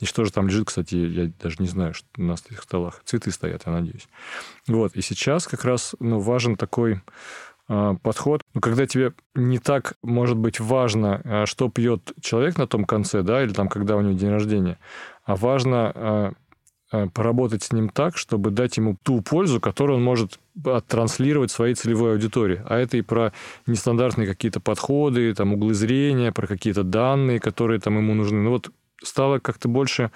И 0.00 0.06
что 0.06 0.24
же 0.24 0.32
там 0.32 0.48
лежит, 0.48 0.68
кстати, 0.68 0.94
я 0.94 1.30
даже 1.42 1.56
не 1.58 1.68
знаю, 1.68 1.92
что 1.92 2.06
на 2.16 2.32
этих 2.32 2.62
столах. 2.62 3.02
Цветы 3.04 3.30
стоят, 3.32 3.62
я 3.66 3.72
надеюсь. 3.72 4.08
Вот. 4.66 4.96
И 4.96 5.02
сейчас 5.02 5.46
как 5.46 5.64
раз 5.64 5.94
ну, 6.00 6.20
важен 6.20 6.56
такой 6.56 7.02
подход, 7.66 8.42
ну, 8.54 8.60
когда 8.60 8.86
тебе 8.86 9.12
не 9.34 9.58
так, 9.58 9.94
может 10.02 10.36
быть, 10.36 10.60
важно, 10.60 11.20
а, 11.24 11.46
что 11.46 11.68
пьет 11.68 12.12
человек 12.20 12.58
на 12.58 12.66
том 12.66 12.84
конце, 12.84 13.22
да, 13.22 13.42
или 13.42 13.52
там, 13.52 13.68
когда 13.68 13.96
у 13.96 14.00
него 14.00 14.12
день 14.12 14.30
рождения, 14.30 14.78
а 15.24 15.34
важно 15.34 15.92
а, 15.94 16.32
поработать 17.12 17.64
с 17.64 17.72
ним 17.72 17.88
так, 17.88 18.16
чтобы 18.16 18.50
дать 18.52 18.76
ему 18.76 18.96
ту 19.02 19.20
пользу, 19.20 19.60
которую 19.60 19.96
он 19.96 20.04
может 20.04 20.38
транслировать 20.86 21.50
своей 21.50 21.74
целевой 21.74 22.12
аудитории. 22.12 22.62
А 22.64 22.78
это 22.78 22.96
и 22.96 23.02
про 23.02 23.32
нестандартные 23.66 24.28
какие-то 24.28 24.60
подходы, 24.60 25.34
там, 25.34 25.54
углы 25.54 25.74
зрения, 25.74 26.30
про 26.30 26.46
какие-то 26.46 26.84
данные, 26.84 27.40
которые 27.40 27.80
там 27.80 27.96
ему 27.96 28.14
нужны. 28.14 28.38
Ну 28.38 28.50
вот 28.50 28.70
стало 29.02 29.40
как-то 29.40 29.68
больше... 29.68 30.12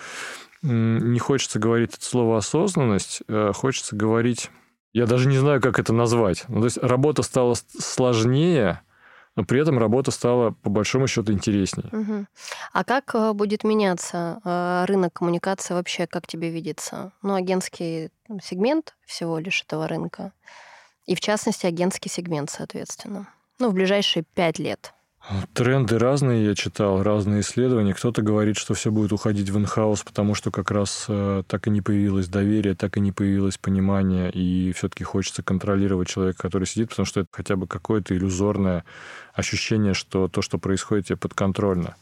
Не 0.63 1.19
хочется 1.19 1.59
говорить 1.59 1.95
это 1.95 2.05
слово 2.05 2.37
осознанность, 2.37 3.23
хочется 3.55 3.97
говорить 3.97 4.51
я 4.93 5.07
даже 5.07 5.29
не 5.29 5.39
знаю, 5.39 5.61
как 5.61 5.79
это 5.79 5.93
назвать. 5.93 6.45
Ну, 6.49 6.61
то 6.61 6.65
есть 6.65 6.79
работа 6.79 7.23
стала 7.23 7.55
сложнее, 7.79 8.81
но 9.37 9.45
при 9.45 9.61
этом 9.61 9.79
работа 9.79 10.11
стала, 10.11 10.51
по 10.51 10.71
большому 10.71 11.07
счету, 11.07 11.33
интереснее. 11.33 11.89
Угу. 11.93 12.27
А 12.73 12.85
как 12.85 13.15
э, 13.15 13.33
будет 13.33 13.65
меняться 13.65 14.41
э, 14.45 14.85
рынок 14.87 15.13
коммуникации 15.15 15.75
вообще, 15.75 16.07
как 16.07 16.27
тебе 16.27 16.51
видится? 16.51 17.13
Ну, 17.23 17.35
агентский 17.35 18.11
сегмент 18.43 18.97
всего 19.07 19.39
лишь 19.39 19.63
этого 19.63 19.87
рынка, 19.87 20.33
и 21.07 21.15
в 21.15 21.21
частности 21.21 21.67
агентский 21.67 22.11
сегмент, 22.11 22.51
соответственно. 22.51 23.29
Ну, 23.59 23.71
в 23.71 23.75
ближайшие 23.75 24.25
пять 24.35 24.59
лет. 24.59 24.93
Тренды 25.53 25.99
разные 25.99 26.47
я 26.47 26.55
читал, 26.55 27.03
разные 27.03 27.43
исследования. 27.43 27.93
Кто-то 27.95 28.23
говорит, 28.23 28.57
что 28.57 28.75
все 28.75 28.91
будет 28.91 29.13
уходить 29.13 29.51
в 29.51 29.59
инхаус, 29.59 30.03
потому 30.03 30.35
что 30.35 30.51
как 30.51 30.71
раз 30.71 31.05
э, 31.09 31.43
так 31.47 31.67
и 31.67 31.71
не 31.71 31.83
появилось 31.83 32.27
доверие, 32.27 32.75
так 32.75 32.97
и 32.97 33.01
не 33.01 33.13
появилось 33.13 33.59
понимание, 33.59 34.31
и 34.31 34.73
все-таки 34.73 35.05
хочется 35.05 35.43
контролировать 35.43 36.09
человека, 36.09 36.39
который 36.43 36.67
сидит, 36.67 36.89
потому 36.89 37.07
что 37.07 37.21
это 37.21 37.29
хотя 37.33 37.57
бы 37.57 37.67
какое-то 37.67 38.17
иллюзорное 38.17 38.85
ощущение, 39.35 39.93
что 39.93 40.27
то, 40.27 40.41
что 40.41 40.59
происходит, 40.59 41.07
тебе 41.07 41.17
подконтрольно. 41.19 41.97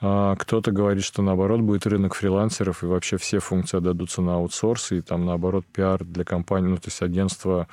А 0.00 0.36
кто-то 0.36 0.70
говорит, 0.70 1.04
что 1.04 1.22
наоборот 1.22 1.60
будет 1.60 1.86
рынок 1.86 2.14
фрилансеров, 2.14 2.82
и 2.82 2.86
вообще 2.86 3.18
все 3.18 3.40
функции 3.40 3.76
отдадутся 3.76 4.22
на 4.22 4.34
аутсорс, 4.34 4.92
и 4.92 5.00
там 5.00 5.26
наоборот 5.26 5.64
пиар 5.66 6.04
для 6.04 6.24
компании, 6.24 6.70
ну 6.70 6.76
то 6.76 6.86
есть 6.86 7.02
агентство 7.02 7.68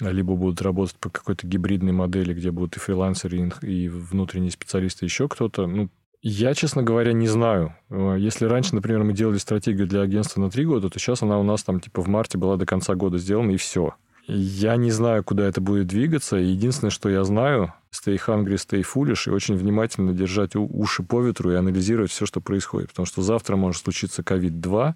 либо 0.00 0.34
будут 0.34 0.62
работать 0.62 0.96
по 0.96 1.10
какой-то 1.10 1.46
гибридной 1.46 1.92
модели, 1.92 2.34
где 2.34 2.50
будут 2.50 2.76
и 2.76 2.80
фрилансеры, 2.80 3.50
и 3.62 3.88
внутренние 3.88 4.50
специалисты, 4.50 5.04
еще 5.04 5.28
кто-то. 5.28 5.66
Ну, 5.66 5.88
я, 6.26 6.54
честно 6.54 6.82
говоря, 6.82 7.12
не 7.12 7.28
знаю. 7.28 7.76
Э, 7.90 8.16
если 8.18 8.46
раньше, 8.46 8.74
например, 8.74 9.04
мы 9.04 9.12
делали 9.12 9.36
стратегию 9.36 9.86
для 9.86 10.00
агентства 10.00 10.40
на 10.40 10.50
три 10.50 10.64
года, 10.64 10.88
то 10.88 10.98
сейчас 10.98 11.22
она 11.22 11.38
у 11.38 11.42
нас 11.42 11.62
там 11.62 11.80
типа 11.80 12.02
в 12.02 12.08
марте 12.08 12.38
была 12.38 12.56
до 12.56 12.64
конца 12.64 12.94
года 12.94 13.18
сделана, 13.18 13.50
и 13.50 13.56
все. 13.56 13.94
Я 14.26 14.76
не 14.76 14.90
знаю, 14.90 15.22
куда 15.22 15.46
это 15.46 15.60
будет 15.60 15.86
двигаться. 15.86 16.36
Единственное, 16.36 16.90
что 16.90 17.10
я 17.10 17.24
знаю, 17.24 17.74
stay 17.92 18.18
hungry, 18.18 18.54
stay 18.54 18.82
foolish, 18.82 19.28
и 19.28 19.30
очень 19.30 19.54
внимательно 19.54 20.14
держать 20.14 20.56
уши 20.56 21.02
по 21.02 21.20
ветру 21.20 21.52
и 21.52 21.56
анализировать 21.56 22.10
все, 22.10 22.24
что 22.24 22.40
происходит. 22.40 22.88
Потому 22.88 23.04
что 23.04 23.20
завтра 23.20 23.56
может 23.56 23.82
случиться 23.82 24.22
COVID-2, 24.22 24.94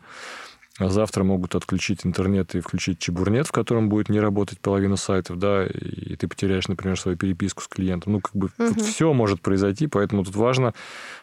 а 0.79 0.89
завтра 0.89 1.25
могут 1.25 1.55
отключить 1.55 2.07
интернет 2.07 2.55
и 2.55 2.61
включить 2.61 3.01
чебурнет, 3.01 3.49
в 3.49 3.53
котором 3.53 3.89
будет 3.89 4.09
не 4.09 4.21
работать 4.21 4.61
половина 4.61 4.97
сайтов, 4.97 5.39
да, 5.39 5.67
и 5.67 6.15
ты 6.17 6.29
потеряешь, 6.29 6.69
например, 6.69 6.99
свою 6.99 7.19
переписку 7.19 7.63
с 7.63 7.69
клиентом. 7.69 8.15
Ну, 8.15 8.21
как 8.21 8.35
бы 8.35 8.47
угу. 8.47 8.75
тут 8.75 8.83
все 8.83 9.13
может 9.13 9.41
произойти, 9.41 9.89
поэтому 9.89 10.25
тут 10.25 10.37
важно 10.37 10.75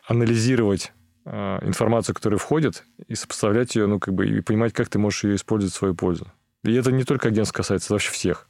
анализировать 0.05 0.91
э, 1.25 1.59
информацию, 1.65 2.15
которая 2.15 2.37
входит, 2.37 2.83
и 3.07 3.15
сопоставлять 3.15 3.75
ее, 3.75 3.87
ну, 3.87 3.99
как 3.99 4.13
бы, 4.13 4.27
и 4.27 4.41
понимать, 4.41 4.73
как 4.73 4.89
ты 4.89 4.99
можешь 4.99 5.23
ее 5.23 5.35
использовать 5.35 5.73
в 5.73 5.77
свою 5.77 5.95
пользу. 5.95 6.27
И 6.63 6.73
это 6.73 6.91
не 6.91 7.03
только 7.03 7.29
агентств 7.29 7.55
касается, 7.55 7.87
это 7.87 7.93
вообще 7.93 8.11
всех. 8.11 8.49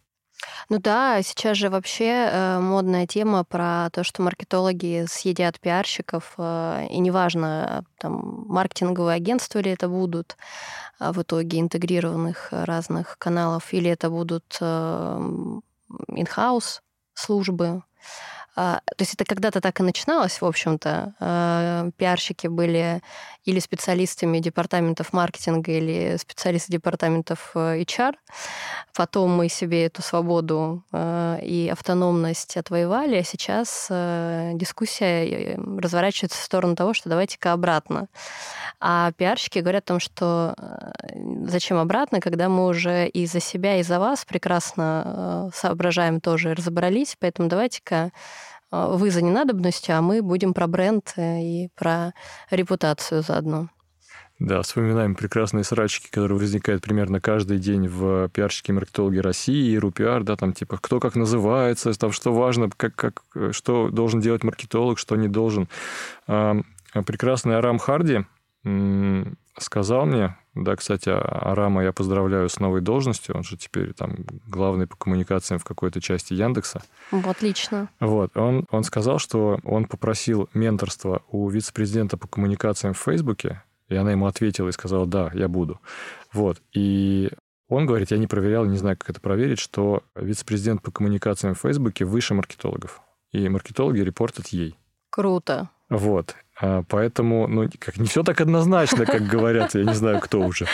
Ну 0.70 0.80
да, 0.80 1.22
сейчас 1.22 1.58
же 1.58 1.70
вообще 1.70 2.30
э, 2.32 2.60
модная 2.60 3.08
тема 3.08 3.44
про 3.44 3.90
то, 3.92 4.04
что 4.04 4.22
маркетологи 4.22 5.06
съедят 5.08 5.60
пиарщиков, 5.60 6.34
э, 6.38 6.88
и 6.90 7.00
неважно, 7.00 7.84
там, 7.98 8.46
маркетинговые 8.48 9.16
агентства 9.16 9.60
ли 9.60 9.72
это 9.72 9.88
будут, 9.88 10.38
а 11.00 11.14
в 11.14 11.22
итоге 11.22 11.60
интегрированных 11.60 12.50
разных 12.52 13.18
каналов, 13.18 13.74
или 13.74 13.90
это 13.90 14.10
будут 14.10 14.58
э, 14.62 15.20
in-house 16.10 16.82
службы. 17.14 17.84
А, 18.56 18.82
то 18.86 19.02
есть 19.02 19.13
это 19.13 19.26
когда-то 19.26 19.60
так 19.62 19.80
и 19.80 19.84
начиналось, 19.84 20.41
в 20.41 20.46
общем-то. 20.46 21.13
А, 21.20 21.89
пиарщики 21.98 22.48
были 22.48 23.02
или 23.46 23.60
специалистами 23.60 24.39
департаментов 24.39 25.14
маркетинга, 25.14 25.72
или 25.72 26.18
специалисты 26.18 26.72
департаментов 26.72 27.51
э, 27.53 27.82
HR. 27.82 28.16
Потом 28.95 29.36
мы 29.36 29.49
себе 29.49 29.86
эту 29.86 30.01
свободу 30.01 30.84
э, 30.91 31.39
и 31.43 31.70
автономность 31.72 32.58
отвоевали, 32.58 33.18
а 33.18 33.24
сейчас 33.24 33.88
э, 33.91 34.51
дискуссия 34.56 35.58
разворачивается 35.58 36.39
в 36.39 36.43
сторону 36.43 36.76
того, 36.76 36.95
что 36.95 37.10
давайте-ка 37.10 37.53
обратно. 37.53 38.08
А 38.80 39.12
пиарщики 39.12 39.60
говорят 39.60 39.84
о 39.84 39.88
том, 39.88 39.99
что 39.99 40.56
зачем 41.45 41.78
обратно, 41.78 42.20
когда 42.20 42.49
мы 42.49 42.66
уже 42.66 43.08
и 43.08 43.28
за 43.28 43.39
себя, 43.39 43.80
и 43.80 43.84
за 43.84 43.99
вас 43.99 44.26
прекрасно 44.26 45.51
соображаем 45.53 46.20
тоже, 46.20 46.56
разобрались, 46.56 47.16
поэтому 47.20 47.47
давайте-ка 47.47 48.12
вы 48.72 49.11
за 49.11 49.22
ненадобностью, 49.22 49.97
а 49.97 50.01
мы 50.01 50.22
будем 50.22 50.53
про 50.53 50.68
бренд 50.68 51.13
и 51.18 51.70
про 51.76 52.13
репутацию 52.49 53.22
заодно. 53.22 53.70
Да, 54.38 54.61
вспоминаем 54.63 55.16
прекрасные 55.16 55.63
срачики, 55.63 56.09
которые 56.11 56.38
возникают 56.38 56.84
примерно 56.84 57.22
каждый 57.22 57.57
день 57.57 57.88
в 57.88 58.28
пиарщике 58.28 58.74
маркетологи 58.74 59.20
России, 59.20 59.78
РУПИАР, 59.78 60.24
да, 60.24 60.36
там 60.36 60.51
типа 60.51 60.78
кто 60.82 60.99
как 60.99 61.16
называется, 61.16 61.93
там 61.97 62.11
что 62.11 62.34
важно, 62.34 62.70
как, 62.76 62.95
как, 62.95 63.24
что 63.51 63.89
должен 63.89 64.20
делать 64.20 64.43
маркетолог, 64.43 64.99
что 64.99 65.16
не 65.16 65.30
должен. 65.30 65.70
Прекрасный 66.26 67.55
Арам 67.55 67.80
Харди 67.80 68.26
сказал 69.57 70.05
мне, 70.05 70.36
да, 70.56 70.76
кстати, 70.78 71.10
а, 71.10 71.20
Арама 71.20 71.84
я 71.84 71.91
поздравляю 71.91 72.47
с 72.49 72.60
новой 72.60 72.82
должностью, 72.82 73.36
он 73.36 73.43
же 73.43 73.58
теперь 73.58 73.93
там 73.93 74.16
главный 74.47 74.88
по 74.88 74.95
коммуникациям 74.95 75.60
в 75.60 75.66
какой-то 75.66 75.99
части 76.01 76.34
Яндекса. 76.34 76.82
Отлично. 77.12 77.89
Вот, 77.99 78.36
он, 78.38 78.66
он 78.72 78.84
сказал, 78.84 79.20
что 79.20 79.60
он 79.64 79.86
попросил 79.86 80.49
менторства 80.53 81.22
у 81.30 81.47
вице-президента 81.49 82.18
по 82.18 82.28
коммуникациям 82.28 82.93
в 82.93 82.99
Фейсбуке, 82.99 83.64
и 83.89 83.95
она 83.95 84.12
ему 84.12 84.28
ответила 84.28 84.70
и 84.70 84.72
сказала, 84.72 85.06
да, 85.06 85.30
я 85.34 85.47
буду. 85.47 85.80
Вот, 86.32 86.62
и 86.74 87.30
он 87.68 87.86
говорит, 87.86 88.12
я 88.12 88.18
не 88.18 88.28
проверял, 88.28 88.66
не 88.66 88.78
знаю, 88.78 88.97
как 88.97 89.10
это 89.10 89.20
проверить, 89.20 89.60
что 89.60 90.03
вице-президент 90.16 90.82
по 90.82 90.91
коммуникациям 90.91 91.56
в 91.56 91.60
Фейсбуке 91.60 92.06
выше 92.06 92.34
маркетологов. 92.34 93.01
И 93.32 93.49
маркетологи 93.49 93.99
репортят 93.99 94.47
ей. 94.47 94.78
Круто. 95.10 95.70
Вот. 95.89 96.36
А, 96.58 96.84
поэтому, 96.88 97.47
ну, 97.47 97.70
как 97.80 97.97
не 97.97 98.08
все 98.08 98.24
так 98.24 98.39
однозначно, 98.39 99.06
как 99.06 99.24
говорят, 99.28 99.76
я 99.76 99.84
не 99.84 99.93
знаю, 99.93 100.22
кто 100.22 100.39
уже. 100.39 100.68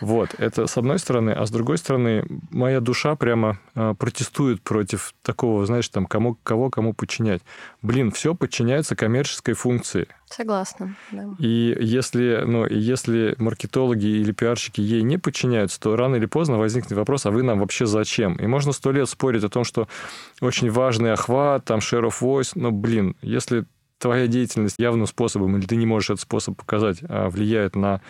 Вот, 0.00 0.34
это 0.38 0.66
с 0.66 0.76
одной 0.76 0.98
стороны, 0.98 1.30
а 1.30 1.46
с 1.46 1.50
другой 1.50 1.78
стороны, 1.78 2.24
моя 2.50 2.80
душа 2.80 3.14
прямо 3.14 3.58
а, 3.74 3.94
протестует 3.94 4.60
против 4.62 5.14
такого, 5.22 5.64
знаешь, 5.66 5.88
там, 5.88 6.06
кому, 6.06 6.36
кого 6.42 6.68
кому 6.70 6.94
подчинять. 6.94 7.42
Блин, 7.80 8.10
все 8.10 8.34
подчиняется 8.34 8.96
коммерческой 8.96 9.54
функции. 9.54 10.08
Согласна, 10.26 10.96
да. 11.12 11.24
И 11.38 11.76
если, 11.80 12.42
ну, 12.44 12.66
если 12.66 13.34
маркетологи 13.38 14.06
или 14.06 14.32
пиарщики 14.32 14.80
ей 14.80 15.02
не 15.02 15.18
подчиняются, 15.18 15.80
то 15.80 15.94
рано 15.96 16.16
или 16.16 16.26
поздно 16.26 16.58
возникнет 16.58 16.92
вопрос, 16.92 17.26
а 17.26 17.30
вы 17.30 17.42
нам 17.42 17.60
вообще 17.60 17.86
зачем? 17.86 18.34
И 18.36 18.46
можно 18.46 18.72
сто 18.72 18.90
лет 18.90 19.08
спорить 19.08 19.44
о 19.44 19.48
том, 19.48 19.64
что 19.64 19.88
очень 20.40 20.70
важный 20.70 21.12
охват, 21.12 21.64
там, 21.64 21.78
share 21.78 22.08
of 22.08 22.14
voice, 22.20 22.52
но, 22.54 22.70
блин, 22.72 23.16
если 23.22 23.64
твоя 24.00 24.26
деятельность 24.26 24.76
явным 24.78 25.06
способом, 25.06 25.56
или 25.56 25.66
ты 25.66 25.76
не 25.76 25.86
можешь 25.86 26.10
этот 26.10 26.22
способ 26.22 26.56
показать, 26.56 26.98
а 27.08 27.28
влияет 27.28 27.76
на 27.76 28.00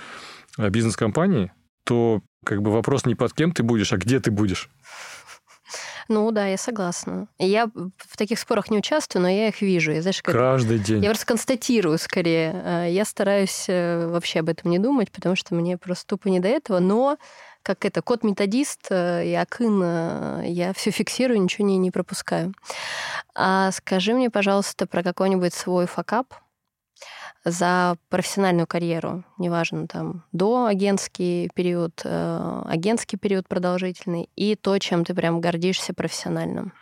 а, 0.57 0.71
бизнес 0.71 0.97
компании, 0.97 1.53
то 1.85 2.23
как 2.45 2.63
бы 2.63 2.71
вопрос 2.71 3.05
не 3.05 3.15
под 3.15 3.35
кем 3.35 3.53
ты 3.53 3.63
будешь, 3.63 3.93
а 3.93 3.99
где 3.99 4.21
ты 4.21 4.31
будешь. 4.31 4.71
Ну 6.11 6.33
да, 6.33 6.49
я 6.49 6.57
согласна. 6.57 7.29
Я 7.39 7.67
в 7.67 8.17
таких 8.17 8.41
спорах 8.41 8.69
не 8.69 8.79
участвую, 8.79 9.23
но 9.23 9.29
я 9.29 9.47
их 9.47 9.63
вижу. 9.63 9.93
Я, 9.93 10.03
знаешь, 10.03 10.21
как... 10.21 10.35
Каждый 10.35 10.81
день. 10.81 11.05
Я 11.05 11.11
просто 11.11 11.25
констатирую 11.25 11.99
скорее. 11.99 12.51
А, 12.53 12.85
я 12.87 13.05
стараюсь 13.05 13.67
э, 13.69 14.09
вообще 14.09 14.41
об 14.41 14.49
этом 14.49 14.73
не 14.73 14.81
думать, 14.81 15.13
потому 15.13 15.37
что 15.37 15.55
мне 15.55 15.79
просто 15.79 16.09
тупо 16.09 16.29
не 16.29 16.41
до 16.41 16.49
этого. 16.49 16.81
Но 16.81 17.17
как 17.63 17.85
это, 17.85 18.03
код-методист 18.03 18.89
э, 18.91 19.25
и 19.25 19.35
Акын, 19.35 19.81
э, 19.85 20.43
я 20.49 20.73
все 20.73 20.91
фиксирую, 20.91 21.41
ничего 21.41 21.65
не, 21.65 21.79
не 21.79 21.93
пропускаю. 21.93 22.55
А 23.37 23.71
скажи 23.71 24.13
мне, 24.13 24.31
пожалуйста, 24.31 24.89
про 24.89 25.05
какой-нибудь 25.05 25.55
свой 25.55 25.87
факап 25.87 26.35
за 27.45 27.97
профессиональную 28.09 28.67
карьеру, 28.67 29.25
неважно, 29.39 29.87
там, 29.87 30.25
до 30.33 30.67
агентский 30.67 31.51
период, 31.55 32.03
э, 32.05 32.63
агентский 32.67 33.19
период 33.19 33.49
продолжительный, 33.49 34.29
и 34.37 34.57
то, 34.57 34.79
чем 34.79 35.05
ты 35.05 35.15
прям 35.15 35.41
гордишься 35.41 35.95
профессиональным. 35.95 36.73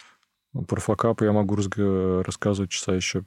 Ну, 0.53 0.65
про 0.65 0.81
факапы 0.81 1.27
я 1.27 1.33
могу 1.33 1.57
рассказывать 1.57 2.71
часа 2.71 2.95
еще 2.95 3.25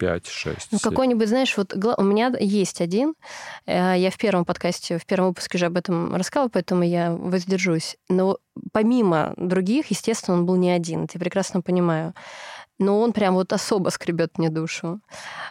5-6. 0.00 0.56
Ну, 0.72 0.78
какой-нибудь, 0.82 1.28
знаешь, 1.28 1.56
вот 1.56 1.74
у 1.74 2.02
меня 2.02 2.32
есть 2.40 2.80
один. 2.80 3.14
Э, 3.66 3.94
я 3.96 4.10
в 4.10 4.18
первом 4.18 4.44
подкасте, 4.44 4.98
в 4.98 5.06
первом 5.06 5.28
выпуске 5.28 5.58
уже 5.58 5.66
об 5.66 5.76
этом 5.76 6.14
рассказывала, 6.14 6.50
поэтому 6.50 6.82
я 6.82 7.12
воздержусь. 7.12 7.96
Но 8.08 8.38
помимо 8.72 9.34
других, 9.36 9.86
естественно, 9.86 10.36
он 10.38 10.46
был 10.46 10.56
не 10.56 10.70
один, 10.70 11.08
я 11.12 11.20
прекрасно 11.20 11.60
понимаю. 11.60 12.14
Но 12.78 13.00
он 13.00 13.12
прям 13.12 13.34
вот 13.34 13.52
особо 13.52 13.90
скребет 13.90 14.38
мне 14.38 14.50
душу. 14.50 15.00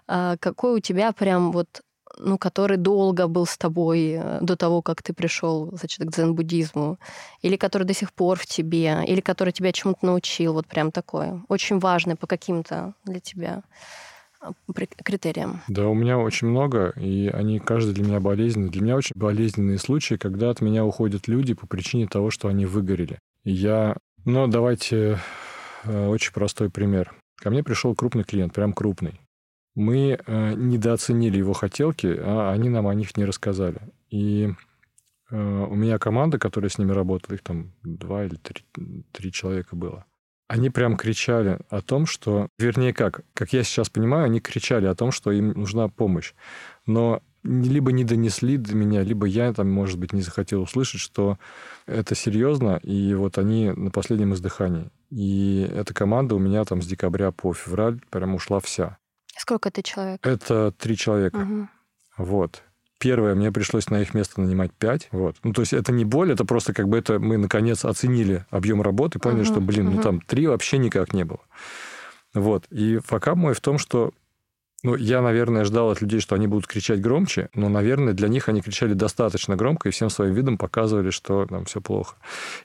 А 0.08 0.38
какой 0.38 0.76
у 0.76 0.80
тебя 0.80 1.12
прям 1.12 1.52
вот 1.52 1.82
ну, 2.20 2.38
который 2.38 2.78
долго 2.78 3.28
был 3.28 3.46
с 3.46 3.58
тобой 3.58 4.18
э, 4.20 4.40
до 4.42 4.56
того, 4.56 4.82
как 4.82 5.02
ты 5.02 5.14
пришел, 5.14 5.70
значит, 5.76 6.06
к 6.06 6.12
дзен-буддизму, 6.12 7.00
или 7.42 7.56
который 7.56 7.84
до 7.84 7.94
сих 7.94 8.14
пор 8.14 8.38
в 8.38 8.46
тебе, 8.46 9.04
или 9.08 9.20
который 9.20 9.52
тебя 9.52 9.72
чему-то 9.72 10.06
научил, 10.06 10.54
вот 10.54 10.68
прям 10.68 10.92
такое, 10.92 11.42
очень 11.50 11.80
важный 11.80 12.16
по 12.16 12.28
каким-то 12.28 12.94
для 13.06 13.20
тебя 13.20 13.64
критериям? 15.04 15.62
Да, 15.68 15.88
у 15.88 15.94
меня 15.94 16.18
очень 16.18 16.48
много, 16.48 16.94
и 16.98 17.28
они 17.28 17.60
каждый 17.60 17.94
для 17.94 18.04
меня 18.04 18.20
болезненный. 18.20 18.70
Для 18.70 18.82
меня 18.82 18.96
очень 18.98 19.16
болезненные 19.16 19.78
случаи, 19.78 20.16
когда 20.16 20.50
от 20.50 20.62
меня 20.62 20.86
уходят 20.86 21.28
люди 21.28 21.54
по 21.54 21.66
причине 21.66 22.08
того, 22.08 22.30
что 22.30 22.48
они 22.48 22.66
выгорели. 22.66 23.20
Я... 23.44 23.96
Ну, 24.26 24.48
давайте 24.48 25.18
очень 25.86 26.34
простой 26.34 26.70
пример. 26.70 27.14
Ко 27.38 27.50
мне 27.50 27.64
пришел 27.64 27.96
крупный 27.96 28.24
клиент, 28.24 28.54
прям 28.54 28.74
крупный. 28.74 29.20
Мы 29.76 30.20
э, 30.26 30.54
недооценили 30.54 31.38
его 31.38 31.54
хотелки, 31.54 32.08
а 32.08 32.52
они 32.52 32.70
нам 32.70 32.88
о 32.88 32.94
них 32.94 33.18
не 33.18 33.26
рассказали. 33.26 33.82
И 34.10 34.54
э, 35.32 35.36
у 35.36 35.76
меня 35.76 35.98
команда, 35.98 36.38
которая 36.38 36.70
с 36.70 36.78
ними 36.78 36.92
работала, 36.92 37.36
их 37.36 37.42
там 37.42 37.74
два 37.84 38.26
или 38.26 38.36
три, 38.36 38.64
три 39.12 39.32
человека 39.32 39.76
было 39.76 40.06
они 40.54 40.70
прям 40.70 40.98
кричали 40.98 41.58
о 41.72 41.82
том, 41.82 42.06
что... 42.06 42.48
Вернее, 42.60 42.94
как? 42.94 43.22
Как 43.34 43.54
я 43.54 43.64
сейчас 43.64 43.90
понимаю, 43.90 44.26
они 44.26 44.40
кричали 44.40 44.86
о 44.86 44.94
том, 44.94 45.12
что 45.12 45.32
им 45.32 45.50
нужна 45.54 45.88
помощь. 45.88 46.34
Но 46.86 47.24
либо 47.44 47.92
не 47.92 48.04
донесли 48.04 48.58
до 48.58 48.76
меня, 48.76 49.02
либо 49.02 49.26
я 49.26 49.52
там, 49.52 49.72
может 49.72 49.98
быть, 49.98 50.14
не 50.14 50.22
захотел 50.22 50.62
услышать, 50.62 51.02
что 51.02 51.40
это 51.88 52.14
серьезно, 52.14 52.80
и 52.84 53.16
вот 53.16 53.40
они 53.40 53.72
на 53.72 53.90
последнем 53.90 54.34
издыхании. 54.36 54.92
И 55.14 55.70
эта 55.72 55.94
команда 55.94 56.34
у 56.34 56.40
меня 56.40 56.66
там 56.66 56.82
с 56.82 56.88
декабря 56.88 57.32
по 57.32 57.54
февраль 57.54 58.00
прям 58.10 58.34
ушла 58.34 58.60
вся. 58.60 58.98
Сколько 59.38 59.70
это 59.70 59.84
человек? 59.84 60.26
Это 60.26 60.72
три 60.72 60.98
человека. 60.98 61.38
Угу. 61.38 61.68
Вот. 62.18 62.64
Первое, 63.00 63.36
мне 63.36 63.52
пришлось 63.52 63.90
на 63.90 64.02
их 64.02 64.16
место 64.16 64.42
нанимать 64.42 64.72
пять. 64.74 65.10
Вот. 65.12 65.36
Ну, 65.44 65.54
то 65.54 65.62
есть 65.62 65.74
это 65.74 65.92
не 65.92 66.04
боль, 66.04 66.32
это 66.32 66.46
просто 66.46 66.74
как 66.74 66.88
бы 66.88 66.98
это 66.98 67.20
мы, 67.20 67.38
наконец, 67.38 67.86
оценили 67.86 68.46
объем 68.50 68.82
работы, 68.82 69.20
поняли, 69.20 69.44
uh-huh, 69.44 69.52
что, 69.52 69.62
блин, 69.62 69.90
uh-huh. 69.90 69.96
ну 69.96 70.02
там 70.02 70.22
три 70.22 70.48
вообще 70.48 70.78
никак 70.80 71.14
не 71.14 71.26
было. 71.26 71.42
Вот. 72.34 72.66
И 72.72 72.98
факап 72.98 73.36
мой 73.36 73.54
в 73.54 73.62
том, 73.62 73.78
что 73.78 74.14
ну, 74.84 74.96
я, 74.96 75.22
наверное, 75.22 75.64
ждал 75.64 75.90
от 75.90 76.02
людей, 76.02 76.20
что 76.20 76.36
они 76.36 76.46
будут 76.46 76.68
кричать 76.68 77.02
громче, 77.02 77.50
но, 77.54 77.70
наверное, 77.70 78.14
для 78.14 78.28
них 78.28 78.50
они 78.50 78.62
кричали 78.62 78.94
достаточно 78.94 79.56
громко 79.56 79.88
и 79.88 79.92
всем 79.92 80.10
своим 80.10 80.34
видом 80.34 80.58
показывали, 80.58 81.10
что 81.10 81.46
там 81.46 81.64
все 81.66 81.80
плохо. 81.80 82.18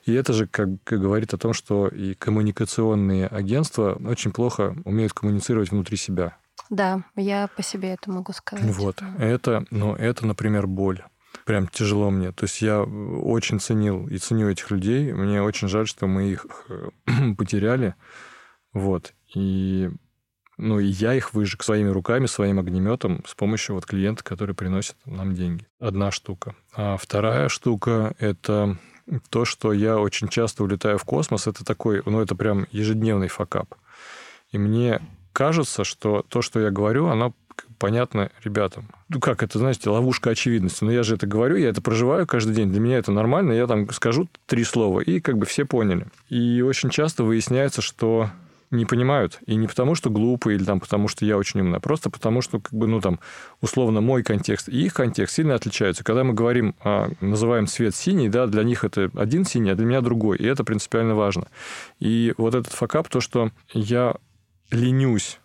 И 0.03 0.13
это 0.13 0.33
же 0.33 0.45
как, 0.45 0.83
говорит 0.83 1.33
о 1.33 1.37
том, 1.37 1.53
что 1.53 1.87
и 1.87 2.13
коммуникационные 2.13 3.27
агентства 3.27 3.97
очень 4.05 4.31
плохо 4.31 4.75
умеют 4.83 5.13
коммуницировать 5.13 5.71
внутри 5.71 5.95
себя. 5.95 6.35
Да, 6.69 7.03
я 7.15 7.47
по 7.55 7.63
себе 7.63 7.93
это 7.93 8.11
могу 8.11 8.33
сказать. 8.33 8.65
Вот. 8.65 9.01
Это, 9.17 9.65
ну, 9.71 9.95
это, 9.95 10.27
например, 10.27 10.67
боль. 10.67 11.01
Прям 11.45 11.67
тяжело 11.67 12.09
мне. 12.11 12.31
То 12.31 12.45
есть 12.45 12.61
я 12.61 12.81
очень 12.83 13.59
ценил 13.59 14.07
и 14.07 14.17
ценю 14.17 14.49
этих 14.49 14.69
людей. 14.71 15.13
Мне 15.13 15.41
очень 15.41 15.67
жаль, 15.67 15.87
что 15.87 16.05
мы 16.05 16.29
их 16.29 16.45
э, 16.67 16.89
потеряли. 17.37 17.95
Вот. 18.73 19.13
И 19.33 19.89
ну, 20.59 20.79
и 20.79 20.85
я 20.85 21.13
их 21.13 21.33
выжег 21.33 21.63
своими 21.63 21.89
руками, 21.89 22.25
своим 22.25 22.59
огнеметом 22.59 23.23
с 23.25 23.33
помощью 23.33 23.75
вот 23.75 23.85
клиента, 23.85 24.23
который 24.23 24.53
приносит 24.53 24.95
нам 25.05 25.33
деньги. 25.33 25.65
Одна 25.79 26.11
штука. 26.11 26.55
А 26.75 26.97
вторая 26.97 27.49
штука— 27.49 28.13
это 28.19 28.77
то, 29.29 29.45
что 29.45 29.73
я 29.73 29.97
очень 29.97 30.27
часто 30.27 30.63
улетаю 30.63 30.97
в 30.97 31.05
космос. 31.05 31.47
Это 31.47 31.63
такой, 31.63 32.03
ну, 32.05 32.21
это 32.21 32.35
прям 32.35 32.67
ежедневный 32.71 33.29
факап. 33.29 33.73
И 34.51 34.57
мне 34.57 35.01
кажется, 35.33 35.83
что 35.83 36.25
то, 36.27 36.41
что 36.41 36.59
я 36.59 36.71
говорю, 36.71 37.07
оно 37.07 37.33
понятно 37.77 38.29
ребятам. 38.43 38.89
Ну, 39.07 39.19
как 39.19 39.41
это, 39.41 39.57
знаете, 39.57 39.89
ловушка 39.89 40.31
очевидности. 40.31 40.83
Но 40.83 40.91
я 40.91 41.03
же 41.03 41.15
это 41.15 41.25
говорю, 41.25 41.55
я 41.55 41.69
это 41.69 41.81
проживаю 41.81 42.27
каждый 42.27 42.53
день. 42.53 42.69
Для 42.69 42.79
меня 42.79 42.97
это 42.97 43.11
нормально. 43.11 43.53
Я 43.53 43.67
там 43.67 43.89
скажу 43.91 44.27
три 44.45 44.63
слова, 44.63 44.99
и 44.99 45.19
как 45.21 45.37
бы 45.37 45.45
все 45.45 45.65
поняли. 45.65 46.07
И 46.27 46.61
очень 46.61 46.89
часто 46.89 47.23
выясняется, 47.23 47.81
что 47.81 48.29
не 48.71 48.85
понимают. 48.85 49.39
И 49.45 49.55
не 49.55 49.67
потому, 49.67 49.95
что 49.95 50.09
глупые, 50.09 50.57
или 50.57 50.63
там 50.63 50.79
потому, 50.79 51.07
что 51.07 51.25
я 51.25 51.37
очень 51.37 51.61
умный, 51.61 51.77
а 51.77 51.79
просто 51.79 52.09
потому, 52.09 52.41
что, 52.41 52.59
как 52.59 52.73
бы, 52.73 52.87
ну, 52.87 53.01
там, 53.01 53.19
условно, 53.61 54.01
мой 54.01 54.23
контекст 54.23 54.69
и 54.69 54.85
их 54.85 54.93
контекст 54.93 55.35
сильно 55.35 55.55
отличаются. 55.55 56.03
Когда 56.03 56.23
мы 56.23 56.33
говорим, 56.33 56.75
а, 56.83 57.09
называем 57.21 57.67
цвет 57.67 57.95
синий, 57.95 58.29
да, 58.29 58.47
для 58.47 58.63
них 58.63 58.83
это 58.83 59.09
один 59.15 59.45
синий, 59.45 59.71
а 59.71 59.75
для 59.75 59.85
меня 59.85 60.01
другой. 60.01 60.37
И 60.37 60.45
это 60.45 60.63
принципиально 60.63 61.15
важно. 61.15 61.47
И 61.99 62.33
вот 62.37 62.55
этот 62.55 62.73
факап, 62.73 63.09
то, 63.09 63.21
что 63.21 63.51
я 63.73 64.15
ленюсь 64.71 65.39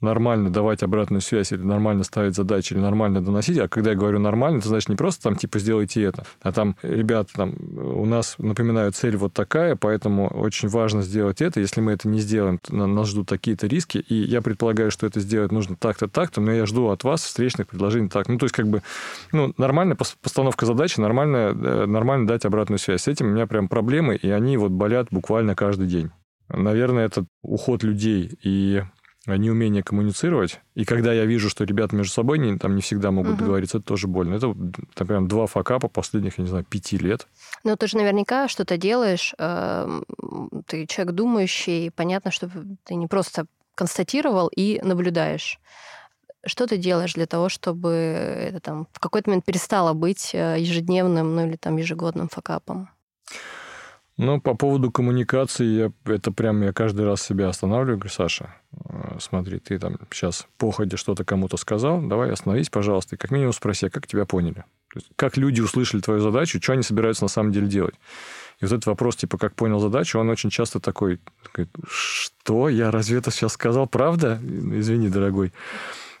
нормально 0.00 0.50
давать 0.50 0.82
обратную 0.82 1.20
связь 1.20 1.52
или 1.52 1.62
нормально 1.62 2.04
ставить 2.04 2.34
задачи 2.34 2.72
или 2.72 2.80
нормально 2.80 3.22
доносить. 3.22 3.58
А 3.58 3.68
когда 3.68 3.90
я 3.90 3.96
говорю 3.96 4.18
нормально, 4.18 4.58
это 4.58 4.68
значит 4.68 4.88
не 4.88 4.96
просто 4.96 5.22
там 5.22 5.36
типа 5.36 5.58
сделайте 5.58 6.02
это, 6.02 6.24
а 6.42 6.52
там, 6.52 6.76
ребята, 6.82 7.32
там 7.34 7.54
у 7.74 8.04
нас, 8.04 8.36
напоминаю, 8.38 8.92
цель 8.92 9.16
вот 9.16 9.32
такая, 9.32 9.76
поэтому 9.76 10.28
очень 10.28 10.68
важно 10.68 11.02
сделать 11.02 11.40
это. 11.40 11.60
Если 11.60 11.80
мы 11.80 11.92
это 11.92 12.08
не 12.08 12.20
сделаем, 12.20 12.60
нас 12.70 13.08
ждут 13.08 13.28
такие-то 13.28 13.66
риски, 13.66 13.98
и 13.98 14.14
я 14.14 14.42
предполагаю, 14.42 14.90
что 14.90 15.06
это 15.06 15.20
сделать 15.20 15.52
нужно 15.52 15.76
так-то, 15.76 16.08
так-то, 16.08 16.40
но 16.40 16.52
я 16.52 16.66
жду 16.66 16.88
от 16.88 17.04
вас 17.04 17.22
встречных 17.22 17.68
предложений 17.68 18.08
так. 18.10 18.28
Ну, 18.28 18.38
то 18.38 18.44
есть, 18.44 18.54
как 18.54 18.68
бы, 18.68 18.82
ну, 19.32 19.52
нормальная 19.58 19.96
постановка 19.96 20.66
задачи, 20.66 21.00
нормально, 21.00 21.54
э, 21.54 21.86
нормально 21.86 22.26
дать 22.26 22.44
обратную 22.44 22.78
связь. 22.78 23.02
С 23.02 23.08
этим 23.08 23.26
у 23.26 23.30
меня 23.30 23.46
прям 23.46 23.68
проблемы, 23.68 24.16
и 24.16 24.30
они 24.30 24.56
вот 24.56 24.72
болят 24.72 25.08
буквально 25.10 25.54
каждый 25.54 25.86
день. 25.86 26.10
Наверное, 26.48 27.06
это 27.06 27.24
уход 27.42 27.82
людей 27.82 28.30
и 28.42 28.82
неумение 29.26 29.82
коммуницировать. 29.82 30.60
И 30.74 30.84
когда 30.84 31.12
я 31.12 31.24
вижу, 31.24 31.48
что 31.48 31.64
ребята 31.64 31.96
между 31.96 32.12
собой 32.12 32.38
не, 32.38 32.58
там 32.58 32.76
не 32.76 32.82
всегда 32.82 33.10
могут 33.10 33.32
угу. 33.32 33.40
договориться, 33.40 33.78
это 33.78 33.86
тоже 33.86 34.06
больно. 34.06 34.34
Это 34.34 34.54
там, 34.94 35.06
прям 35.06 35.28
два 35.28 35.46
факапа 35.46 35.88
последних, 35.88 36.38
я 36.38 36.44
не 36.44 36.48
знаю, 36.48 36.64
пяти 36.64 36.98
лет. 36.98 37.26
Ну, 37.64 37.76
ты 37.76 37.86
же 37.86 37.96
наверняка 37.96 38.48
что-то 38.48 38.76
делаешь, 38.76 39.34
э, 39.38 40.02
ты 40.66 40.86
человек 40.86 41.14
думающий, 41.14 41.90
понятно, 41.90 42.30
что 42.30 42.50
ты 42.84 42.94
не 42.94 43.06
просто 43.06 43.46
констатировал 43.74 44.48
и 44.48 44.80
наблюдаешь. 44.82 45.58
Что 46.46 46.66
ты 46.66 46.76
делаешь 46.76 47.14
для 47.14 47.26
того, 47.26 47.48
чтобы 47.48 47.90
это 47.90 48.60
там 48.60 48.86
в 48.92 49.00
какой-то 49.00 49.30
момент 49.30 49.46
перестало 49.46 49.94
быть 49.94 50.30
э, 50.34 50.56
ежедневным, 50.58 51.34
ну 51.34 51.46
или 51.46 51.56
там 51.56 51.76
ежегодным 51.78 52.28
факапом? 52.28 52.90
Ну, 54.16 54.40
по 54.40 54.54
поводу 54.54 54.92
коммуникации, 54.92 55.64
я, 55.64 55.92
это 56.04 56.30
прям 56.30 56.62
я 56.62 56.72
каждый 56.72 57.04
раз 57.04 57.20
себя 57.20 57.48
останавливаю, 57.48 57.98
говорю, 57.98 58.14
Саша, 58.14 58.54
э, 58.72 59.16
смотри, 59.18 59.58
ты 59.58 59.76
там 59.78 59.98
сейчас 60.12 60.46
походе 60.56 60.96
что-то 60.96 61.24
кому-то 61.24 61.56
сказал, 61.56 62.00
давай 62.00 62.30
остановись, 62.30 62.70
пожалуйста, 62.70 63.16
и 63.16 63.18
как 63.18 63.32
минимум 63.32 63.52
спроси, 63.52 63.86
а 63.86 63.90
как 63.90 64.06
тебя 64.06 64.24
поняли? 64.24 64.64
То 64.92 65.00
есть, 65.00 65.08
как 65.16 65.36
люди 65.36 65.60
услышали 65.60 66.00
твою 66.00 66.20
задачу, 66.20 66.60
что 66.62 66.74
они 66.74 66.84
собираются 66.84 67.24
на 67.24 67.28
самом 67.28 67.50
деле 67.50 67.66
делать? 67.66 67.96
И 68.60 68.64
вот 68.64 68.72
этот 68.72 68.86
вопрос, 68.86 69.16
типа, 69.16 69.36
как 69.36 69.56
понял 69.56 69.80
задачу, 69.80 70.20
он 70.20 70.30
очень 70.30 70.50
часто 70.50 70.78
такой, 70.78 71.18
такой 71.42 71.68
что? 71.88 72.68
Я 72.68 72.92
разве 72.92 73.18
это 73.18 73.32
сейчас 73.32 73.54
сказал? 73.54 73.88
Правда? 73.88 74.40
Извини, 74.42 75.08
дорогой. 75.08 75.52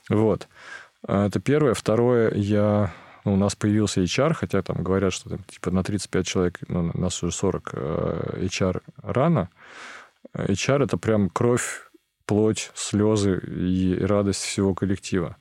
Вот. 0.08 0.48
А, 1.06 1.28
это 1.28 1.38
первое. 1.38 1.74
Второе, 1.74 2.34
я 2.34 2.92
ну, 3.24 3.34
у 3.34 3.36
нас 3.36 3.54
появился 3.54 4.02
HR, 4.02 4.34
хотя 4.34 4.62
там 4.62 4.82
говорят, 4.82 5.12
что 5.12 5.30
там, 5.30 5.38
типа 5.44 5.70
на 5.70 5.82
35 5.82 6.26
человек, 6.26 6.58
ну, 6.68 6.90
нас 6.94 7.22
уже 7.22 7.32
40, 7.32 7.74
HR 7.74 8.76
э, 8.76 8.80
рано. 9.02 9.48
HR– 10.34 10.84
это 10.84 10.98
прям 10.98 11.30
кровь 11.30 11.84
плоть, 12.26 12.70
слезы 12.74 13.38
и 13.38 13.96
радость 14.00 14.42
всего 14.42 14.74
коллектива. 14.74 15.36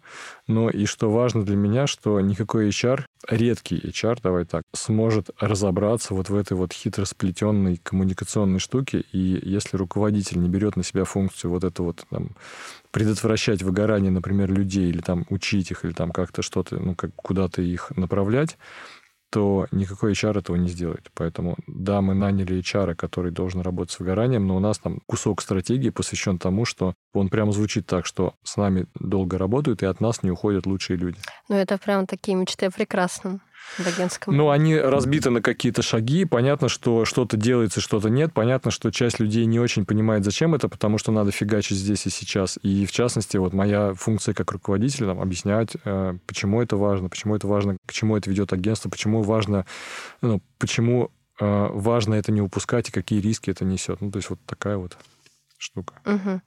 Но 0.47 0.69
и 0.69 0.85
что 0.85 1.09
важно 1.09 1.43
для 1.45 1.55
меня, 1.55 1.87
что 1.87 2.19
никакой 2.19 2.69
HR, 2.69 3.05
редкий 3.29 3.77
HR, 3.77 4.19
давай 4.21 4.45
так, 4.45 4.63
сможет 4.73 5.29
разобраться 5.39 6.13
вот 6.13 6.29
в 6.29 6.35
этой 6.35 6.57
вот 6.57 6.73
хитро 6.73 7.05
сплетенной 7.05 7.77
коммуникационной 7.77 8.59
штуке. 8.59 9.03
И 9.11 9.39
если 9.43 9.77
руководитель 9.77 10.39
не 10.39 10.49
берет 10.49 10.75
на 10.75 10.83
себя 10.83 11.05
функцию 11.05 11.51
вот 11.51 11.63
это 11.63 11.83
вот 11.83 12.05
там, 12.09 12.35
предотвращать 12.91 13.63
выгорание, 13.63 14.11
например, 14.11 14.51
людей, 14.51 14.89
или 14.89 14.99
там 14.99 15.25
учить 15.29 15.71
их, 15.71 15.85
или 15.85 15.93
там 15.93 16.11
как-то 16.11 16.41
что-то, 16.41 16.77
ну, 16.77 16.95
как 16.95 17.15
куда-то 17.15 17.61
их 17.61 17.91
направлять, 17.95 18.57
то 19.33 19.65
никакой 19.71 20.11
HR 20.11 20.37
этого 20.37 20.57
не 20.57 20.67
сделает. 20.69 21.09
Поэтому, 21.15 21.55
да, 21.65 22.01
мы 22.01 22.13
наняли 22.13 22.59
HR, 22.59 22.93
который 22.93 23.31
должен 23.31 23.61
работать 23.61 23.91
с 23.91 23.99
выгоранием, 23.99 24.45
но 24.45 24.55
у 24.55 24.59
нас 24.59 24.77
там 24.77 25.01
кусок 25.07 25.41
стратегии 25.41 25.89
посвящен 25.89 26.37
тому, 26.37 26.65
что 26.65 26.93
он 27.13 27.29
прямо 27.29 27.51
звучит 27.51 27.87
так, 27.87 28.05
что 28.05 28.35
с 28.43 28.57
нами 28.57 28.85
долго 28.93 29.39
работают, 29.39 29.81
и 29.81 29.87
от 29.87 30.01
нас 30.01 30.21
не 30.21 30.29
уходят 30.29 30.67
лучшие 30.67 30.97
люди. 30.97 31.17
Ну, 31.49 31.55
это 31.55 31.79
прям 31.79 32.05
такие 32.05 32.37
мечты 32.37 32.67
о 32.67 32.71
прекрасном 32.71 33.41
в 33.77 33.87
агентском? 33.87 34.35
Ну, 34.35 34.49
они 34.49 34.77
разбиты 34.77 35.29
на 35.29 35.41
какие-то 35.41 35.81
шаги. 35.81 36.25
Понятно, 36.25 36.69
что 36.69 37.05
что-то 37.05 37.37
делается, 37.37 37.81
что-то 37.81 38.09
нет. 38.09 38.33
Понятно, 38.33 38.71
что 38.71 38.91
часть 38.91 39.19
людей 39.19 39.45
не 39.45 39.59
очень 39.59 39.85
понимает, 39.85 40.23
зачем 40.23 40.53
это, 40.55 40.69
потому 40.69 40.97
что 40.97 41.11
надо 41.11 41.31
фигачить 41.31 41.77
здесь 41.77 42.05
и 42.05 42.09
сейчас. 42.09 42.59
И, 42.61 42.85
в 42.85 42.91
частности, 42.91 43.37
вот 43.37 43.53
моя 43.53 43.93
функция 43.93 44.33
как 44.33 44.51
руководителя 44.51 45.07
там, 45.07 45.19
объяснять, 45.21 45.75
э, 45.85 46.17
почему 46.27 46.61
это 46.61 46.77
важно, 46.77 47.09
почему 47.09 47.35
это 47.35 47.47
важно, 47.47 47.77
к 47.85 47.93
чему 47.93 48.17
это 48.17 48.29
ведет 48.29 48.53
агентство, 48.53 48.89
почему 48.89 49.21
важно, 49.21 49.65
ну, 50.21 50.41
почему 50.59 51.11
э, 51.39 51.67
важно 51.71 52.15
это 52.15 52.31
не 52.31 52.41
упускать 52.41 52.89
и 52.89 52.91
какие 52.91 53.19
риски 53.19 53.49
это 53.49 53.65
несет. 53.65 54.01
Ну, 54.01 54.11
то 54.11 54.17
есть 54.17 54.29
вот 54.29 54.39
такая 54.45 54.77
вот 54.77 54.97
штука. 55.63 55.95
Угу. 56.05 56.41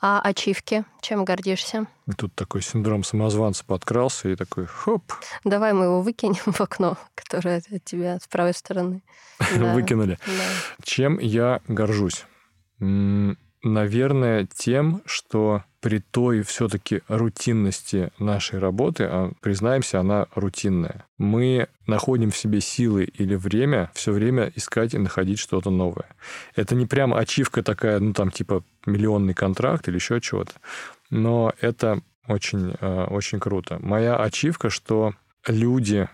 А 0.00 0.20
ачивки? 0.22 0.84
Чем 1.00 1.24
гордишься? 1.24 1.86
Тут 2.16 2.34
такой 2.34 2.62
синдром 2.62 3.04
самозванца 3.04 3.64
подкрался 3.64 4.28
и 4.28 4.36
такой 4.36 4.66
хоп. 4.66 5.12
Давай 5.44 5.72
мы 5.72 5.84
его 5.86 6.02
выкинем 6.02 6.52
в 6.52 6.60
окно, 6.60 6.96
которое 7.14 7.58
от 7.58 7.84
тебя 7.84 8.18
с 8.18 8.26
правой 8.28 8.54
стороны. 8.54 9.02
Выкинули. 9.50 10.18
Чем 10.82 11.18
я 11.18 11.60
горжусь? 11.66 12.24
Наверное, 13.62 14.48
тем, 14.52 15.02
что 15.04 15.64
при 15.80 15.98
той 15.98 16.42
все-таки 16.42 17.02
рутинности 17.08 18.10
нашей 18.18 18.58
работы, 18.58 19.04
а 19.04 19.32
признаемся, 19.40 20.00
она 20.00 20.26
рутинная, 20.34 21.06
мы 21.18 21.68
находим 21.86 22.30
в 22.30 22.36
себе 22.36 22.60
силы 22.60 23.04
или 23.04 23.34
время 23.34 23.90
все 23.94 24.12
время 24.12 24.50
искать 24.54 24.94
и 24.94 24.98
находить 24.98 25.38
что-то 25.38 25.70
новое. 25.70 26.08
Это 26.54 26.74
не 26.74 26.86
прям 26.86 27.12
ачивка 27.12 27.62
такая, 27.62 27.98
ну 27.98 28.14
там 28.14 28.30
типа 28.30 28.62
миллионный 28.86 29.34
контракт 29.34 29.88
или 29.88 29.96
еще 29.96 30.20
чего-то, 30.20 30.52
но 31.10 31.52
это 31.60 32.00
очень, 32.28 32.74
э, 32.80 33.04
очень 33.04 33.40
круто. 33.40 33.78
Моя 33.80 34.16
ачивка, 34.16 34.70
что 34.70 35.14
люди, 35.46 36.08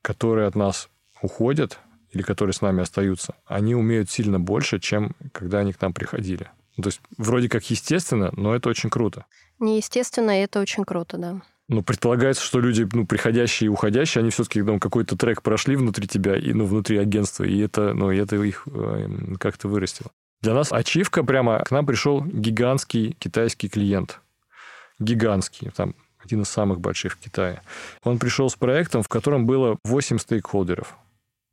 которые 0.00 0.46
от 0.46 0.54
нас 0.54 0.88
уходят 1.20 1.78
или 2.10 2.22
которые 2.22 2.54
с 2.54 2.62
нами 2.62 2.82
остаются, 2.82 3.34
они 3.44 3.74
умеют 3.74 4.10
сильно 4.10 4.38
больше, 4.40 4.78
чем 4.78 5.12
когда 5.32 5.58
они 5.58 5.72
к 5.72 5.80
нам 5.80 5.92
приходили. 5.92 6.48
Ну, 6.76 6.82
то 6.82 6.88
есть 6.88 7.00
вроде 7.16 7.48
как 7.48 7.68
естественно, 7.70 8.30
но 8.36 8.54
это 8.54 8.68
очень 8.68 8.90
круто. 8.90 9.26
Неестественно, 9.58 10.38
и 10.38 10.44
это 10.44 10.60
очень 10.60 10.84
круто, 10.84 11.16
да. 11.16 11.42
Ну, 11.68 11.82
предполагается, 11.82 12.44
что 12.44 12.60
люди, 12.60 12.86
ну, 12.92 13.06
приходящие 13.06 13.66
и 13.66 13.68
уходящие, 13.68 14.20
они 14.20 14.30
все-таки 14.30 14.62
там 14.62 14.78
какой-то 14.78 15.16
трек 15.16 15.42
прошли 15.42 15.74
внутри 15.74 16.06
тебя, 16.06 16.36
и, 16.36 16.52
ну, 16.52 16.64
внутри 16.64 16.98
агентства, 16.98 17.42
и 17.42 17.58
это, 17.58 17.92
ну, 17.92 18.12
это 18.12 18.36
их 18.36 18.62
э, 18.66 19.08
как-то 19.40 19.66
вырастило. 19.66 20.10
Для 20.42 20.54
нас 20.54 20.72
ачивка 20.72 21.24
прямо 21.24 21.64
к 21.64 21.70
нам 21.72 21.84
пришел 21.84 22.22
гигантский 22.24 23.16
китайский 23.18 23.68
клиент. 23.68 24.20
Гигантский, 25.00 25.70
там 25.70 25.94
один 26.26 26.42
из 26.42 26.48
самых 26.48 26.80
больших 26.80 27.14
в 27.14 27.18
Китае. 27.18 27.62
Он 28.02 28.18
пришел 28.18 28.48
с 28.50 28.54
проектом, 28.54 29.02
в 29.02 29.08
котором 29.08 29.46
было 29.46 29.78
8 29.84 30.18
стейкхолдеров. 30.18 30.96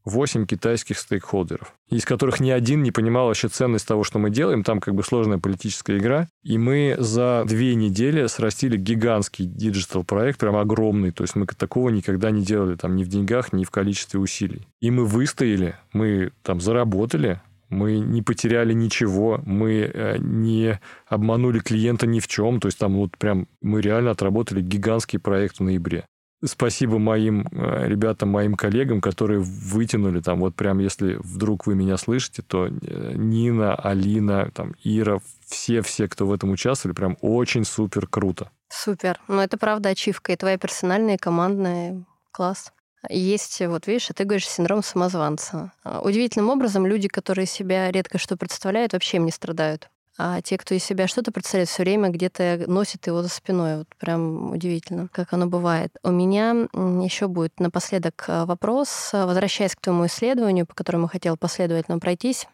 8 0.05 0.45
китайских 0.45 0.99
стейкхолдеров, 0.99 1.73
из 1.89 2.05
которых 2.05 2.39
ни 2.39 2.49
один 2.49 2.83
не 2.83 2.91
понимал 2.91 3.27
вообще 3.27 3.47
ценность 3.47 3.87
того, 3.87 4.03
что 4.03 4.19
мы 4.19 4.29
делаем. 4.29 4.63
Там 4.63 4.79
как 4.79 4.95
бы 4.95 5.03
сложная 5.03 5.37
политическая 5.37 5.97
игра. 5.97 6.27
И 6.43 6.57
мы 6.57 6.95
за 6.99 7.43
две 7.47 7.75
недели 7.75 8.27
срастили 8.27 8.77
гигантский 8.77 9.45
digital-проект, 9.45 10.39
прям 10.39 10.55
огромный. 10.55 11.11
То 11.11 11.23
есть 11.23 11.35
мы 11.35 11.45
такого 11.45 11.89
никогда 11.89 12.31
не 12.31 12.43
делали 12.43 12.75
там 12.75 12.95
ни 12.95 13.03
в 13.03 13.07
деньгах, 13.07 13.53
ни 13.53 13.63
в 13.63 13.71
количестве 13.71 14.19
усилий. 14.19 14.67
И 14.81 14.91
мы 14.91 15.05
выстояли, 15.05 15.75
мы 15.93 16.31
там 16.41 16.59
заработали, 16.59 17.41
мы 17.69 17.99
не 17.99 18.21
потеряли 18.21 18.73
ничего, 18.73 19.41
мы 19.45 19.91
э, 19.93 20.17
не 20.19 20.79
обманули 21.07 21.59
клиента 21.59 22.07
ни 22.07 22.19
в 22.19 22.27
чем. 22.27 22.59
То 22.59 22.67
есть 22.67 22.77
там 22.77 22.95
вот 22.95 23.17
прям 23.17 23.47
мы 23.61 23.81
реально 23.81 24.11
отработали 24.11 24.61
гигантский 24.61 25.19
проект 25.19 25.57
в 25.57 25.63
ноябре. 25.63 26.05
Спасибо 26.45 26.99
моим 26.99 27.47
э, 27.51 27.87
ребятам, 27.87 28.29
моим 28.29 28.55
коллегам, 28.55 28.99
которые 28.99 29.39
вытянули 29.39 30.19
там, 30.19 30.39
вот 30.39 30.55
прям, 30.55 30.79
если 30.79 31.15
вдруг 31.23 31.65
вы 31.65 31.75
меня 31.75 31.97
слышите, 31.97 32.41
то 32.41 32.67
э, 32.67 33.13
Нина, 33.15 33.75
Алина, 33.75 34.51
там, 34.53 34.73
Ира, 34.83 35.19
все-все, 35.45 36.07
кто 36.09 36.27
в 36.27 36.33
этом 36.33 36.51
участвовали, 36.51 36.95
прям 36.95 37.17
очень 37.21 37.63
супер 37.63 38.07
круто. 38.07 38.49
Супер. 38.69 39.19
Ну, 39.27 39.39
это 39.39 39.57
правда 39.57 39.89
ачивка, 39.89 40.33
и 40.33 40.35
твоя 40.35 40.57
персональная, 40.57 41.15
и 41.15 41.19
командная. 41.19 42.03
Класс. 42.31 42.73
Есть, 43.09 43.61
вот 43.65 43.87
видишь, 43.87 44.09
а 44.09 44.13
ты 44.13 44.23
говоришь 44.23 44.47
синдром 44.47 44.81
самозванца. 44.81 45.71
А, 45.83 46.01
удивительным 46.01 46.49
образом 46.49 46.85
люди, 46.87 47.07
которые 47.07 47.45
себя 47.45 47.91
редко 47.91 48.17
что 48.17 48.37
представляют, 48.37 48.93
вообще 48.93 49.17
им 49.17 49.25
не 49.25 49.31
страдают. 49.31 49.89
А 50.17 50.41
те, 50.41 50.57
кто 50.57 50.75
из 50.75 50.83
себя 50.83 51.07
что-то 51.07 51.31
представляет, 51.31 51.69
все 51.69 51.83
время 51.83 52.09
где-то 52.09 52.65
носит 52.67 53.07
его 53.07 53.23
за 53.23 53.29
спиной. 53.29 53.79
Вот 53.79 53.87
прям 53.97 54.51
удивительно, 54.51 55.07
как 55.11 55.33
оно 55.33 55.47
бывает. 55.47 55.95
У 56.03 56.11
меня 56.11 56.67
еще 57.03 57.27
будет 57.27 57.59
напоследок 57.59 58.25
э, 58.27 58.45
вопрос, 58.45 59.09
возвращаясь 59.11 59.75
к 59.75 59.81
твоему 59.81 60.05
исследованию, 60.05 60.67
по 60.67 60.75
которому 60.75 61.07
хотел 61.07 61.35
последовательно 61.35 61.97
пройтись. 61.97 62.47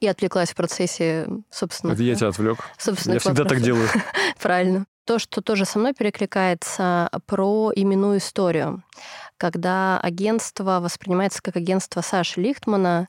И 0.00 0.06
отвлеклась 0.06 0.50
в 0.50 0.54
процессе, 0.54 1.26
собственно. 1.50 1.92
Это 1.92 2.02
я 2.02 2.14
тебя 2.14 2.28
отвлек. 2.28 2.58
Собственно, 2.76 3.14
я 3.14 3.20
всегда 3.20 3.44
так 3.44 3.62
делаю. 3.62 3.88
Правильно. 4.42 4.84
То, 5.06 5.18
что 5.18 5.40
тоже 5.40 5.64
со 5.64 5.78
мной 5.78 5.94
перекликается 5.94 7.08
про 7.24 7.72
именную 7.74 8.18
историю. 8.18 8.82
Когда 9.38 9.98
агентство 10.00 10.80
воспринимается 10.80 11.42
как 11.42 11.56
агентство 11.56 12.00
Саши 12.00 12.40
Лихтмана, 12.40 13.08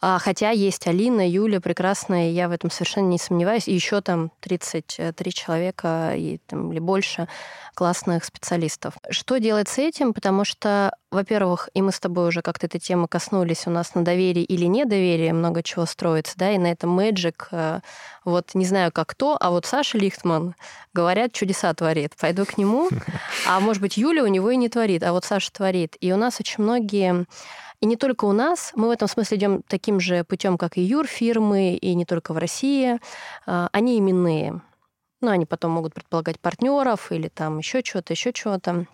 а, 0.00 0.18
хотя 0.18 0.50
есть 0.50 0.86
Алина, 0.86 1.28
Юля 1.28 1.60
прекрасная, 1.60 2.30
я 2.30 2.48
в 2.48 2.52
этом 2.52 2.70
совершенно 2.70 3.08
не 3.08 3.18
сомневаюсь, 3.18 3.68
и 3.68 3.74
еще 3.74 4.00
там 4.00 4.30
33 4.40 5.32
человека 5.32 6.12
и, 6.14 6.38
там, 6.46 6.72
или 6.72 6.78
больше 6.78 7.28
классных 7.74 8.24
специалистов. 8.24 8.94
Что 9.10 9.38
делать 9.38 9.68
с 9.68 9.78
этим? 9.78 10.14
Потому 10.14 10.44
что, 10.44 10.96
во-первых, 11.10 11.68
и 11.72 11.82
мы 11.82 11.92
с 11.92 12.00
тобой 12.00 12.28
уже 12.28 12.42
как-то 12.42 12.66
этой 12.66 12.80
темы 12.80 13.06
коснулись, 13.06 13.66
у 13.66 13.70
нас 13.70 13.94
на 13.94 14.04
доверии 14.04 14.42
или 14.42 14.66
недоверии 14.66 15.30
много 15.30 15.62
чего 15.62 15.86
строится, 15.86 16.34
да, 16.36 16.50
и 16.50 16.58
на 16.58 16.66
этом 16.66 16.98
Magic, 16.98 17.46
э, 17.52 17.80
вот 18.24 18.54
не 18.54 18.64
знаю 18.64 18.90
как 18.92 19.08
кто, 19.10 19.36
а 19.40 19.50
вот 19.50 19.66
Саша 19.66 19.98
Лихтман, 19.98 20.54
говорят, 20.92 21.32
чудеса 21.32 21.72
творит. 21.74 22.14
Пойду 22.20 22.44
к 22.44 22.58
нему, 22.58 22.88
а 23.46 23.60
может 23.60 23.80
быть 23.80 23.96
Юля 23.96 24.24
у 24.24 24.26
него 24.26 24.50
и 24.50 24.56
не 24.56 24.68
творит, 24.68 25.04
а 25.04 25.12
вот 25.12 25.24
Саша 25.24 25.52
творит. 25.52 25.96
И 26.00 26.12
у 26.12 26.16
нас 26.16 26.40
очень 26.40 26.64
многие 26.64 27.26
и 27.80 27.86
не 27.86 27.96
только 27.96 28.24
у 28.24 28.32
нас, 28.32 28.72
мы 28.74 28.88
в 28.88 28.90
этом 28.90 29.06
смысле 29.06 29.36
идем 29.36 29.62
таким 29.62 30.00
же 30.00 30.24
путем, 30.24 30.56
как 30.58 30.78
и 30.78 30.82
юрфирмы, 30.82 31.74
и 31.74 31.94
не 31.94 32.04
только 32.04 32.32
в 32.32 32.38
России. 32.38 32.98
Э, 33.46 33.68
они 33.72 33.98
именные. 33.98 34.60
Ну, 35.20 35.30
они 35.30 35.46
потом 35.46 35.72
могут 35.72 35.94
предполагать 35.94 36.40
партнеров 36.40 37.10
или 37.12 37.28
там 37.28 37.58
еще 37.58 37.82
чего-то, 37.82 38.12
еще 38.12 38.32
чего-то. 38.32 38.86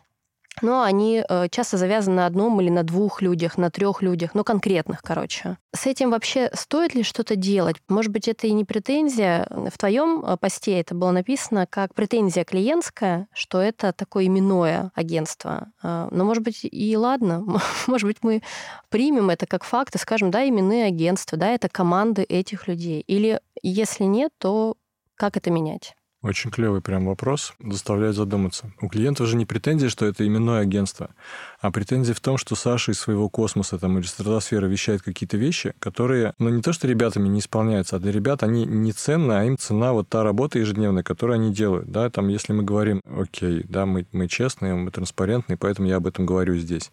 Но 0.60 0.82
они 0.82 1.24
э, 1.26 1.48
часто 1.50 1.78
завязаны 1.78 2.16
на 2.16 2.26
одном 2.26 2.60
или 2.60 2.68
на 2.68 2.82
двух 2.82 3.22
людях, 3.22 3.56
на 3.56 3.70
трех 3.70 4.02
людях, 4.02 4.34
ну, 4.34 4.44
конкретных, 4.44 5.00
короче. 5.02 5.56
С 5.74 5.86
этим 5.86 6.10
вообще 6.10 6.50
стоит 6.52 6.94
ли 6.94 7.02
что-то 7.02 7.36
делать? 7.36 7.76
Может 7.88 8.12
быть, 8.12 8.28
это 8.28 8.46
и 8.46 8.52
не 8.52 8.64
претензия. 8.64 9.46
В 9.48 9.78
твоем 9.78 10.22
э, 10.24 10.36
посте 10.36 10.78
это 10.78 10.94
было 10.94 11.10
написано 11.10 11.66
как 11.66 11.94
претензия 11.94 12.44
клиентская, 12.44 13.28
что 13.32 13.60
это 13.60 13.92
такое 13.92 14.26
именное 14.26 14.92
агентство. 14.94 15.72
Э, 15.82 16.08
но, 16.10 16.24
может 16.24 16.42
быть, 16.42 16.60
и 16.64 16.96
ладно. 16.96 17.44
Может 17.86 18.06
быть, 18.06 18.18
мы 18.22 18.42
примем 18.90 19.30
это 19.30 19.46
как 19.46 19.64
факт 19.64 19.94
и 19.94 19.98
скажем, 19.98 20.30
да, 20.30 20.46
именные 20.46 20.86
агентства, 20.86 21.38
да, 21.38 21.48
это 21.48 21.68
команды 21.68 22.22
этих 22.22 22.68
людей. 22.68 23.00
Или 23.06 23.40
если 23.62 24.04
нет, 24.04 24.32
то 24.38 24.76
как 25.16 25.36
это 25.36 25.50
менять? 25.50 25.94
Очень 26.22 26.52
клевый 26.52 26.80
прям 26.80 27.06
вопрос, 27.06 27.52
заставляет 27.58 28.14
задуматься. 28.14 28.72
У 28.80 28.88
клиента 28.88 29.26
же 29.26 29.36
не 29.36 29.44
претензия, 29.44 29.88
что 29.88 30.06
это 30.06 30.24
именное 30.24 30.60
агентство, 30.60 31.10
а 31.60 31.72
претензия 31.72 32.14
в 32.14 32.20
том, 32.20 32.38
что 32.38 32.54
Саша 32.54 32.92
из 32.92 33.00
своего 33.00 33.28
космоса 33.28 33.76
там, 33.76 33.98
или 33.98 34.06
стратосферы 34.06 34.68
вещает 34.68 35.02
какие-то 35.02 35.36
вещи, 35.36 35.74
которые, 35.80 36.34
ну, 36.38 36.48
не 36.50 36.62
то, 36.62 36.72
что 36.72 36.86
ребятами 36.86 37.26
не 37.26 37.40
исполняются, 37.40 37.96
а 37.96 37.98
для 37.98 38.12
ребят 38.12 38.44
они 38.44 38.64
не 38.64 38.92
ценны, 38.92 39.32
а 39.32 39.44
им 39.44 39.58
цена 39.58 39.92
вот 39.92 40.08
та 40.08 40.22
работа 40.22 40.60
ежедневная, 40.60 41.02
которую 41.02 41.34
они 41.34 41.52
делают. 41.52 41.90
Да, 41.90 42.08
там, 42.08 42.28
если 42.28 42.52
мы 42.52 42.62
говорим, 42.62 43.00
окей, 43.04 43.64
да, 43.68 43.84
мы, 43.84 44.06
мы 44.12 44.28
честные, 44.28 44.74
мы 44.74 44.92
транспарентные, 44.92 45.56
поэтому 45.56 45.88
я 45.88 45.96
об 45.96 46.06
этом 46.06 46.24
говорю 46.24 46.54
здесь. 46.54 46.92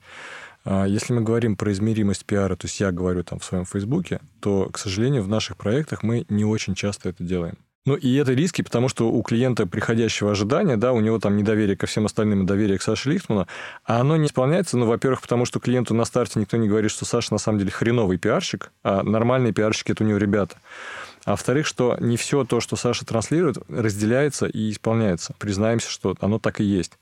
А 0.65 0.85
если 0.85 1.13
мы 1.13 1.21
говорим 1.21 1.55
про 1.55 1.71
измеримость 1.71 2.25
пиара, 2.25 2.55
то 2.55 2.65
есть 2.65 2.79
я 2.79 2.91
говорю 2.91 3.23
там 3.23 3.37
в 3.37 3.45
своем 3.45 3.65
Фейсбуке, 3.65 4.21
то, 4.39 4.69
к 4.71 4.79
сожалению, 4.79 5.21
в 5.21 5.27
наших 5.27 5.55
проектах 5.55 6.01
мы 6.01 6.25
не 6.29 6.45
очень 6.45 6.73
часто 6.73 7.09
это 7.09 7.23
делаем. 7.23 7.59
Ну, 7.85 7.95
и 7.95 8.13
это 8.15 8.33
риски, 8.33 8.61
потому 8.61 8.89
что 8.89 9.09
у 9.09 9.21
клиента 9.23 9.65
приходящего 9.65 10.31
ожидания, 10.31 10.75
да, 10.75 10.91
у 10.91 10.99
него 10.99 11.17
там 11.17 11.37
недоверие 11.37 11.77
ко 11.77 11.87
всем 11.87 12.05
остальным 12.05 12.43
и 12.43 12.45
доверие 12.45 12.77
к 12.77 12.81
Саше 12.81 13.09
Лихтману, 13.09 13.47
а 13.85 14.01
оно 14.01 14.17
не 14.17 14.27
исполняется, 14.27 14.77
ну, 14.77 14.85
во-первых, 14.85 15.21
потому 15.21 15.45
что 15.45 15.59
клиенту 15.59 15.93
на 15.93 16.03
старте 16.05 16.39
никто 16.39 16.57
не 16.57 16.67
говорит, 16.67 16.91
что 16.91 17.05
Саша 17.05 17.33
на 17.33 17.37
самом 17.37 17.59
деле 17.59 17.71
хреновый 17.71 18.17
пиарщик, 18.17 18.71
а 18.83 19.01
нормальные 19.01 19.53
пиарщики– 19.53 19.91
это 19.93 20.03
у 20.03 20.07
него 20.07 20.17
ребята. 20.17 20.57
А 21.25 21.31
во-вторых, 21.31 21.67
что 21.67 21.97
не 21.99 22.17
все 22.17 22.43
то, 22.43 22.59
что 22.59 22.75
Саша 22.75 23.05
транслирует, 23.05 23.57
разделяется 23.69 24.45
и 24.45 24.71
исполняется. 24.71 25.33
Признаемся, 25.37 25.89
что 25.89 26.15
оно 26.21 26.39
так 26.39 26.59
и 26.59 26.63
есть. 26.63 26.93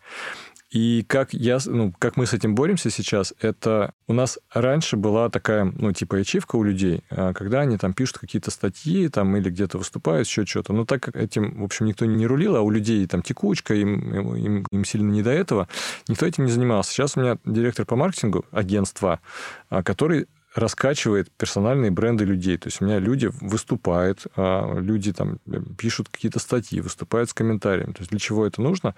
И 0.69 1.05
как, 1.07 1.33
я, 1.33 1.59
ну, 1.65 1.93
как 1.97 2.17
мы 2.17 2.25
с 2.25 2.33
этим 2.33 2.53
боремся 2.53 2.89
сейчас, 2.89 3.33
это 3.39 3.93
у 4.05 4.13
нас 4.13 4.37
раньше 4.53 4.97
была 4.97 5.29
такая, 5.29 5.63
ну, 5.63 5.93
типа 5.93 6.15
ячивка 6.15 6.57
у 6.57 6.63
людей, 6.63 7.03
а, 7.09 7.33
когда 7.33 7.61
они 7.61 7.77
там 7.77 7.93
пишут 7.93 8.17
какие-то 8.17 8.51
статьи 8.51 9.07
там 9.07 9.35
или 9.37 9.49
где-то 9.49 9.77
выступают, 9.77 10.27
еще 10.27 10.45
что-то. 10.45 10.73
Но 10.73 10.85
так 10.85 11.01
как 11.01 11.15
этим, 11.15 11.61
в 11.61 11.63
общем, 11.63 11.85
никто 11.85 12.05
не 12.05 12.27
рулил, 12.27 12.57
а 12.57 12.61
у 12.61 12.69
людей 12.69 13.05
там 13.07 13.21
текучка, 13.21 13.75
им, 13.75 14.35
им, 14.35 14.65
им 14.69 14.85
сильно 14.85 15.09
не 15.09 15.23
до 15.23 15.31
этого, 15.31 15.69
никто 16.09 16.25
этим 16.25 16.45
не 16.45 16.51
занимался. 16.51 16.91
Сейчас 16.91 17.15
у 17.15 17.21
меня 17.21 17.37
директор 17.45 17.85
по 17.85 17.95
маркетингу 17.95 18.45
агентства, 18.51 19.21
а, 19.69 19.83
который 19.83 20.27
раскачивает 20.55 21.31
персональные 21.31 21.91
бренды 21.91 22.23
людей. 22.23 22.57
То 22.57 22.67
есть 22.67 22.81
у 22.81 22.85
меня 22.85 22.99
люди 22.99 23.29
выступают, 23.41 24.25
а, 24.35 24.79
люди 24.79 25.13
там 25.13 25.39
пишут 25.77 26.09
какие-то 26.09 26.39
статьи, 26.39 26.81
выступают 26.81 27.29
с 27.29 27.33
комментариями. 27.33 27.91
То 27.91 27.99
есть 27.99 28.11
для 28.11 28.19
чего 28.19 28.45
это 28.45 28.61
нужно? 28.61 28.95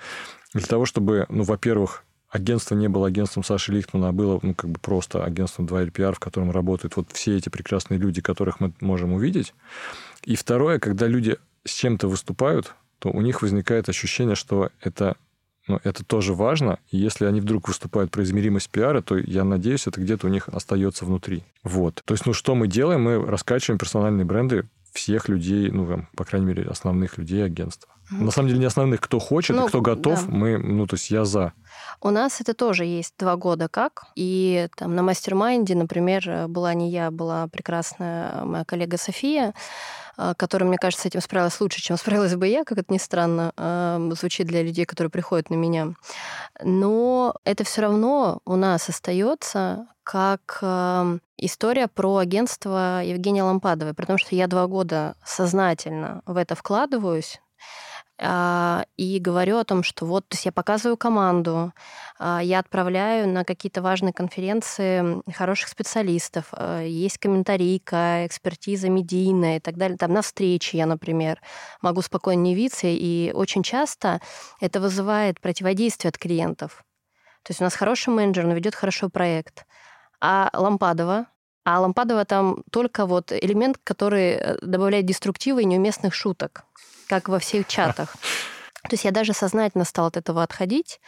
Для 0.54 0.66
того, 0.66 0.86
чтобы, 0.86 1.26
ну, 1.30 1.44
во-первых, 1.44 2.04
агентство 2.30 2.76
не 2.76 2.88
было 2.88 3.08
агентством 3.08 3.44
Саши 3.44 3.72
Лихтмана, 3.72 4.10
а 4.10 4.12
было 4.12 4.40
ну, 4.42 4.54
как 4.54 4.70
бы 4.70 4.80
просто 4.80 5.24
агентством 5.24 5.66
2LPR, 5.66 6.14
в 6.14 6.20
котором 6.20 6.52
работают 6.52 6.96
вот 6.96 7.12
все 7.12 7.36
эти 7.36 7.50
прекрасные 7.50 8.00
люди, 8.00 8.22
которых 8.22 8.60
мы 8.60 8.74
можем 8.80 9.14
увидеть. 9.14 9.54
И 10.24 10.36
второе, 10.36 10.80
когда 10.80 11.08
люди 11.08 11.38
с 11.66 11.74
чем-то 11.74 12.08
выступают, 12.08 12.74
то 13.00 13.10
у 13.10 13.22
них 13.22 13.42
возникает 13.42 13.90
ощущение, 13.90 14.36
что 14.36 14.70
это 14.82 15.16
но 15.70 15.80
это 15.84 16.04
тоже 16.04 16.34
важно. 16.34 16.80
И 16.92 16.98
если 16.98 17.26
они 17.26 17.40
вдруг 17.40 17.68
выступают 17.68 18.12
про 18.12 18.24
измеримость 18.24 18.70
пиара, 18.70 19.02
то 19.02 19.18
я 19.18 19.44
надеюсь, 19.44 19.88
это 19.88 20.02
где-то 20.02 20.28
у 20.28 20.30
них 20.30 20.50
остается 20.50 21.06
внутри. 21.06 21.44
Вот. 21.64 22.02
То 22.04 22.14
есть, 22.14 22.26
ну, 22.26 22.34
что 22.34 22.56
мы 22.56 22.68
делаем? 22.68 23.04
Мы 23.04 23.26
раскачиваем 23.26 23.78
персональные 23.78 24.26
бренды 24.26 24.68
всех 24.92 25.30
людей, 25.30 25.70
ну, 25.70 25.88
там, 25.88 26.10
по 26.16 26.26
крайней 26.26 26.48
мере, 26.48 26.64
основных 26.64 27.18
людей 27.18 27.46
агентства. 27.46 27.90
Mm-hmm. 28.12 28.24
На 28.24 28.32
самом 28.32 28.48
деле 28.50 28.60
не 28.60 28.66
основных, 28.66 29.02
кто 29.02 29.20
хочет 29.20 29.56
ну, 29.56 29.66
и 29.66 29.70
кто 29.70 29.82
готов, 29.82 30.26
да. 30.26 30.32
мы, 30.32 30.58
ну, 30.58 30.88
то 30.88 30.96
есть 30.96 31.12
я 31.12 31.26
за. 31.26 31.54
У 32.02 32.10
нас 32.10 32.42
это 32.42 32.54
тоже 32.54 32.86
есть 32.86 33.14
два 33.18 33.36
года 33.36 33.68
как. 33.70 34.06
И 34.16 34.68
там 34.76 34.96
на 34.96 35.04
mastermind 35.04 35.64
е, 35.64 35.76
например, 35.76 36.48
была 36.48 36.74
не 36.74 36.90
я, 36.90 37.12
была 37.12 37.48
прекрасная 37.48 38.44
моя 38.44 38.66
коллега 38.66 38.98
София, 38.98 39.54
а, 40.18 40.34
которая, 40.34 40.68
мне 40.68 40.78
кажется, 40.78 41.04
с 41.04 41.06
этим 41.06 41.22
справилась 41.22 41.60
лучше, 41.62 41.82
чем 41.82 41.98
справилась 41.98 42.36
бы 42.36 42.48
я, 42.48 42.64
как 42.64 42.78
это 42.78 42.94
ни 42.94 42.98
странно 42.98 43.54
звучит 44.16 44.48
для 44.48 44.64
людей, 44.64 44.86
которые 44.86 45.12
приходят 45.12 45.50
на 45.50 45.56
меня. 45.56 45.94
Но 46.64 47.36
это 47.46 47.64
все 47.64 47.82
равно 47.82 48.40
у 48.46 48.56
нас 48.56 48.90
остается 48.90 49.88
как 50.04 50.60
история 51.38 51.88
про 51.88 52.18
агентство 52.18 53.04
Евгении 53.04 53.44
Лампадовой, 53.44 53.94
потому 53.94 54.18
что 54.18 54.36
я 54.36 54.48
два 54.48 54.68
года 54.68 55.16
сознательно 55.24 56.22
в 56.26 56.36
это 56.36 56.56
вкладываюсь, 56.56 57.40
и 58.22 59.20
говорю 59.22 59.58
о 59.58 59.64
том, 59.64 59.82
что 59.82 60.06
вот, 60.06 60.28
то 60.28 60.36
есть 60.36 60.46
я 60.46 60.52
показываю 60.52 60.98
команду, 60.98 61.72
а, 62.18 62.42
я 62.44 62.60
отправляю 62.60 63.30
на 63.30 63.46
какие-то 63.46 63.82
важные 63.82 64.12
конференции 64.12 65.22
хороших 65.32 65.70
специалистов, 65.70 66.48
а, 66.52 66.82
есть 66.82 67.18
комментарийка, 67.18 68.26
экспертиза 68.26 68.90
медийная 68.90 69.58
и 69.58 69.60
так 69.62 69.78
далее. 69.78 69.98
Там 69.98 70.12
на 70.12 70.22
встрече 70.22 70.78
я, 70.78 70.86
например, 70.86 71.40
могу 71.82 72.02
спокойно 72.02 72.48
явиться, 72.48 72.88
и 72.88 73.32
очень 73.34 73.64
часто 73.64 74.20
это 74.60 74.82
вызывает 74.82 75.40
противодействие 75.40 76.10
от 76.10 76.18
клиентов. 76.18 76.84
То 77.44 77.52
есть 77.52 77.62
у 77.62 77.64
нас 77.64 77.74
хороший 77.74 78.10
менеджер, 78.10 78.46
он 78.46 78.52
ведет 78.52 78.76
хорошо 78.76 79.08
проект. 79.08 79.66
А 80.20 80.50
Лампадова, 80.54 81.28
а 81.64 81.80
Лампадова 81.80 82.26
там 82.26 82.64
только 82.70 83.06
вот 83.06 83.32
элемент, 83.32 83.78
который 83.82 84.32
э, 84.32 84.58
добавляет 84.62 85.06
деструктива 85.06 85.60
и 85.60 85.66
неуместных 85.66 86.14
шуток 86.14 86.66
как 87.10 87.28
во 87.28 87.40
всех 87.40 87.68
чатах. 87.68 88.16
То 88.84 88.94
есть 88.94 89.04
я 89.04 89.12
даже 89.12 89.34
сознательно 89.34 89.84
стала 89.84 90.08
от 90.08 90.16
этого 90.16 90.42
отходить 90.42 91.02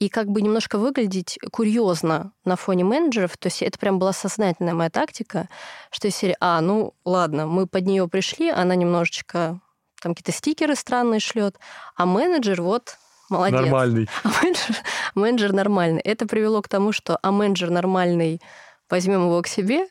и 0.00 0.08
как 0.08 0.26
бы 0.26 0.42
немножко 0.42 0.76
выглядеть 0.76 1.38
курьезно 1.52 2.32
на 2.44 2.56
фоне 2.56 2.82
менеджеров. 2.82 3.36
То 3.36 3.46
есть 3.46 3.62
это 3.62 3.78
прям 3.78 4.00
была 4.00 4.12
сознательная 4.12 4.74
моя 4.74 4.90
тактика, 4.90 5.48
что 5.92 6.08
из 6.08 6.16
серии, 6.16 6.36
а, 6.40 6.60
ну 6.60 6.94
ладно, 7.04 7.46
мы 7.46 7.68
под 7.68 7.86
нее 7.86 8.08
пришли, 8.08 8.50
она 8.50 8.74
немножечко 8.74 9.60
там 10.00 10.14
какие-то 10.14 10.36
стикеры 10.36 10.74
странные 10.74 11.20
шлет, 11.20 11.56
а 11.94 12.06
менеджер 12.06 12.60
вот 12.60 12.96
молодец. 13.28 13.60
Нормальный. 13.60 14.08
А 14.24 14.28
менеджер, 14.28 14.76
менеджер 15.14 15.52
нормальный. 15.52 16.00
Это 16.00 16.26
привело 16.26 16.60
к 16.60 16.68
тому, 16.68 16.90
что 16.90 17.20
а 17.22 17.30
менеджер 17.30 17.70
нормальный 17.70 18.40
возьмем 18.90 19.22
его 19.26 19.40
к 19.42 19.46
себе, 19.46 19.86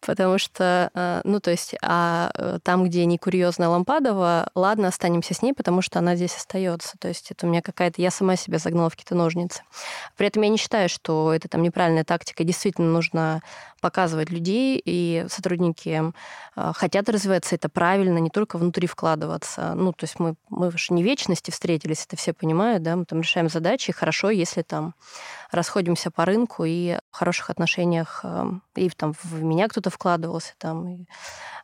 потому 0.00 0.38
что, 0.38 0.90
э, 0.94 1.20
ну, 1.24 1.40
то 1.40 1.50
есть, 1.50 1.74
а 1.82 2.30
э, 2.34 2.58
там, 2.62 2.84
где 2.84 3.04
не 3.04 3.18
курьезная 3.18 3.68
Лампадова, 3.68 4.50
ладно, 4.54 4.88
останемся 4.88 5.34
с 5.34 5.42
ней, 5.42 5.52
потому 5.52 5.82
что 5.82 5.98
она 5.98 6.16
здесь 6.16 6.36
остается. 6.36 6.96
То 6.98 7.08
есть 7.08 7.30
это 7.30 7.46
у 7.46 7.50
меня 7.50 7.62
какая-то... 7.62 8.00
Я 8.00 8.10
сама 8.10 8.36
себя 8.36 8.58
загнала 8.58 8.90
в 8.90 8.92
какие-то 8.92 9.14
ножницы. 9.14 9.62
При 10.16 10.26
этом 10.26 10.42
я 10.42 10.48
не 10.48 10.56
считаю, 10.56 10.88
что 10.88 11.32
это 11.32 11.48
там 11.48 11.62
неправильная 11.62 12.04
тактика. 12.04 12.44
Действительно 12.44 12.90
нужно 12.90 13.42
показывать 13.82 14.30
людей, 14.30 14.80
и 14.82 15.26
сотрудники 15.28 16.12
э, 16.56 16.72
хотят 16.74 17.08
развиваться, 17.08 17.56
это 17.56 17.68
правильно, 17.68 18.18
не 18.18 18.30
только 18.30 18.56
внутри 18.56 18.86
вкладываться. 18.86 19.74
Ну, 19.74 19.92
то 19.92 20.04
есть 20.04 20.20
мы, 20.20 20.36
мы 20.48 20.70
же 20.70 20.94
не 20.94 21.02
вечности 21.02 21.50
встретились, 21.50 22.06
это 22.06 22.16
все 22.16 22.32
понимают, 22.32 22.84
да, 22.84 22.94
мы 22.94 23.04
там 23.04 23.20
решаем 23.20 23.48
задачи, 23.48 23.92
хорошо, 23.92 24.30
если 24.30 24.62
там 24.62 24.94
расходимся 25.50 26.12
по 26.12 26.24
рынку 26.24 26.64
и 26.64 26.96
в 27.10 27.16
хороших 27.16 27.50
отношениях 27.50 28.24
и 28.74 28.88
там 28.90 29.14
в 29.22 29.42
меня 29.42 29.68
кто-то 29.68 29.90
вкладывался, 29.90 30.54
там, 30.58 30.88
и, 30.88 31.04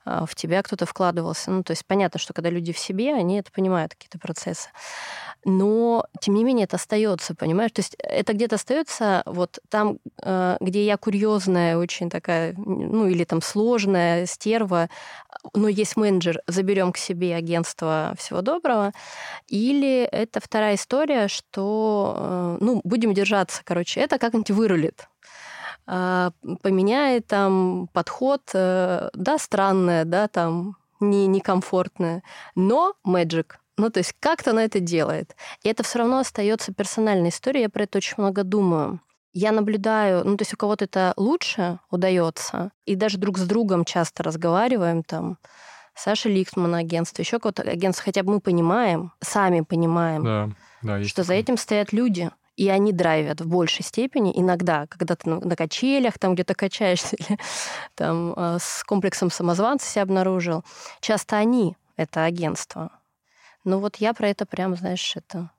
а, 0.05 0.27
в 0.27 0.35
тебя 0.35 0.63
кто-то 0.63 0.87
вкладывался. 0.87 1.51
Ну, 1.51 1.63
то 1.63 1.73
есть 1.73 1.85
понятно, 1.87 2.19
что 2.19 2.33
когда 2.33 2.51
люди 2.51 2.73
в 2.73 2.79
себе, 2.79 3.15
они 3.15 3.39
это 3.39 3.51
понимают, 3.53 3.95
какие-то 3.95 4.19
процессы. 4.19 4.69
Но, 5.45 6.05
тем 6.21 6.35
не 6.35 6.45
менее, 6.45 6.65
это 6.65 6.77
остается, 6.77 7.35
понимаешь? 7.35 7.73
То 7.73 7.81
есть 7.81 7.95
это 7.99 8.33
где-то 8.33 8.57
остается 8.57 9.23
вот 9.25 9.61
там, 9.69 9.99
э, 10.23 10.57
где 10.61 10.85
я 10.85 10.97
курьезная, 10.97 11.79
очень 11.79 12.11
такая, 12.11 12.55
ну, 12.57 13.07
или 13.07 13.25
там 13.25 13.41
сложная, 13.41 14.27
стерва, 14.27 14.89
но 15.55 15.69
есть 15.69 15.97
менеджер, 15.97 16.41
заберем 16.47 16.93
к 16.93 16.97
себе 16.97 17.37
агентство 17.37 18.15
всего 18.19 18.41
доброго. 18.43 18.93
Или 19.47 20.03
это 20.03 20.41
вторая 20.41 20.75
история, 20.75 21.29
что, 21.29 22.15
э, 22.17 22.59
ну, 22.61 22.81
будем 22.85 23.15
держаться, 23.15 23.63
короче, 23.65 24.01
это 24.01 24.19
как-нибудь 24.19 24.51
вырулит 24.51 25.09
а, 25.91 26.33
поменяет 26.63 27.29
там 27.29 27.89
подход, 27.95 28.43
э, 28.53 29.09
да, 29.15 29.39
странное, 29.39 30.05
да, 30.05 30.29
там 30.29 30.77
не, 31.01 31.27
некомфортное, 31.27 32.23
но 32.55 32.93
magic. 33.07 33.53
Ну, 33.79 33.89
то 33.89 34.01
есть 34.01 34.13
как-то 34.21 34.51
она 34.51 34.65
это 34.65 34.81
делает. 34.81 35.35
И 35.63 35.69
это 35.71 35.83
все 35.83 36.01
равно 36.01 36.19
остается 36.19 36.75
персональной 36.75 37.31
историей, 37.31 37.63
я 37.63 37.69
про 37.71 37.85
это 37.85 37.97
очень 37.99 38.17
много 38.19 38.45
думаю. 38.45 39.01
Я 39.33 39.51
наблюдаю, 39.51 40.27
ну, 40.27 40.37
то 40.37 40.43
есть 40.43 40.53
у 40.53 40.59
кого-то 40.59 40.85
это 40.85 41.15
лучше 41.17 41.79
удается, 41.91 42.71
и 42.85 42.95
даже 42.95 43.17
друг 43.17 43.39
с 43.39 43.47
другом 43.47 43.87
часто 43.87 44.23
разговариваем, 44.23 45.03
там, 45.03 45.39
Саша 45.95 46.29
Лихтман 46.29 46.75
агентство, 46.75 47.23
еще 47.23 47.39
кого-то 47.39 47.63
агентство, 47.63 48.05
хотя 48.05 48.23
бы 48.23 48.35
мы 48.35 48.41
понимаем, 48.41 49.13
сами 49.21 49.63
понимаем, 49.63 50.23
да, 50.23 50.51
да, 50.83 51.05
что 51.05 51.23
за 51.23 51.33
этим 51.33 51.57
стоят 51.57 51.95
люди 51.95 52.31
и 52.59 52.69
они 52.69 52.93
драйвят 52.93 53.41
в 53.41 53.47
большей 53.47 53.85
степени 53.85 54.33
иногда, 54.35 54.87
когда 54.89 55.15
ты 55.15 55.31
на, 55.31 55.57
качелях, 55.57 56.19
там 56.19 56.35
где-то 56.35 56.55
качаешься, 56.55 57.17
или 57.19 57.39
там 57.95 58.35
а, 58.37 58.59
с 58.59 58.83
комплексом 58.85 59.31
самозванца 59.31 59.89
себя 59.89 60.03
обнаружил. 60.03 60.65
Часто 61.01 61.37
они— 61.37 61.77
это 61.97 62.25
агентство. 62.25 62.91
Но 63.65 63.79
вот 63.79 63.97
я 63.97 64.13
про 64.13 64.29
это 64.29 64.45
прям, 64.45 64.75
знаешь, 64.75 65.15
это 65.15 65.51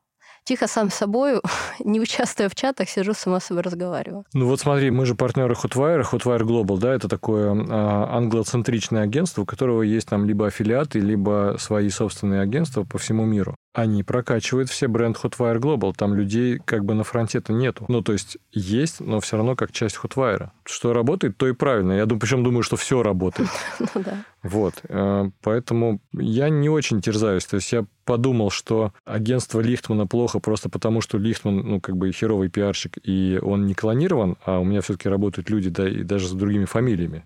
тихо 0.44 0.68
сам 0.68 0.92
собой, 0.92 1.40
не 1.80 2.02
участвуя 2.02 2.50
в 2.50 2.56
чатах, 2.56 2.90
сижу 2.90 3.14
сама 3.14 3.40
с 3.40 3.46
собой 3.46 3.64
разговариваю. 3.64 4.26
Ну 4.34 4.48
вот 4.48 4.60
смотри, 4.60 4.92
мы 4.92 5.06
же 5.06 5.16
партнеры 5.16 5.54
Hotwire, 5.54 6.04
Hotwire 6.04 6.42
Global, 6.42 6.78
да, 6.80 6.94
это 6.94 7.08
такое 7.08 7.52
а, 7.70 8.18
англоцентричное 8.18 9.04
агентство, 9.04 9.44
у 9.44 9.46
которого 9.46 9.84
есть 9.84 10.10
там 10.10 10.26
либо 10.26 10.48
аффилиаты, 10.48 11.00
либо 11.00 11.56
свои 11.60 11.90
собственные 11.90 12.42
агентства 12.42 12.84
по 12.84 12.98
всему 12.98 13.24
миру 13.24 13.56
они 13.74 14.04
прокачивают 14.04 14.70
все 14.70 14.88
бренд 14.88 15.18
Hotwire 15.18 15.60
Global. 15.60 15.94
Там 15.96 16.16
людей 16.16 16.60
как 16.64 16.86
бы 16.86 16.94
на 16.96 17.04
фронте-то 17.04 17.54
нету. 17.54 17.86
Ну, 17.88 18.02
то 18.02 18.14
есть 18.14 18.38
есть, 18.52 19.00
но 19.00 19.20
все 19.20 19.38
равно 19.38 19.56
как 19.56 19.72
часть 19.72 19.98
Hotwire. 20.02 20.50
Что 20.66 20.94
работает, 20.94 21.38
то 21.38 21.48
и 21.48 21.54
правильно. 21.54 21.94
Я 21.94 22.06
думаю, 22.06 22.20
причем 22.22 22.44
думаю, 22.44 22.64
что 22.64 22.76
все 22.76 23.04
работает. 23.04 23.50
Ну 23.96 24.04
да. 24.04 24.24
Вот. 24.44 24.76
Э, 24.88 25.30
поэтому 25.42 26.00
я 26.14 26.50
не 26.50 26.70
очень 26.70 27.02
терзаюсь. 27.02 27.46
То 27.46 27.56
есть 27.56 27.72
я 27.72 27.86
подумал, 28.06 28.50
что 28.50 28.94
агентство 29.06 29.60
Лихтмана 29.62 30.06
плохо 30.08 30.40
просто 30.40 30.70
потому, 30.70 31.02
что 31.02 31.18
Лихтман, 31.18 31.58
ну, 31.58 31.82
как 31.82 31.98
бы 31.98 32.12
херовый 32.12 32.50
пиарщик, 32.50 32.98
и 33.04 33.40
он 33.42 33.66
не 33.66 33.74
клонирован, 33.74 34.38
а 34.46 34.60
у 34.60 34.64
меня 34.64 34.82
все-таки 34.82 35.10
работают 35.10 35.50
люди, 35.50 35.70
да, 35.70 35.88
и 35.90 36.04
даже 36.04 36.28
с 36.28 36.32
другими 36.32 36.66
фамилиями. 36.66 37.24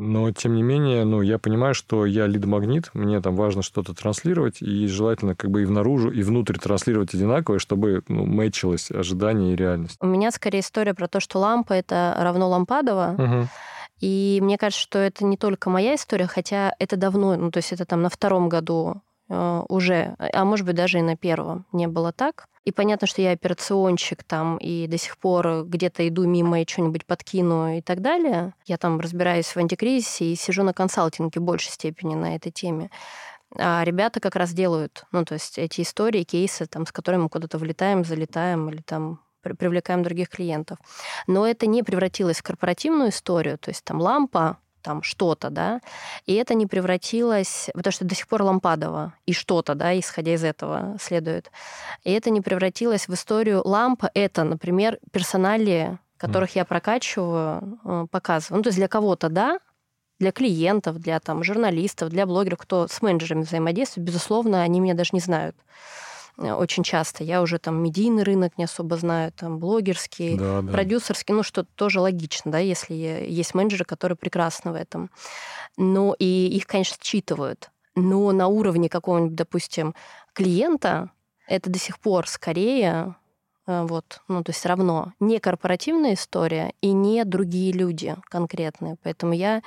Но, 0.00 0.30
тем 0.30 0.54
не 0.54 0.62
менее, 0.62 1.04
ну, 1.04 1.22
я 1.22 1.40
понимаю, 1.40 1.74
что 1.74 2.06
я 2.06 2.28
лид-магнит, 2.28 2.90
мне 2.94 3.20
там 3.20 3.34
важно 3.34 3.62
что-то 3.62 3.94
транслировать, 3.94 4.62
и 4.62 4.86
желательно 4.86 5.34
как 5.34 5.50
бы 5.50 5.62
и 5.62 5.64
внаружу, 5.64 6.12
и 6.12 6.22
внутрь 6.22 6.56
транслировать 6.56 7.14
одинаковое, 7.14 7.58
чтобы 7.58 8.02
ну, 8.06 8.24
мэчилось 8.24 8.92
ожидание 8.92 9.54
и 9.54 9.56
реальность. 9.56 9.96
У 10.00 10.06
меня 10.06 10.30
скорее 10.30 10.60
история 10.60 10.94
про 10.94 11.08
то, 11.08 11.18
что 11.18 11.40
лампа— 11.40 11.72
это 11.74 12.14
равно 12.16 12.48
лампадово. 12.48 13.16
Угу. 13.18 13.48
И 14.00 14.38
мне 14.40 14.56
кажется, 14.56 14.80
что 14.80 15.00
это 15.00 15.24
не 15.24 15.36
только 15.36 15.68
моя 15.68 15.96
история, 15.96 16.28
хотя 16.28 16.72
это 16.78 16.96
давно, 16.96 17.34
ну, 17.36 17.50
то 17.50 17.56
есть 17.56 17.72
это 17.72 17.84
там 17.84 18.02
на 18.02 18.08
втором 18.08 18.48
году 18.48 19.02
уже, 19.28 20.16
а 20.18 20.44
может 20.44 20.66
быть, 20.66 20.76
даже 20.76 20.98
и 20.98 21.02
на 21.02 21.16
первом 21.16 21.66
не 21.72 21.86
было 21.86 22.12
так. 22.12 22.48
И 22.64 22.72
понятно, 22.72 23.06
что 23.06 23.22
я 23.22 23.30
операционщик 23.30 24.24
там, 24.24 24.58
и 24.58 24.86
до 24.86 24.98
сих 24.98 25.16
пор 25.16 25.64
где-то 25.64 26.06
иду 26.06 26.26
мимо 26.26 26.60
и 26.60 26.68
что-нибудь 26.68 27.06
подкину 27.06 27.78
и 27.78 27.80
так 27.80 28.02
далее. 28.02 28.52
Я 28.66 28.76
там 28.76 29.00
разбираюсь 29.00 29.46
в 29.46 29.56
антикризисе 29.56 30.26
и 30.26 30.36
сижу 30.36 30.62
на 30.62 30.74
консалтинге 30.74 31.40
в 31.40 31.44
большей 31.44 31.72
степени 31.72 32.14
на 32.14 32.36
этой 32.36 32.52
теме. 32.52 32.90
А 33.56 33.82
ребята 33.84 34.20
как 34.20 34.36
раз 34.36 34.52
делают, 34.52 35.04
ну, 35.12 35.24
то 35.24 35.34
есть 35.34 35.56
эти 35.58 35.80
истории, 35.80 36.24
кейсы, 36.24 36.66
там, 36.66 36.84
с 36.86 36.92
которыми 36.92 37.22
мы 37.22 37.28
куда-то 37.30 37.56
влетаем, 37.56 38.04
залетаем 38.04 38.68
или 38.68 38.82
там 38.82 39.20
привлекаем 39.40 40.02
других 40.02 40.28
клиентов. 40.28 40.78
Но 41.26 41.46
это 41.46 41.66
не 41.66 41.82
превратилось 41.82 42.38
в 42.38 42.42
корпоративную 42.42 43.08
историю, 43.08 43.56
то 43.56 43.70
есть 43.70 43.82
там 43.84 44.00
лампа, 44.00 44.58
там 44.82 45.02
что-то, 45.02 45.50
да, 45.50 45.80
и 46.26 46.34
это 46.34 46.54
не 46.54 46.66
превратилось, 46.66 47.70
потому 47.74 47.92
что 47.92 48.04
до 48.04 48.14
сих 48.14 48.28
пор 48.28 48.42
лампадово, 48.42 49.14
и 49.26 49.32
что-то, 49.32 49.74
да, 49.74 49.98
исходя 49.98 50.34
из 50.34 50.44
этого 50.44 50.96
следует. 51.00 51.50
И 52.04 52.12
это 52.12 52.30
не 52.30 52.40
превратилось 52.40 53.08
в 53.08 53.14
историю 53.14 53.62
лампа, 53.64 54.10
это, 54.14 54.44
например, 54.44 54.98
персонали, 55.12 55.98
которых 56.16 56.50
mm. 56.50 56.56
я 56.56 56.64
прокачиваю, 56.64 57.78
э, 57.84 58.06
показываю. 58.10 58.58
Ну, 58.58 58.62
то 58.62 58.68
есть 58.68 58.78
для 58.78 58.88
кого-то, 58.88 59.28
да, 59.28 59.58
для 60.18 60.32
клиентов, 60.32 60.98
для 60.98 61.20
там, 61.20 61.44
журналистов, 61.44 62.10
для 62.10 62.26
блогеров, 62.26 62.58
кто 62.58 62.88
с 62.88 63.00
менеджерами 63.02 63.42
взаимодействует, 63.42 64.06
безусловно, 64.06 64.62
они 64.62 64.80
меня 64.80 64.94
даже 64.94 65.10
не 65.12 65.20
знают. 65.20 65.56
Э, 66.38 66.52
очень 66.52 66.82
часто. 66.82 67.24
Я 67.24 67.42
уже 67.42 67.58
там 67.58 67.82
медийный 67.82 68.22
рынок 68.22 68.56
не 68.58 68.64
особо 68.64 68.96
знаю, 68.96 69.32
там 69.32 69.58
блогерский, 69.58 70.38
да, 70.38 70.62
да. 70.62 70.72
продюсерский, 70.72 71.34
ну 71.34 71.42
что 71.42 71.64
тоже 71.64 72.00
логично, 72.00 72.52
да, 72.52 72.58
если 72.58 72.94
есть 72.94 73.54
менеджеры, 73.54 73.84
которые 73.84 74.16
прекрасны 74.16 74.72
в 74.72 74.74
этом. 74.74 75.10
Но 75.76 76.14
и 76.18 76.48
их, 76.48 76.66
конечно, 76.66 76.96
считывают. 77.02 77.70
Но 77.94 78.30
на 78.32 78.46
уровне 78.46 78.88
какого-нибудь, 78.88 79.34
допустим, 79.34 79.94
клиента 80.32 81.10
это 81.48 81.70
до 81.70 81.78
сих 81.78 81.98
пор 81.98 82.28
скорее 82.28 83.16
э, 83.66 83.82
вот, 83.88 84.20
ну, 84.28 84.44
то 84.44 84.52
есть 84.52 84.64
равно 84.64 85.12
не 85.18 85.40
корпоративная 85.40 86.14
история 86.14 86.74
и 86.80 86.92
не 86.92 87.24
другие 87.24 87.72
люди 87.72 88.16
конкретные. 88.28 88.96
Поэтому 89.02 89.32
я 89.32 89.62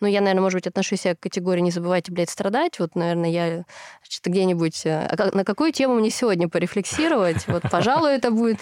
ну, 0.00 0.06
я, 0.06 0.20
наверное, 0.20 0.42
может 0.42 0.56
быть, 0.56 0.66
отношусь 0.66 1.02
к 1.02 1.16
категории 1.20 1.60
«не 1.60 1.70
забывайте, 1.70 2.12
блядь, 2.12 2.30
страдать». 2.30 2.78
Вот, 2.78 2.94
наверное, 2.94 3.30
я 3.30 3.64
что-то 4.02 4.30
где-нибудь... 4.30 4.86
Э, 4.86 5.08
а 5.10 5.36
на 5.36 5.44
какую 5.44 5.72
тему 5.72 5.94
мне 5.94 6.10
сегодня 6.10 6.48
порефлексировать? 6.48 7.46
Вот, 7.48 7.62
пожалуй, 7.70 8.12
это 8.12 8.30
будет 8.30 8.60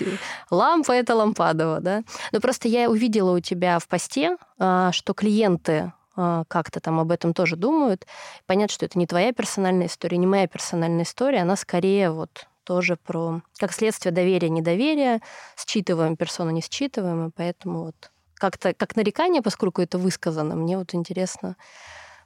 лампа, 0.50 0.92
это 0.92 1.14
лампадова, 1.14 1.80
да? 1.80 2.02
Но 2.32 2.40
просто 2.40 2.68
я 2.68 2.90
увидела 2.90 3.36
у 3.36 3.40
тебя 3.40 3.78
в 3.78 3.88
посте, 3.88 4.36
а, 4.58 4.92
что 4.92 5.14
клиенты 5.14 5.92
а, 6.14 6.44
как-то 6.48 6.80
там 6.80 7.00
об 7.00 7.10
этом 7.10 7.34
тоже 7.34 7.56
думают. 7.56 8.06
Понятно, 8.46 8.72
что 8.72 8.86
это 8.86 8.98
не 8.98 9.06
твоя 9.06 9.32
персональная 9.32 9.86
история, 9.86 10.18
не 10.18 10.26
моя 10.26 10.46
персональная 10.46 11.04
история, 11.04 11.40
она 11.40 11.56
скорее 11.56 12.10
вот 12.10 12.46
тоже 12.64 12.96
про, 12.96 13.42
как 13.58 13.72
следствие 13.72 14.12
доверия, 14.12 14.48
недоверия, 14.48 15.20
считываем 15.56 16.16
персону, 16.16 16.50
не 16.50 16.60
считываем, 16.60 17.28
и 17.28 17.30
поэтому 17.30 17.84
вот 17.84 18.10
как-то 18.42 18.74
как 18.74 18.96
нарекание, 18.96 19.40
поскольку 19.40 19.82
это 19.82 19.98
высказано, 19.98 20.56
мне 20.56 20.76
вот 20.76 20.94
интересно 20.94 21.54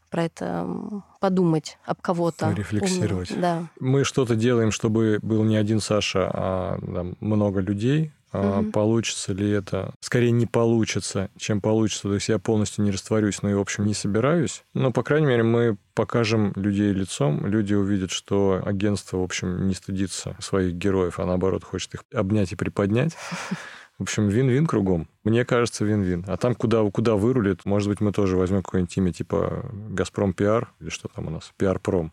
про 0.08 0.24
это 0.24 0.66
подумать 1.20 1.76
об 1.84 2.00
кого-то. 2.00 2.52
Рефлексировать. 2.52 3.30
Умного. 3.32 3.60
Да. 3.60 3.68
Мы 3.80 4.04
что-то 4.04 4.34
делаем, 4.34 4.70
чтобы 4.70 5.18
был 5.20 5.44
не 5.44 5.58
один 5.58 5.78
Саша, 5.78 6.30
а 6.32 6.78
там, 6.80 7.16
много 7.20 7.60
людей. 7.60 8.12
Угу. 8.32 8.70
Получится 8.72 9.34
ли 9.34 9.50
это? 9.50 9.92
Скорее 10.00 10.30
не 10.30 10.46
получится, 10.46 11.28
чем 11.36 11.60
получится. 11.60 12.04
То 12.04 12.14
есть 12.14 12.30
я 12.30 12.38
полностью 12.38 12.82
не 12.84 12.92
растворюсь, 12.92 13.42
но 13.42 13.50
и, 13.50 13.54
в 13.54 13.60
общем, 13.60 13.84
не 13.84 13.92
собираюсь. 13.92 14.62
Но, 14.72 14.92
по 14.92 15.02
крайней 15.02 15.26
мере, 15.26 15.42
мы 15.42 15.76
покажем 15.92 16.54
людей 16.56 16.92
лицом, 16.94 17.44
люди 17.46 17.74
увидят, 17.74 18.10
что 18.10 18.62
агентство, 18.64 19.18
в 19.18 19.22
общем, 19.22 19.68
не 19.68 19.74
стыдится 19.74 20.34
своих 20.38 20.74
героев, 20.76 21.18
а 21.20 21.26
наоборот 21.26 21.62
хочет 21.62 21.92
их 21.92 22.04
обнять 22.14 22.52
и 22.52 22.56
приподнять. 22.56 23.14
В 23.98 24.02
общем, 24.02 24.28
вин-вин 24.28 24.66
кругом. 24.66 25.08
Мне 25.24 25.44
кажется, 25.44 25.84
вин-вин. 25.84 26.24
А 26.28 26.36
там, 26.36 26.54
куда, 26.54 26.82
куда 26.90 27.14
вырулит, 27.14 27.64
может 27.64 27.88
быть, 27.88 28.00
мы 28.00 28.12
тоже 28.12 28.36
возьмем 28.36 28.62
какое-нибудь 28.62 28.96
имя 28.98 29.12
типа 29.12 29.64
«Газпром 29.72 30.34
Пиар» 30.34 30.72
или 30.80 30.90
что 30.90 31.08
там 31.08 31.28
у 31.28 31.30
нас, 31.30 31.52
«Пиар-пром», 31.56 32.12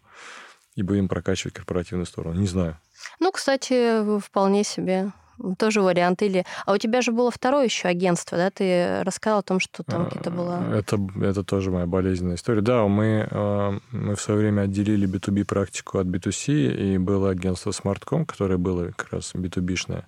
и 0.76 0.82
будем 0.82 1.10
прокачивать 1.10 1.54
корпоративную 1.54 2.06
сторону. 2.06 2.40
Не 2.40 2.48
знаю. 2.48 2.78
Ну, 3.20 3.32
кстати, 3.32 4.20
вполне 4.20 4.64
себе 4.64 5.12
тоже 5.58 5.82
вариант. 5.82 6.22
Или... 6.22 6.46
А 6.66 6.74
у 6.74 6.78
тебя 6.78 7.02
же 7.02 7.12
было 7.12 7.32
второе 7.32 7.66
еще 7.66 7.88
агентство, 7.88 8.38
да? 8.38 8.50
Ты 8.50 9.04
рассказал 9.04 9.40
о 9.40 9.44
том, 9.44 9.60
что 9.60 9.84
там 9.84 10.06
какие-то 10.06 10.32
было... 10.32 10.64
Это, 10.74 11.00
это 11.22 11.44
тоже 11.44 11.72
моя 11.72 11.86
болезненная 11.86 12.36
история. 12.36 12.62
Да, 12.62 12.88
мы, 12.88 13.28
э, 13.30 13.80
мы 13.92 14.16
в 14.16 14.22
свое 14.22 14.40
время 14.40 14.62
отделили 14.62 15.08
B2B 15.08 15.46
практику 15.46 16.00
от 16.00 16.08
B2C, 16.08 16.74
и 16.76 16.98
было 16.98 17.32
агентство 17.32 17.72
Smartcom, 17.72 18.26
которое 18.26 18.58
было 18.58 18.92
как 18.96 19.12
раз 19.12 19.34
B2B-шное. 19.36 20.06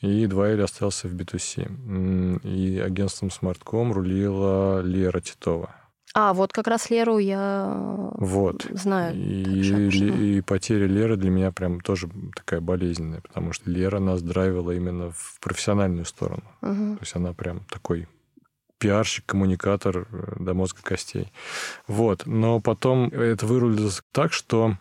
И 0.00 0.24
2L 0.24 0.62
остался 0.62 1.08
в 1.08 1.14
B2C. 1.14 2.40
И 2.42 2.78
агентством 2.78 3.28
Smartcom 3.28 3.92
рулила 3.92 4.80
Лера 4.80 5.20
Титова. 5.20 5.74
А, 6.12 6.32
вот 6.32 6.52
как 6.52 6.66
раз 6.66 6.90
Леру 6.90 7.18
я 7.18 8.10
вот. 8.16 8.66
знаю. 8.72 9.14
И, 9.14 10.38
и 10.38 10.40
потеря 10.40 10.86
Леры 10.86 11.16
для 11.16 11.30
меня 11.30 11.52
прям 11.52 11.80
тоже 11.80 12.08
такая 12.34 12.60
болезненная, 12.60 13.20
потому 13.20 13.52
что 13.52 13.70
Лера 13.70 14.00
нас 14.00 14.20
драйвила 14.20 14.72
именно 14.72 15.12
в 15.12 15.38
профессиональную 15.40 16.04
сторону. 16.04 16.42
Угу. 16.62 16.96
То 16.96 16.98
есть 17.00 17.14
она 17.14 17.32
прям 17.32 17.60
такой 17.70 18.08
пиарщик, 18.78 19.26
коммуникатор 19.26 20.08
э, 20.10 20.36
до 20.40 20.54
мозга 20.54 20.80
костей. 20.82 21.32
Вот. 21.86 22.26
Но 22.26 22.60
потом 22.60 23.08
это 23.08 23.46
вырулилось 23.46 24.02
так, 24.10 24.32
что 24.32 24.76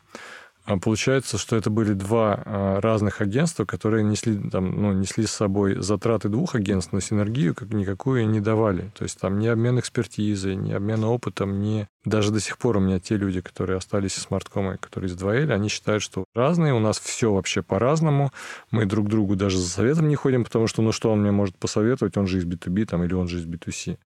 получается, 0.78 1.40
что 1.40 1.56
это 1.56 1.70
были 1.70 1.94
два 1.94 2.44
а, 2.46 2.82
разных 2.82 3.22
агентства, 3.22 3.66
которые 3.66 4.04
несли, 4.04 4.38
там, 4.50 4.70
ну, 4.70 4.94
несли 4.94 5.26
с 5.26 5.32
собой 5.32 5.82
затраты 5.82 6.30
двух 6.30 6.54
агентств, 6.54 6.94
но 6.94 7.00
синергию 7.00 7.56
как 7.56 7.74
никакую 7.74 8.30
не 8.30 8.40
давали. 8.40 8.92
То 8.96 9.04
есть 9.04 9.20
там 9.20 9.40
ни 9.40 9.48
обмен 9.48 9.80
экспертизой, 9.80 10.56
ни 10.56 10.72
обмен 10.72 11.04
опытом, 11.04 11.60
ни... 11.62 11.88
Даже 12.06 12.32
до 12.32 12.40
сих 12.40 12.58
пор 12.58 12.78
у 12.78 12.80
меня 12.82 13.00
те 13.00 13.18
люди, 13.18 13.42
которые 13.42 13.78
остались 13.78 14.18
из 14.18 14.24
смарткома, 14.24 14.78
которые 14.78 15.10
из 15.10 15.16
2 15.16 15.32
они 15.32 15.70
считают, 15.70 16.04
что 16.04 16.26
разные, 16.36 16.74
у 16.74 16.80
нас 16.80 17.00
все 17.00 17.34
вообще 17.34 17.64
по-разному, 17.64 18.32
мы 18.70 18.86
друг 18.86 19.10
другу 19.10 19.36
даже 19.36 19.58
за 19.58 19.68
советом 19.70 20.08
не 20.08 20.16
ходим, 20.16 20.44
потому 20.44 20.68
что, 20.68 20.82
ну, 20.82 20.92
что 20.92 21.12
он 21.12 21.22
мне 21.22 21.32
может 21.32 21.56
посоветовать, 21.58 22.16
он 22.18 22.28
же 22.28 22.38
из 22.38 22.46
B2B 22.46 22.86
там, 22.86 23.04
или 23.04 23.14
он 23.14 23.28
же 23.28 23.40
из 23.40 23.46
B2C. 23.46 23.98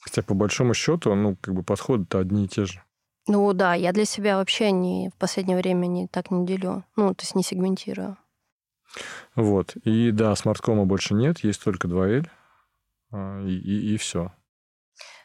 Хотя, 0.00 0.22
по 0.22 0.34
большому 0.34 0.74
счету, 0.74 1.14
ну, 1.14 1.36
как 1.40 1.54
бы 1.54 1.62
подходы-то 1.62 2.18
одни 2.18 2.46
и 2.46 2.48
те 2.48 2.64
же. 2.64 2.82
Ну 3.28 3.52
да, 3.52 3.74
я 3.74 3.92
для 3.92 4.04
себя 4.04 4.36
вообще 4.36 4.72
не 4.72 5.10
в 5.10 5.14
последнее 5.14 5.56
время 5.56 5.86
не 5.86 6.08
так 6.08 6.30
не 6.30 6.44
делю. 6.44 6.84
Ну, 6.96 7.14
то 7.14 7.22
есть 7.22 7.34
не 7.34 7.42
сегментирую. 7.42 8.16
Вот. 9.34 9.76
И 9.76 10.10
да, 10.10 10.34
смарткома 10.34 10.84
больше 10.84 11.14
нет, 11.14 11.44
есть 11.44 11.62
только 11.62 11.88
2L. 11.88 12.26
А, 13.12 13.40
и, 13.44 13.52
и, 13.52 13.94
и 13.94 13.96
все. 13.96 14.32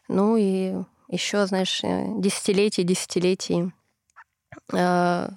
Ну 0.08 0.38
и 0.38 0.76
еще, 1.10 1.46
знаешь, 1.48 1.84
э, 1.84 2.06
десятилетий, 2.18 2.84
десятилетий 2.84 3.74
э, 4.74 5.30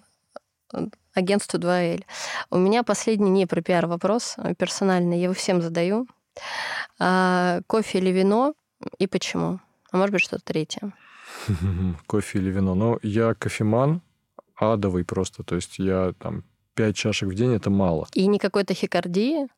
агентству 1.15 1.59
2L. 1.59 2.05
У 2.51 2.59
меня 2.59 2.83
последний 2.83 3.31
не 3.31 3.47
про 3.47 3.63
пиар 3.63 3.87
вопрос, 3.87 4.35
а 4.37 4.55
персональный, 4.55 5.19
я 5.19 5.25
его 5.25 5.35
всем 5.35 5.63
задаю. 5.63 6.07
А, 6.99 7.61
кофе 7.67 7.99
или 7.99 8.11
вино 8.11 8.55
и 8.99 9.07
почему? 9.07 9.61
А 9.91 9.97
может 9.97 10.13
быть, 10.13 10.23
что-то 10.23 10.45
третье. 10.45 10.93
Кофе 12.07 12.38
или 12.38 12.51
вино. 12.51 12.74
Но 12.74 12.99
я 13.03 13.34
кофеман 13.34 14.03
адовый 14.57 15.05
просто. 15.05 15.43
То 15.43 15.57
есть 15.57 15.78
я 15.78 16.12
там 16.18 16.45
пять 16.74 16.97
чашек 16.97 17.28
в 17.28 17.34
день 17.34 17.55
это 17.55 17.70
мало. 17.70 18.07
И 18.14 18.26
никакой 18.26 18.64
тахикардии? 18.64 19.49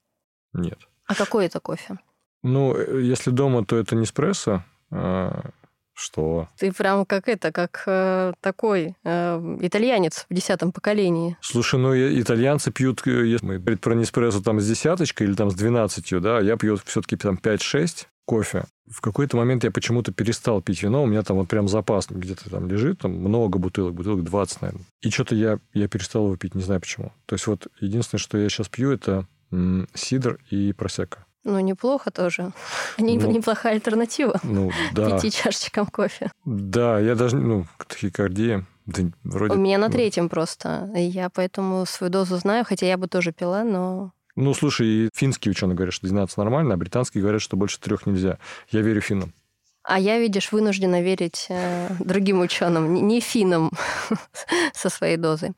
Нет. 0.52 0.78
А 1.06 1.14
какой 1.14 1.46
это 1.46 1.60
кофе? 1.60 1.98
Ну, 2.42 2.74
э, 2.74 3.02
если 3.02 3.30
дома, 3.30 3.64
то 3.64 3.76
это 3.76 3.94
не 3.94 4.04
эспрессо. 4.04 4.64
А, 4.90 5.50
что? 5.94 6.48
Ты 6.58 6.72
прям 6.72 7.04
как 7.04 7.28
это, 7.28 7.52
как 7.52 7.84
э, 7.86 8.32
такой 8.40 8.96
э, 9.04 9.56
итальянец 9.60 10.26
в 10.28 10.34
десятом 10.34 10.72
поколении. 10.72 11.36
Слушай, 11.40 11.78
ну 11.78 11.94
итальянцы 11.94 12.72
пьют, 12.72 13.06
э, 13.06 13.26
если 13.26 13.46
мы 13.46 13.58
говорим 13.58 13.78
про 13.78 13.94
Неспрессо 13.94 14.40
там 14.40 14.60
с 14.60 14.66
десяточкой 14.66 15.26
или 15.26 15.34
там 15.34 15.50
с 15.50 15.54
двенадцатью, 15.54 16.20
да, 16.20 16.40
я 16.40 16.56
пью 16.56 16.78
все-таки 16.84 17.16
там 17.16 17.38
5-6 17.40 18.06
кофе. 18.24 18.64
В 18.90 19.00
какой-то 19.00 19.36
момент 19.36 19.64
я 19.64 19.70
почему-то 19.70 20.12
перестал 20.12 20.60
пить 20.60 20.82
вино, 20.82 21.02
у 21.02 21.06
меня 21.06 21.22
там 21.22 21.38
вот 21.38 21.48
прям 21.48 21.68
запас 21.68 22.06
где-то 22.08 22.50
там 22.50 22.68
лежит, 22.68 23.00
там 23.00 23.12
много 23.12 23.58
бутылок, 23.58 23.94
бутылок 23.94 24.24
20, 24.24 24.62
наверное. 24.62 24.86
И 25.00 25.10
что-то 25.10 25.34
я, 25.34 25.58
я 25.72 25.88
перестал 25.88 26.26
его 26.26 26.36
пить, 26.36 26.54
не 26.54 26.62
знаю 26.62 26.80
почему. 26.80 27.12
То 27.26 27.34
есть 27.34 27.46
вот 27.46 27.68
единственное, 27.80 28.20
что 28.20 28.38
я 28.38 28.48
сейчас 28.48 28.68
пью, 28.68 28.92
это 28.92 29.26
м- 29.50 29.88
сидр 29.94 30.38
и 30.50 30.72
просека. 30.72 31.24
Ну, 31.44 31.58
неплохо 31.58 32.10
тоже. 32.10 32.52
Не, 32.98 33.18
ну, 33.18 33.30
неплохая 33.30 33.74
альтернатива 33.74 34.38
ну, 34.44 34.70
да. 34.92 35.10
пяти 35.10 35.30
чашечкам 35.30 35.86
кофе. 35.86 36.30
Да, 36.44 37.00
я 37.00 37.14
даже, 37.14 37.36
ну, 37.36 37.66
тахикардия, 37.88 38.64
да, 38.86 39.02
вроде... 39.24 39.54
У 39.54 39.58
меня 39.58 39.78
на 39.78 39.90
третьем 39.90 40.28
просто. 40.28 40.90
Я 40.94 41.30
поэтому 41.30 41.84
свою 41.86 42.10
дозу 42.12 42.36
знаю, 42.36 42.64
хотя 42.64 42.86
я 42.86 42.96
бы 42.96 43.08
тоже 43.08 43.32
пила, 43.32 43.64
но 43.64 44.12
ну, 44.36 44.54
слушай, 44.54 45.10
финские 45.14 45.52
ученые 45.52 45.76
говорят, 45.76 45.94
что 45.94 46.06
12 46.06 46.36
нормально, 46.38 46.74
а 46.74 46.76
британские 46.76 47.22
говорят, 47.22 47.42
что 47.42 47.56
больше 47.56 47.78
трех 47.80 48.06
нельзя. 48.06 48.38
Я 48.70 48.80
верю 48.80 49.00
финнам. 49.00 49.34
А 49.84 49.98
я, 49.98 50.18
видишь, 50.18 50.52
вынуждена 50.52 51.02
верить 51.02 51.46
э, 51.48 51.88
другим 51.98 52.40
ученым, 52.40 52.94
не 53.08 53.20
финнам 53.20 53.72
со 54.74 54.88
своей 54.88 55.16
дозой. 55.16 55.52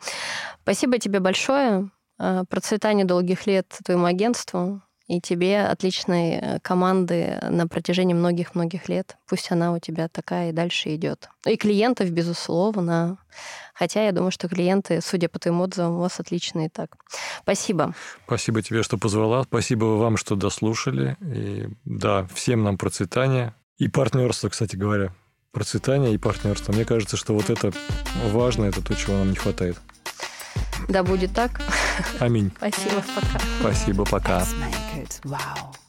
Спасибо 0.62 0.99
тебе 0.99 1.20
большое. 1.20 1.91
Э, 2.18 2.45
процветания 2.49 3.05
долгих 3.05 3.47
лет 3.47 3.66
твоему 3.85 4.07
агентству 4.07 4.81
и 5.07 5.21
тебе 5.21 5.65
отличной 5.67 6.31
э, 6.33 6.59
команды 6.61 7.39
на 7.43 7.69
протяжении 7.69 8.15
многих-многих 8.15 8.89
лет. 8.89 9.17
Пусть 9.29 9.53
она 9.53 9.73
у 9.73 9.79
тебя 9.79 10.09
такая 10.09 10.51
и 10.51 10.53
дальше 10.53 10.95
идет. 10.95 11.29
И 11.47 11.57
клиентов, 11.57 12.11
безусловно. 12.11 13.19
Хотя 13.75 14.05
я 14.05 14.13
думаю, 14.13 14.31
что 14.31 14.49
клиенты, 14.49 15.01
судя 15.03 15.29
по 15.29 15.39
твоим 15.39 15.61
отзывам, 15.61 15.97
у 15.97 16.01
вас 16.01 16.21
отличные 16.21 16.71
так. 16.71 16.97
Спасибо. 17.43 17.95
Спасибо 18.27 18.63
тебе, 18.63 18.83
что 18.83 18.97
позвала. 18.97 19.43
Спасибо 19.43 19.85
вам, 19.85 20.17
что 20.17 20.37
дослушали. 20.37 21.17
И 21.21 21.69
да, 21.85 22.27
всем 22.33 22.63
нам 22.63 22.79
процветания. 22.79 23.55
И 23.77 23.89
партнерство, 23.89 24.49
кстати 24.49 24.77
говоря. 24.77 25.13
Процветание 25.53 26.15
и 26.15 26.19
партнерство. 26.19 26.73
Мне 26.73 26.85
кажется, 26.85 27.17
что 27.17 27.35
вот 27.35 27.51
это 27.51 27.73
важно, 28.33 28.65
это 28.65 28.83
то, 28.83 28.95
чего 28.95 29.15
нам 29.15 29.31
не 29.31 29.37
хватает. 29.37 29.77
Да 30.89 31.03
будет 31.03 31.33
так. 31.33 31.61
Аминь. 32.21 32.51
Спасибо, 32.57 33.03
пока. 33.15 33.45
Спасибо, 33.61 34.05
пока. 34.05 34.47
Wow. 35.25 35.84